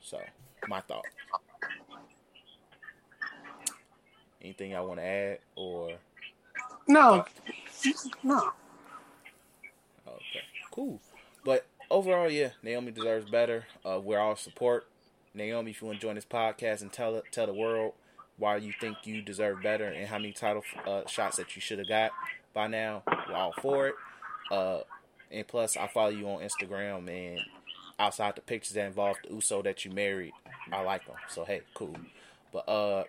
[0.00, 0.18] So,
[0.68, 1.04] my thought.
[4.42, 5.92] Anything I want to add or
[6.88, 7.24] No,
[8.22, 8.52] no.
[10.06, 11.00] Okay, cool.
[11.44, 13.66] But overall, yeah, Naomi deserves better.
[13.84, 14.86] Uh, we're all support
[15.34, 15.70] Naomi.
[15.70, 17.94] If you want to join this podcast and tell tell the world
[18.36, 21.78] why you think you deserve better and how many title uh, shots that you should
[21.78, 22.10] have got
[22.54, 23.94] by now, we're all for it.
[24.50, 24.80] Uh,
[25.30, 27.40] and plus, I follow you on Instagram, and
[27.98, 30.32] outside the pictures that involve the Uso that you married,
[30.72, 31.16] I like them.
[31.28, 31.96] So hey, cool.
[32.52, 33.04] But uh,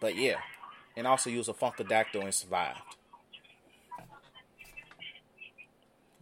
[0.00, 0.36] but yeah,
[0.96, 2.78] and also use a Funkadactyl and survived.
[3.98, 4.04] You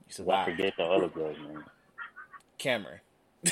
[0.08, 0.50] Don't survived.
[0.50, 1.64] forget the other girls, man.
[2.58, 3.00] Cameron.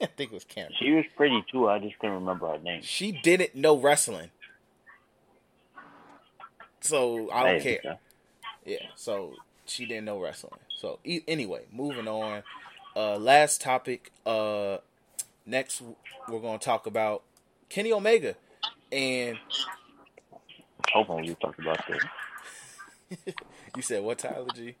[0.02, 0.74] I think it was Cameron.
[0.78, 1.68] She was pretty too.
[1.68, 2.82] I just couldn't remember her name.
[2.82, 4.30] She didn't know wrestling.
[6.80, 7.98] So I don't care.
[8.64, 9.34] Yeah, so
[9.66, 10.60] she didn't know wrestling.
[10.76, 12.42] So e- anyway, moving on.
[12.96, 14.10] Uh last topic.
[14.24, 14.78] Uh
[15.46, 15.82] next
[16.28, 17.22] we're going to talk about
[17.68, 18.34] Kenny Omega
[18.92, 19.38] and
[20.92, 22.02] hoping we talk about this.
[23.74, 24.74] You said what, Tyler G?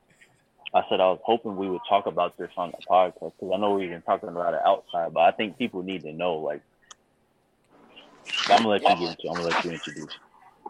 [0.72, 3.56] I said I was hoping we would talk about this on the podcast because I
[3.56, 6.36] know we've been talking about it outside, but I think people need to know.
[6.36, 6.62] Like,
[8.48, 9.28] I'm gonna let you get into.
[9.28, 10.18] I'm gonna let you introduce.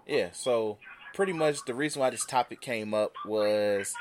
[0.06, 0.78] Yeah, so
[1.14, 3.92] pretty much the reason why this topic came up was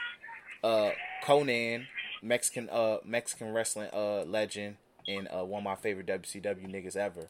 [0.63, 0.91] uh
[1.23, 1.87] Konnan,
[2.21, 4.77] Mexican uh Mexican wrestling uh legend
[5.07, 7.27] and uh one of my favorite WCW niggas ever.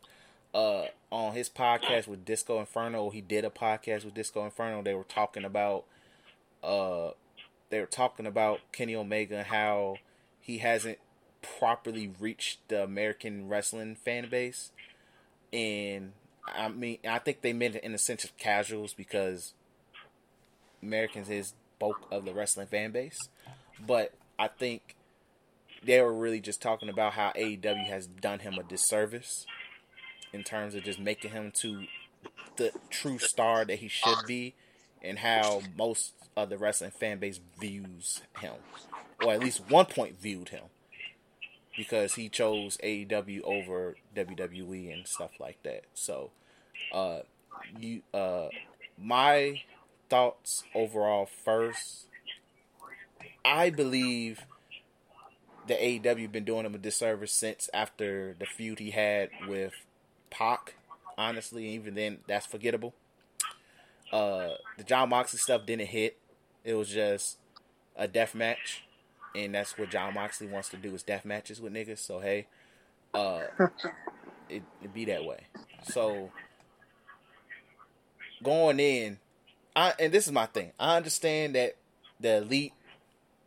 [0.53, 4.83] Uh on his podcast with Disco Inferno, he did a podcast with Disco Inferno.
[4.83, 5.85] They were talking about
[6.63, 7.11] uh
[7.69, 9.97] they were talking about Kenny Omega and how
[10.39, 10.97] he hasn't
[11.41, 14.71] properly reached the American wrestling fan base.
[15.53, 16.13] And
[16.47, 19.53] I mean, I think they meant it in the sense of casuals because
[20.81, 23.17] Americans is bulk of the wrestling fan base.
[23.85, 24.95] But I think
[25.83, 29.45] they were really just talking about how AEW has done him a disservice
[30.33, 31.85] in terms of just making him to
[32.57, 34.53] the true star that he should be
[35.01, 38.53] and how most of the wrestling fan base views him.
[39.23, 40.65] Or at least one point viewed him.
[41.77, 45.83] Because he chose AEW over WWE and stuff like that.
[45.93, 46.31] So
[46.93, 47.19] uh
[47.79, 48.47] you uh
[48.97, 49.61] my
[50.09, 52.05] thoughts overall first
[53.45, 54.41] I believe
[55.67, 59.73] the AEW been doing him a disservice since after the feud he had with
[60.29, 60.75] Pac.
[61.17, 62.93] Honestly, even then, that's forgettable.
[64.11, 66.17] Uh, the Jon Moxley stuff didn't hit.
[66.63, 67.37] It was just
[67.95, 68.83] a death match,
[69.35, 71.99] and that's what Jon Moxley wants to do is death matches with niggas.
[71.99, 72.47] So hey,
[73.13, 73.43] uh,
[74.49, 75.47] it, it be that way.
[75.83, 76.31] So
[78.43, 79.19] going in,
[79.75, 80.71] I and this is my thing.
[80.79, 81.75] I understand that
[82.19, 82.73] the elite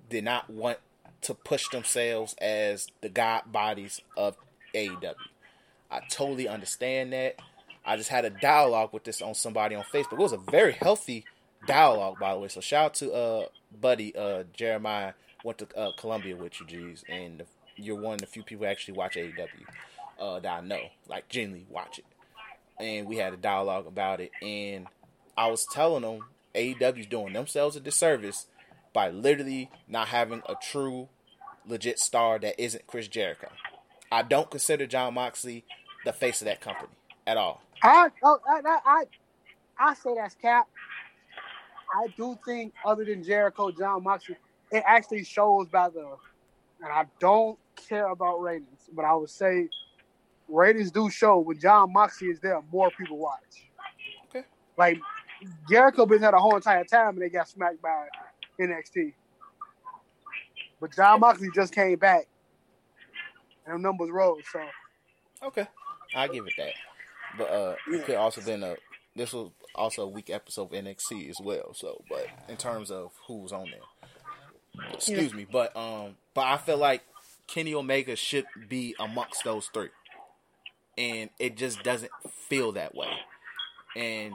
[0.09, 0.79] did not want
[1.23, 4.37] to push themselves as the god bodies of
[4.75, 5.15] AEW.
[5.91, 7.37] I totally understand that.
[7.85, 10.13] I just had a dialogue with this on somebody on Facebook.
[10.13, 11.25] It was a very healthy
[11.67, 12.49] dialogue, by the way.
[12.49, 13.47] So shout out to uh
[13.81, 15.13] buddy uh Jeremiah
[15.45, 17.43] went to uh, Columbia with you, G's, and
[17.77, 19.49] you're one of the few people actually watch AEW
[20.21, 22.05] uh, that I know, like genuinely watch it.
[22.79, 24.87] And we had a dialogue about it, and
[25.37, 26.21] I was telling them
[26.55, 28.47] AEW's doing themselves a disservice
[28.93, 31.09] by literally not having a true,
[31.67, 33.49] legit star that isn't Chris Jericho.
[34.11, 35.65] I don't consider Jon Moxley
[36.05, 36.93] the face of that company
[37.27, 37.63] at all.
[37.83, 39.05] I, oh, I, I, I,
[39.79, 40.69] I say that's cap.
[41.95, 44.37] I do think, other than Jericho, Jon Moxley,
[44.71, 46.17] it actually shows by the,
[46.83, 49.69] and I don't care about ratings, but I would say
[50.49, 53.69] ratings do show when Jon Moxley is there, more people watch.
[54.29, 54.47] Okay.
[54.79, 54.99] Like
[55.69, 58.07] Jericho been there the whole entire time, and they got smacked by
[58.61, 59.13] NXT.
[60.81, 62.27] But Jon Moxley just came back,
[63.67, 64.43] and the numbers rose.
[64.51, 64.61] So
[65.45, 65.67] Okay,
[66.15, 66.73] I give it that.
[67.37, 68.77] But uh, it could also been a.
[69.15, 71.75] This was also a weak episode of NXT as well.
[71.75, 75.47] So, but in terms of who was on there, excuse me.
[75.51, 77.03] But um, but I feel like
[77.47, 79.91] Kenny Omega should be amongst those three,
[80.97, 82.13] and it just doesn't
[82.49, 83.11] feel that way.
[83.97, 84.35] And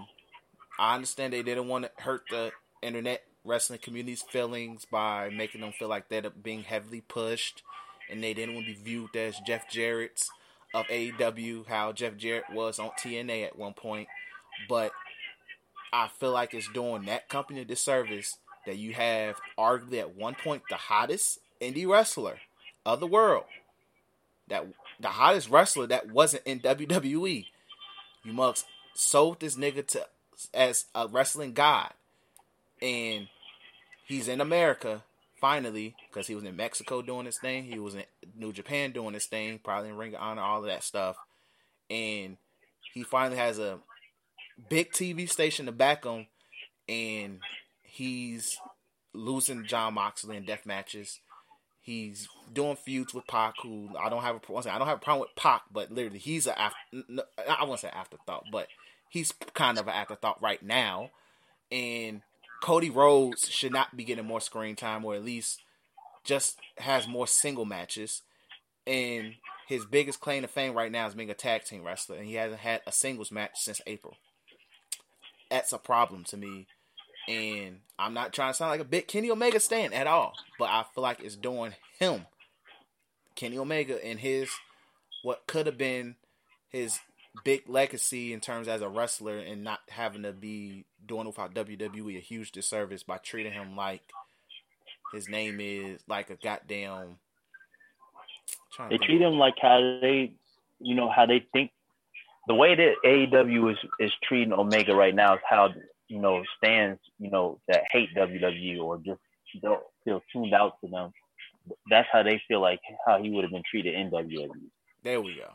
[0.77, 2.51] I understand they didn't want to hurt the
[2.81, 7.63] internet wrestling community's feelings by making them feel like they're being heavily pushed,
[8.09, 10.29] and they didn't want to be viewed as Jeff Jarrett's
[10.73, 14.07] of AEW, how Jeff Jarrett was on TNA at one point.
[14.67, 14.91] But
[15.93, 20.35] I feel like it's doing that company a disservice that you have arguably at one
[20.35, 22.39] point the hottest indie wrestler
[22.85, 23.45] of the world.
[24.49, 24.65] That
[24.99, 27.45] the hottest wrestler that wasn't in WWE.
[28.23, 30.07] You must sold this nigga to
[30.53, 31.93] as a wrestling god.
[32.81, 33.27] And
[34.05, 35.03] he's in America
[35.39, 37.65] finally because he was in Mexico doing his thing.
[37.65, 38.03] He was in
[38.35, 41.17] New Japan doing his thing, probably in Ring of Honor, all of that stuff.
[41.89, 42.37] And
[42.93, 43.79] he finally has a
[44.69, 46.27] big TV station to back him,
[46.89, 47.39] and
[47.83, 48.57] he's
[49.13, 51.19] losing Jon Moxley in death matches.
[51.81, 55.21] He's doing feuds with Pac, who I don't have a I don't have a problem
[55.21, 56.77] with Pac, but literally he's a after,
[57.47, 58.67] I won't say afterthought, but
[59.09, 61.11] he's kind of an afterthought right now.
[61.71, 62.21] And
[62.61, 65.61] Cody Rhodes should not be getting more screen time, or at least
[66.23, 68.21] just has more single matches.
[68.85, 69.35] And
[69.67, 72.35] his biggest claim to fame right now is being a tag team wrestler, and he
[72.35, 74.17] hasn't had a singles match since April.
[75.49, 76.67] That's a problem to me.
[77.27, 80.69] And I'm not trying to sound like a big Kenny Omega stand at all, but
[80.69, 82.25] I feel like it's doing him,
[83.35, 84.49] Kenny Omega, and his
[85.23, 86.15] what could have been
[86.69, 86.99] his
[87.43, 92.17] big legacy in terms as a wrestler and not having to be doing without WWE
[92.17, 94.01] a huge disservice by treating him like
[95.13, 97.17] his name is like a goddamn.
[98.89, 100.33] They treat him like how they,
[100.79, 101.71] you know, how they think.
[102.47, 105.73] The way that AEW is is treating Omega right now is how
[106.07, 109.19] you know, stands, you know, that hate WWE or just
[109.61, 111.11] don't feel tuned out to them.
[111.89, 114.47] That's how they feel like how he would have been treated in WWE,
[115.03, 115.51] There we go.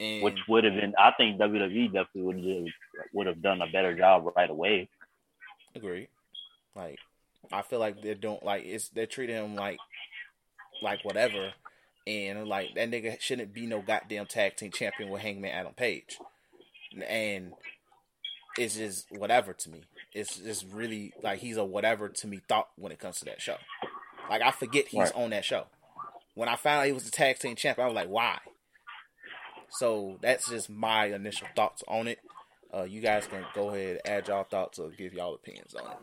[0.00, 0.94] And which would have been.
[0.98, 2.66] I think WWE definitely would have
[3.12, 4.88] would have done a better job right away.
[5.74, 6.08] Agree.
[6.74, 6.98] Like,
[7.52, 9.78] I feel like they're doing like it's they're treating him like
[10.82, 11.52] like whatever,
[12.06, 16.18] and like that nigga shouldn't be no goddamn tag team champion with Hangman Adam Page,
[17.06, 17.52] and
[18.56, 19.82] it's just whatever to me.
[20.14, 23.40] It's just really like he's a whatever to me thought when it comes to that
[23.42, 23.56] show.
[24.30, 25.14] Like I forget he's Right.
[25.14, 25.66] on that show.
[26.34, 28.38] When I found out he was the tag team champion, I was like, why?
[29.70, 32.18] So that's just my initial thoughts on it.
[32.72, 35.98] Uh, you guys can go ahead, add y'all thoughts, or give y'all opinions on it.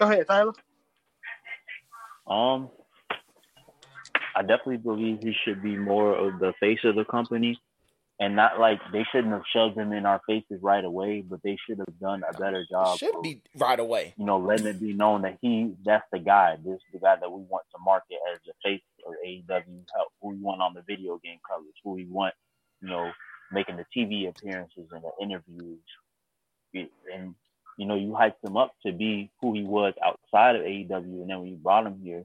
[0.00, 0.52] Go ahead, Tyler.
[2.26, 2.70] Um,
[4.34, 7.60] I definitely believe he should be more of the face of the company,
[8.20, 11.56] and not like they shouldn't have shoved him in our faces right away, but they
[11.66, 12.98] should have done a better job.
[12.98, 14.14] Should be right away.
[14.16, 16.56] you know, letting it be known that he that's the guy.
[16.64, 19.84] This is the guy that we want to market as the face of AEW.
[20.22, 21.74] Who we want on the video game covers.
[21.82, 22.34] Who we want,
[22.80, 23.10] you know,
[23.52, 25.80] making the TV appearances and the interviews.
[27.12, 27.34] And
[27.78, 31.30] you know, you hyped him up to be who he was outside of AEW, and
[31.30, 32.24] then when you brought him here,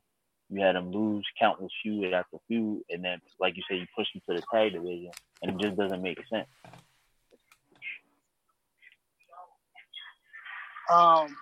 [0.49, 4.15] you had him lose countless feud after feud, and then, like you said, you pushed
[4.15, 5.11] him to the tag division,
[5.41, 6.47] and it just doesn't make sense.
[10.91, 11.35] Um,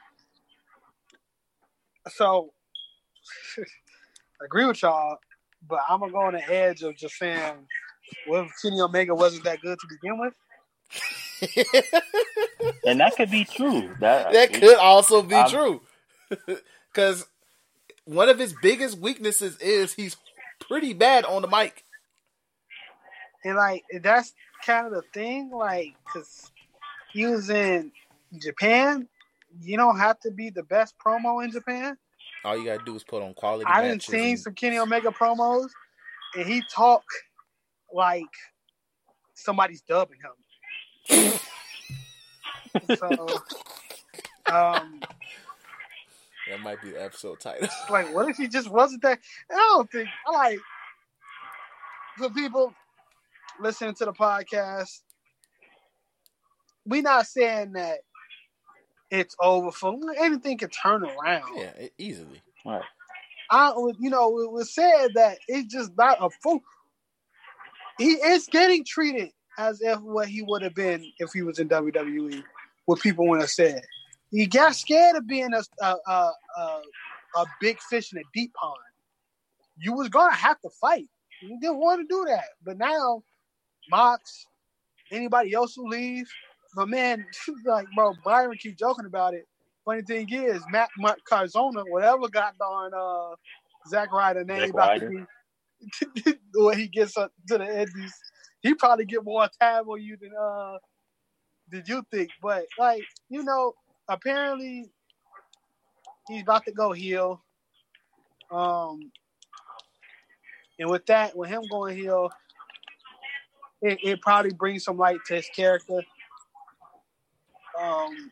[2.09, 2.51] so
[4.41, 5.17] I agree with y'all,
[5.67, 7.53] but I'm gonna go on the edge of just saying,
[8.25, 10.33] what if Kenny Omega wasn't that good to begin with?
[12.85, 13.93] And that could be true.
[13.99, 15.81] That that could also be I'm- true.
[16.93, 17.27] Because
[18.07, 20.15] one of his biggest weaknesses is he's
[20.59, 21.83] pretty bad on the mic.
[23.43, 24.33] And like that's
[24.65, 26.51] kind of the thing, like, cause
[27.11, 27.91] he was in
[28.41, 29.07] Japan.
[29.61, 31.97] You don't have to be the best promo in Japan.
[32.43, 33.65] All you gotta do is put on quality.
[33.67, 35.67] I didn't see and- some Kenny Omega promos,
[36.35, 37.03] and he talk
[37.93, 38.23] like
[39.33, 40.19] somebody's dubbing
[41.09, 41.39] him.
[42.97, 43.27] so,
[44.45, 45.01] um,
[46.49, 47.67] That might be the episode title.
[47.89, 49.19] like, what if he just wasn't that?
[49.51, 50.59] I don't think I like
[52.17, 52.73] for people
[53.59, 55.01] listening to the podcast.
[56.85, 57.99] We not saying that
[59.11, 61.43] it's over for anything can turn around.
[61.57, 62.41] yeah, easily.
[62.65, 62.81] Right.
[63.49, 66.61] I, you know, it was said that it's just not a fool.
[67.97, 71.69] He is getting treated as if what he would have been if he was in
[71.69, 72.43] WWE.
[72.85, 73.81] What people would have said.
[74.31, 76.81] He got scared of being a a, a, a,
[77.37, 78.75] a big fish in a deep pond.
[79.77, 81.07] You was gonna have to fight.
[81.41, 83.21] You didn't want to do that, but now,
[83.91, 84.47] Mox,
[85.11, 86.27] anybody else who leave,
[86.75, 87.25] my man,
[87.65, 89.47] like bro, Byron keep joking about it.
[89.85, 93.35] Funny thing is, Matt, Matt Cardona, whatever got on uh,
[93.87, 98.13] Zack Ryder name about to be, when he gets up to the Indies,
[98.61, 100.77] he probably get more time on you than uh
[101.69, 102.31] did you think.
[102.41, 103.73] But like you know,
[104.07, 104.89] apparently
[106.27, 107.41] he's about to go heel.
[108.51, 109.11] Um,
[110.79, 112.29] and with that, with him going heel,
[113.81, 116.01] it, it probably brings some light to his character.
[117.79, 118.31] Um,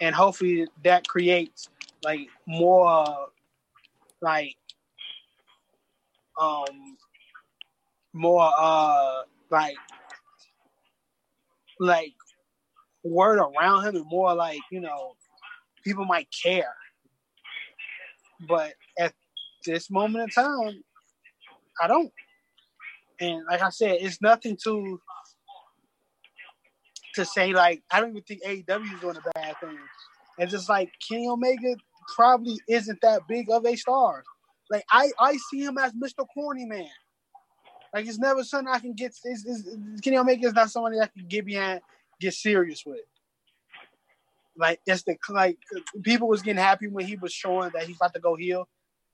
[0.00, 1.68] and hopefully that creates
[2.02, 3.28] like more
[4.22, 4.56] like
[6.40, 6.96] um
[8.12, 9.76] more uh like
[11.78, 12.14] like
[13.02, 15.14] word around him and more like you know
[15.84, 16.74] people might care.
[18.48, 19.12] But at
[19.66, 20.82] this moment in time
[21.82, 22.12] i don't.
[23.20, 25.00] And like i said it's nothing to
[27.14, 29.78] to say like i don't even think AEW is doing a bad thing.
[30.38, 31.76] It's just like kenny omega
[32.14, 34.24] probably isn't that big of a star.
[34.70, 36.88] Like i i see him as mr corny man.
[37.92, 39.12] Like it's never something I can get.
[39.24, 39.68] It's,
[40.02, 41.80] Kenny Omega is not somebody I can get behind,
[42.20, 42.98] get serious with.
[42.98, 43.08] it.
[44.56, 45.58] Like it's the like
[46.02, 48.68] people was getting happy when he was showing that he's about to go heel,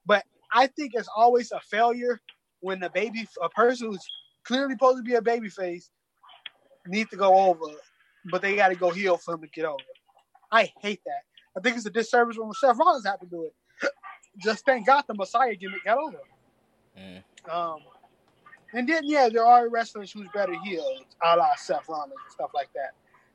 [0.05, 2.20] but I think it's always a failure
[2.61, 4.07] when the baby a person who's
[4.45, 5.91] clearly supposed to be a baby face
[6.87, 7.66] needs to go over,
[8.31, 9.77] but they got to go heel for him to get over.
[10.51, 11.23] I hate that.
[11.57, 13.91] I think it's a disservice when Seth Rollins had to do it.
[14.39, 16.19] Just thank God the Messiah gimmick got over.
[16.99, 17.23] Mm.
[17.51, 17.81] Um,
[18.77, 20.86] and then yeah, there are wrestlers who's better heels,
[21.24, 22.93] a la Seth Rollins and stuff like that.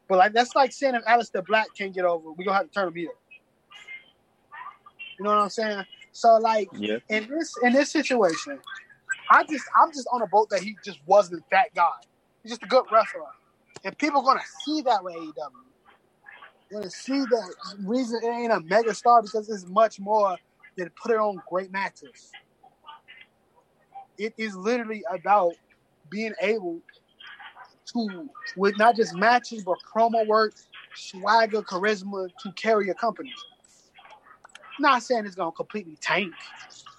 [0.09, 2.73] But like that's like saying if Aleister Black can't get over, we gonna have to
[2.73, 3.11] turn him heel.
[5.19, 5.85] You know what I'm saying?
[6.13, 6.97] So like Yeah.
[7.09, 8.59] in this in this situation,
[9.31, 11.89] I just I'm just on a boat that he just wasn't that guy.
[12.43, 13.23] He's just a good wrestler.
[13.85, 15.33] and people are gonna see that with AEW.
[16.73, 17.55] Gonna see that
[17.85, 20.37] reason it ain't a mega star because it's much more
[20.77, 22.31] than put it on great matches.
[24.21, 25.53] It is literally about
[26.11, 26.79] being able
[27.87, 30.53] to, with not just matches but promo work,
[30.95, 33.33] swagger, charisma to carry a company.
[34.79, 36.31] Not saying it's gonna completely tank,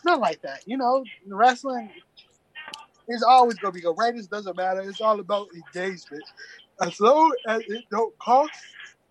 [0.04, 0.62] not like that.
[0.66, 1.90] You know, wrestling
[3.06, 3.94] is always gonna be good.
[3.96, 4.80] Ratings doesn't matter.
[4.80, 6.24] It's all about engagement.
[6.80, 8.50] As long as it don't cost,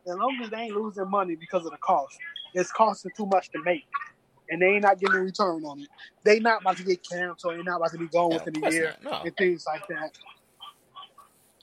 [0.06, 2.18] as long as they ain't losing money because of the cost,
[2.54, 3.86] it's costing too much to make,
[4.52, 5.88] and they ain't not getting a return on it.
[6.24, 7.56] They not about to get canceled.
[7.56, 9.22] They're not about to be gone Yeah, within a year no.
[9.24, 10.12] and things like that.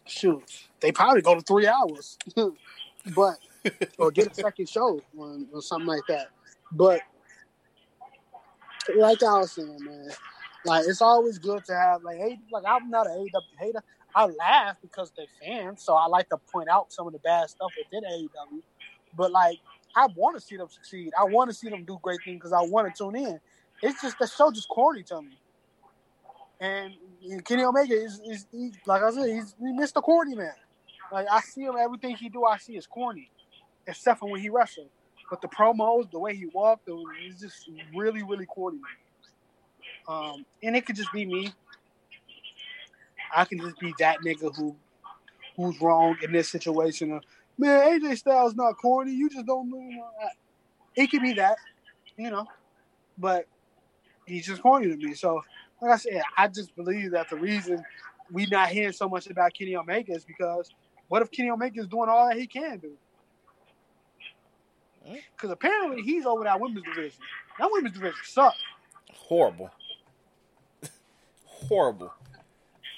[0.06, 0.42] Shoot,
[0.80, 2.16] they probably go to three hours,
[3.14, 3.38] but
[3.98, 6.28] or get a second show or, or something like that.
[6.72, 7.02] But
[8.96, 10.08] like I was saying, man,
[10.64, 13.82] like it's always good to have like hey, like I'm not an AEW hater.
[14.14, 17.50] I laugh because they're fans, so I like to point out some of the bad
[17.50, 18.62] stuff within AEW.
[19.14, 19.58] But like,
[19.96, 21.12] I want to see them succeed.
[21.18, 23.40] I want to see them do great things because I want to tune in.
[23.82, 25.38] It's just the show just corny to me.
[26.60, 26.94] And
[27.44, 30.02] Kenny Omega is, is he, like I said, he's, he's Mr.
[30.02, 30.52] Corny man.
[31.12, 33.30] Like I see him, everything he do, I see is corny,
[33.86, 34.88] except for when he wrestled.
[35.30, 36.88] But the promos, the way he walked,
[37.22, 38.80] it's just really, really corny.
[40.08, 41.52] Um, and it could just be me.
[43.34, 44.74] I can just be that nigga who
[45.56, 47.20] who's wrong in this situation.
[47.58, 49.12] Man, AJ Styles not corny.
[49.12, 49.90] You just don't know.
[50.94, 51.56] It could be that,
[52.16, 52.46] you know,
[53.18, 53.46] but
[54.26, 55.14] he's just corny to me.
[55.14, 55.42] So,
[55.82, 57.84] like I said, I just believe that the reason
[58.30, 60.70] we not hearing so much about Kenny Omega is because
[61.08, 62.92] what if Kenny Omega is doing all that he can do?
[65.34, 67.18] Because apparently he's over that women's division.
[67.58, 68.58] That women's division sucks.
[69.14, 69.70] Horrible.
[71.44, 72.12] Horrible.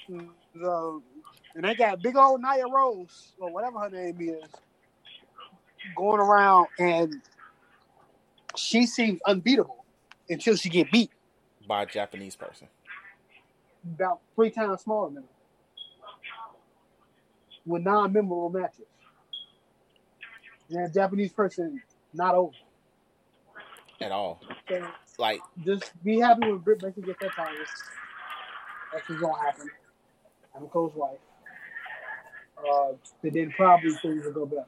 [0.09, 0.29] Mm,
[0.59, 1.01] so,
[1.55, 4.49] and they got big old Nia Rose or whatever her name is
[5.95, 7.15] going around, and
[8.55, 9.85] she seems unbeatable
[10.29, 11.11] until she get beat
[11.67, 12.67] By a Japanese person.
[13.95, 15.29] about three times smaller than her
[17.65, 18.85] with non-memorable matches.
[20.69, 21.81] And that Japanese person
[22.13, 22.53] not over.
[24.01, 24.41] At all.
[25.19, 27.53] Like, just be happy when Britt Baker gets that title.
[28.93, 29.69] That's what's gonna happen.
[30.55, 31.19] Adam Cole's wife.
[32.61, 34.65] Uh, but then probably things will go better.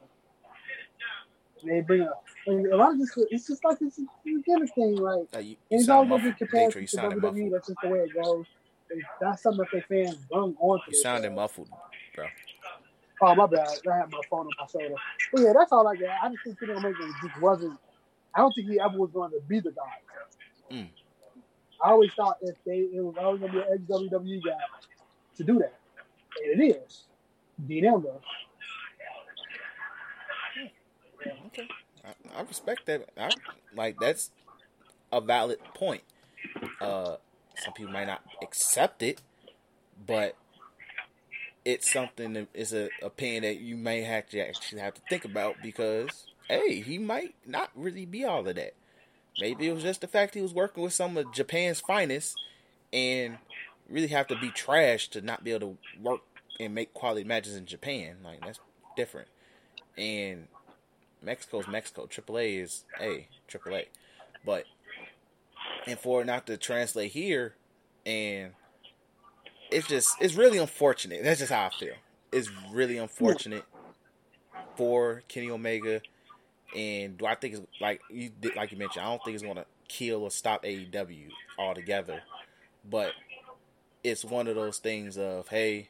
[1.62, 3.12] And they bring up like, a lot of this.
[3.32, 4.04] It's just like it's a
[4.46, 4.96] gimmick thing.
[4.98, 6.40] Like uh, you, you it's sound always muffled.
[6.40, 7.22] be compared to WWE.
[7.22, 7.54] muffled.
[7.54, 8.46] That's just the way it goes.
[9.22, 11.36] That's something that they fans bring on You sounded show.
[11.36, 11.70] muffled,
[12.16, 12.26] bro.
[13.22, 13.68] Oh my bad.
[13.90, 14.96] I had my phone on my shoulder.
[15.32, 16.10] But yeah, that's all I got.
[16.24, 17.80] I just think Kenny Omega just wasn't.
[18.36, 20.76] I don't think he ever was going to be the guy.
[20.76, 20.88] Mm.
[21.84, 24.52] I always thought if they it was always going to be an ex WWE guy
[25.38, 25.74] to do that,
[26.44, 27.04] and it is.
[27.60, 28.22] Ambrose.
[31.48, 31.68] Okay.
[32.06, 33.10] I, I respect that.
[33.18, 33.30] I,
[33.76, 34.32] like that's
[35.12, 36.04] a valid point.
[36.82, 37.16] Uh,
[37.56, 39.22] some people might not accept it,
[40.06, 40.36] but
[41.66, 45.24] it's something that is a opinion that you may have to actually have to think
[45.24, 48.74] about because hey, he might not really be all of that.
[49.40, 52.36] Maybe it was just the fact he was working with some of Japan's finest
[52.92, 53.38] and
[53.90, 56.22] really have to be trash to not be able to work
[56.64, 58.18] and make quality matches in Japan.
[58.24, 58.60] Like that's
[58.96, 59.28] different.
[59.98, 60.48] And
[61.22, 62.06] Mexico's Mexico.
[62.06, 63.86] AAA is a AAA,
[64.46, 64.66] but
[65.88, 67.56] and for it not to translate here,
[68.06, 68.52] and
[69.72, 71.24] it's just it's really unfortunate.
[71.24, 71.96] That's just how I feel.
[72.32, 73.64] It's really unfortunate
[74.76, 76.02] for Kenny Omega.
[76.76, 79.06] And do I think it's like you did, like you mentioned?
[79.06, 81.30] I don't think it's gonna kill or stop AEW
[81.60, 82.24] altogether,
[82.90, 83.12] but
[84.04, 85.90] it's one of those things of hey,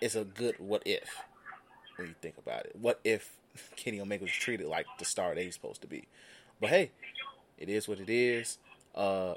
[0.00, 1.24] it's a good what if
[1.96, 2.76] when you think about it.
[2.80, 3.32] What if
[3.76, 6.04] Kenny Omega was treated like the star he's supposed to be?
[6.60, 6.90] But hey,
[7.58, 8.58] it is what it is.
[8.94, 9.34] Uh,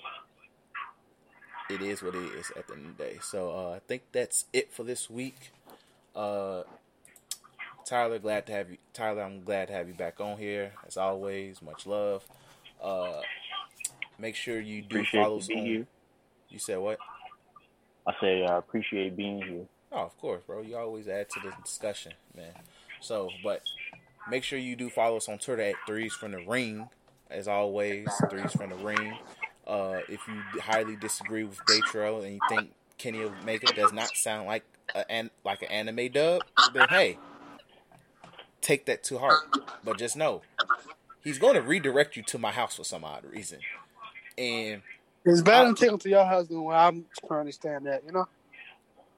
[1.69, 3.17] it is what it is at the end of the day.
[3.21, 5.51] So uh, I think that's it for this week.
[6.15, 6.63] Uh,
[7.85, 8.77] Tyler, glad to have you.
[8.93, 11.61] Tyler, I'm glad to have you back on here as always.
[11.61, 12.25] Much love.
[12.81, 13.21] Uh,
[14.19, 15.65] make sure you do Appreciate follow you us on.
[15.65, 15.88] here.
[16.49, 16.99] You said what?
[18.07, 19.65] I say I appreciate being here.
[19.91, 20.61] Oh, of course, bro.
[20.61, 22.53] You always add to the discussion, man.
[23.01, 23.61] So, but
[24.30, 26.89] make sure you do follow us on Twitter at Threes from the Ring.
[27.30, 29.18] As always, Threes from the Ring.
[29.68, 34.47] Uh, if you highly disagree with Daytrail and you think Kenny Omega does not sound
[34.47, 34.63] like
[35.09, 36.41] an like an anime dub,
[36.73, 37.18] then hey,
[38.61, 39.39] take that to heart.
[39.84, 40.41] But just know,
[41.23, 43.59] he's going to redirect you to my house for some odd reason,
[44.38, 44.81] and
[45.26, 48.03] It's better I- than taking to your house than where I'm currently staying at.
[48.05, 48.27] You know.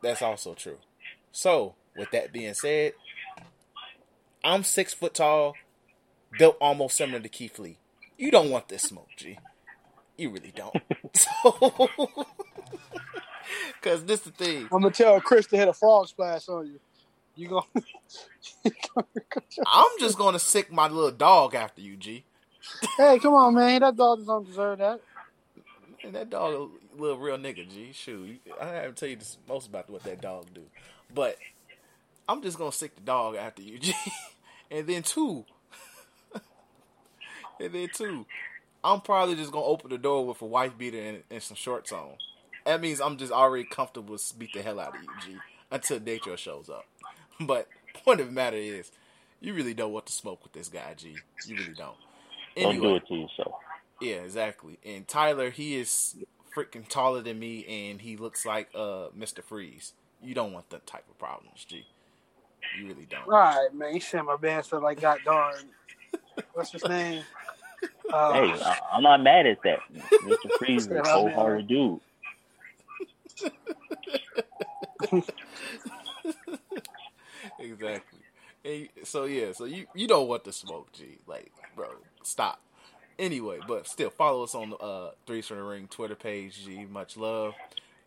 [0.03, 0.77] That's also true.
[1.31, 2.93] So, with that being said,
[4.43, 5.55] I'm six foot tall,
[6.37, 7.77] built almost similar to Keith Lee.
[8.17, 9.39] You don't want this smoke, G.
[10.17, 10.75] You really don't.
[11.15, 11.89] So,
[13.75, 14.63] because this the thing.
[14.63, 16.79] I'm gonna tell Chris to hit a frog splash on you.
[17.35, 17.65] You gonna?
[19.67, 22.23] I'm just gonna sick my little dog after you, G.
[22.97, 23.81] hey, come on, man.
[23.81, 25.01] That dog doesn't deserve that.
[26.03, 26.53] And that dog,
[26.97, 27.91] a little real nigga, G.
[27.93, 30.63] Shoot, I haven't tell you this most about what that dog do,
[31.13, 31.37] but
[32.27, 33.93] I'm just gonna stick the dog after you, G.
[34.69, 35.45] And then two,
[37.59, 38.25] and then two,
[38.83, 41.91] I'm probably just gonna open the door with a wife beater and, and some shorts
[41.91, 42.15] on.
[42.65, 45.37] That means I'm just already comfortable to beat the hell out of you, G,
[45.71, 46.85] until Datro shows up.
[47.39, 47.67] But
[48.03, 48.91] point of the matter is,
[49.41, 51.15] you really don't want to smoke with this guy, G.
[51.47, 51.95] You really don't.
[52.55, 53.55] Don't do it to yourself.
[54.03, 54.79] Yeah, exactly.
[54.85, 56.15] And Tyler, he is
[56.55, 59.43] freaking taller than me, and he looks like uh Mr.
[59.43, 59.93] Freeze.
[60.21, 61.85] You don't want that type of problems, G.
[62.79, 63.27] You really don't.
[63.27, 63.93] Right, man.
[63.93, 65.55] You shit my band so like God darn.
[66.53, 67.23] What's his name?
[68.13, 69.79] Uh, Hey, I, I'm not mad at that.
[70.23, 70.51] Mr.
[70.57, 71.99] Freeze is a cold hearted dude.
[77.59, 78.19] exactly.
[78.65, 81.17] And so yeah, so you you don't want the smoke, G.
[81.27, 81.89] Like, bro,
[82.23, 82.61] stop.
[83.19, 86.85] Anyway, but still follow us on the uh Threes from the Ring Twitter page, G.
[86.85, 87.53] Much love.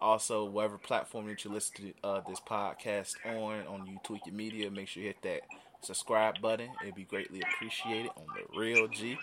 [0.01, 4.35] Also, whatever platform that you listen to uh, this podcast on, on You Tweak Your
[4.35, 5.41] Media, make sure you hit that
[5.81, 6.69] subscribe button.
[6.83, 9.17] It'd be greatly appreciated on the real G.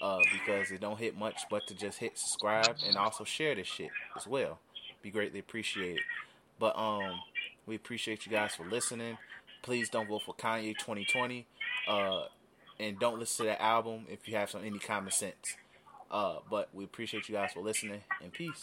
[0.00, 3.68] Uh, because it don't hit much but to just hit subscribe and also share this
[3.68, 4.58] shit as well.
[5.00, 6.02] Be greatly appreciated.
[6.58, 7.20] But um
[7.66, 9.18] we appreciate you guys for listening.
[9.62, 11.46] Please don't vote for Kanye 2020.
[11.86, 12.22] Uh,
[12.82, 15.56] and don't listen to that album if you have some any common sense.
[16.10, 18.62] Uh, but we appreciate you guys for listening and peace.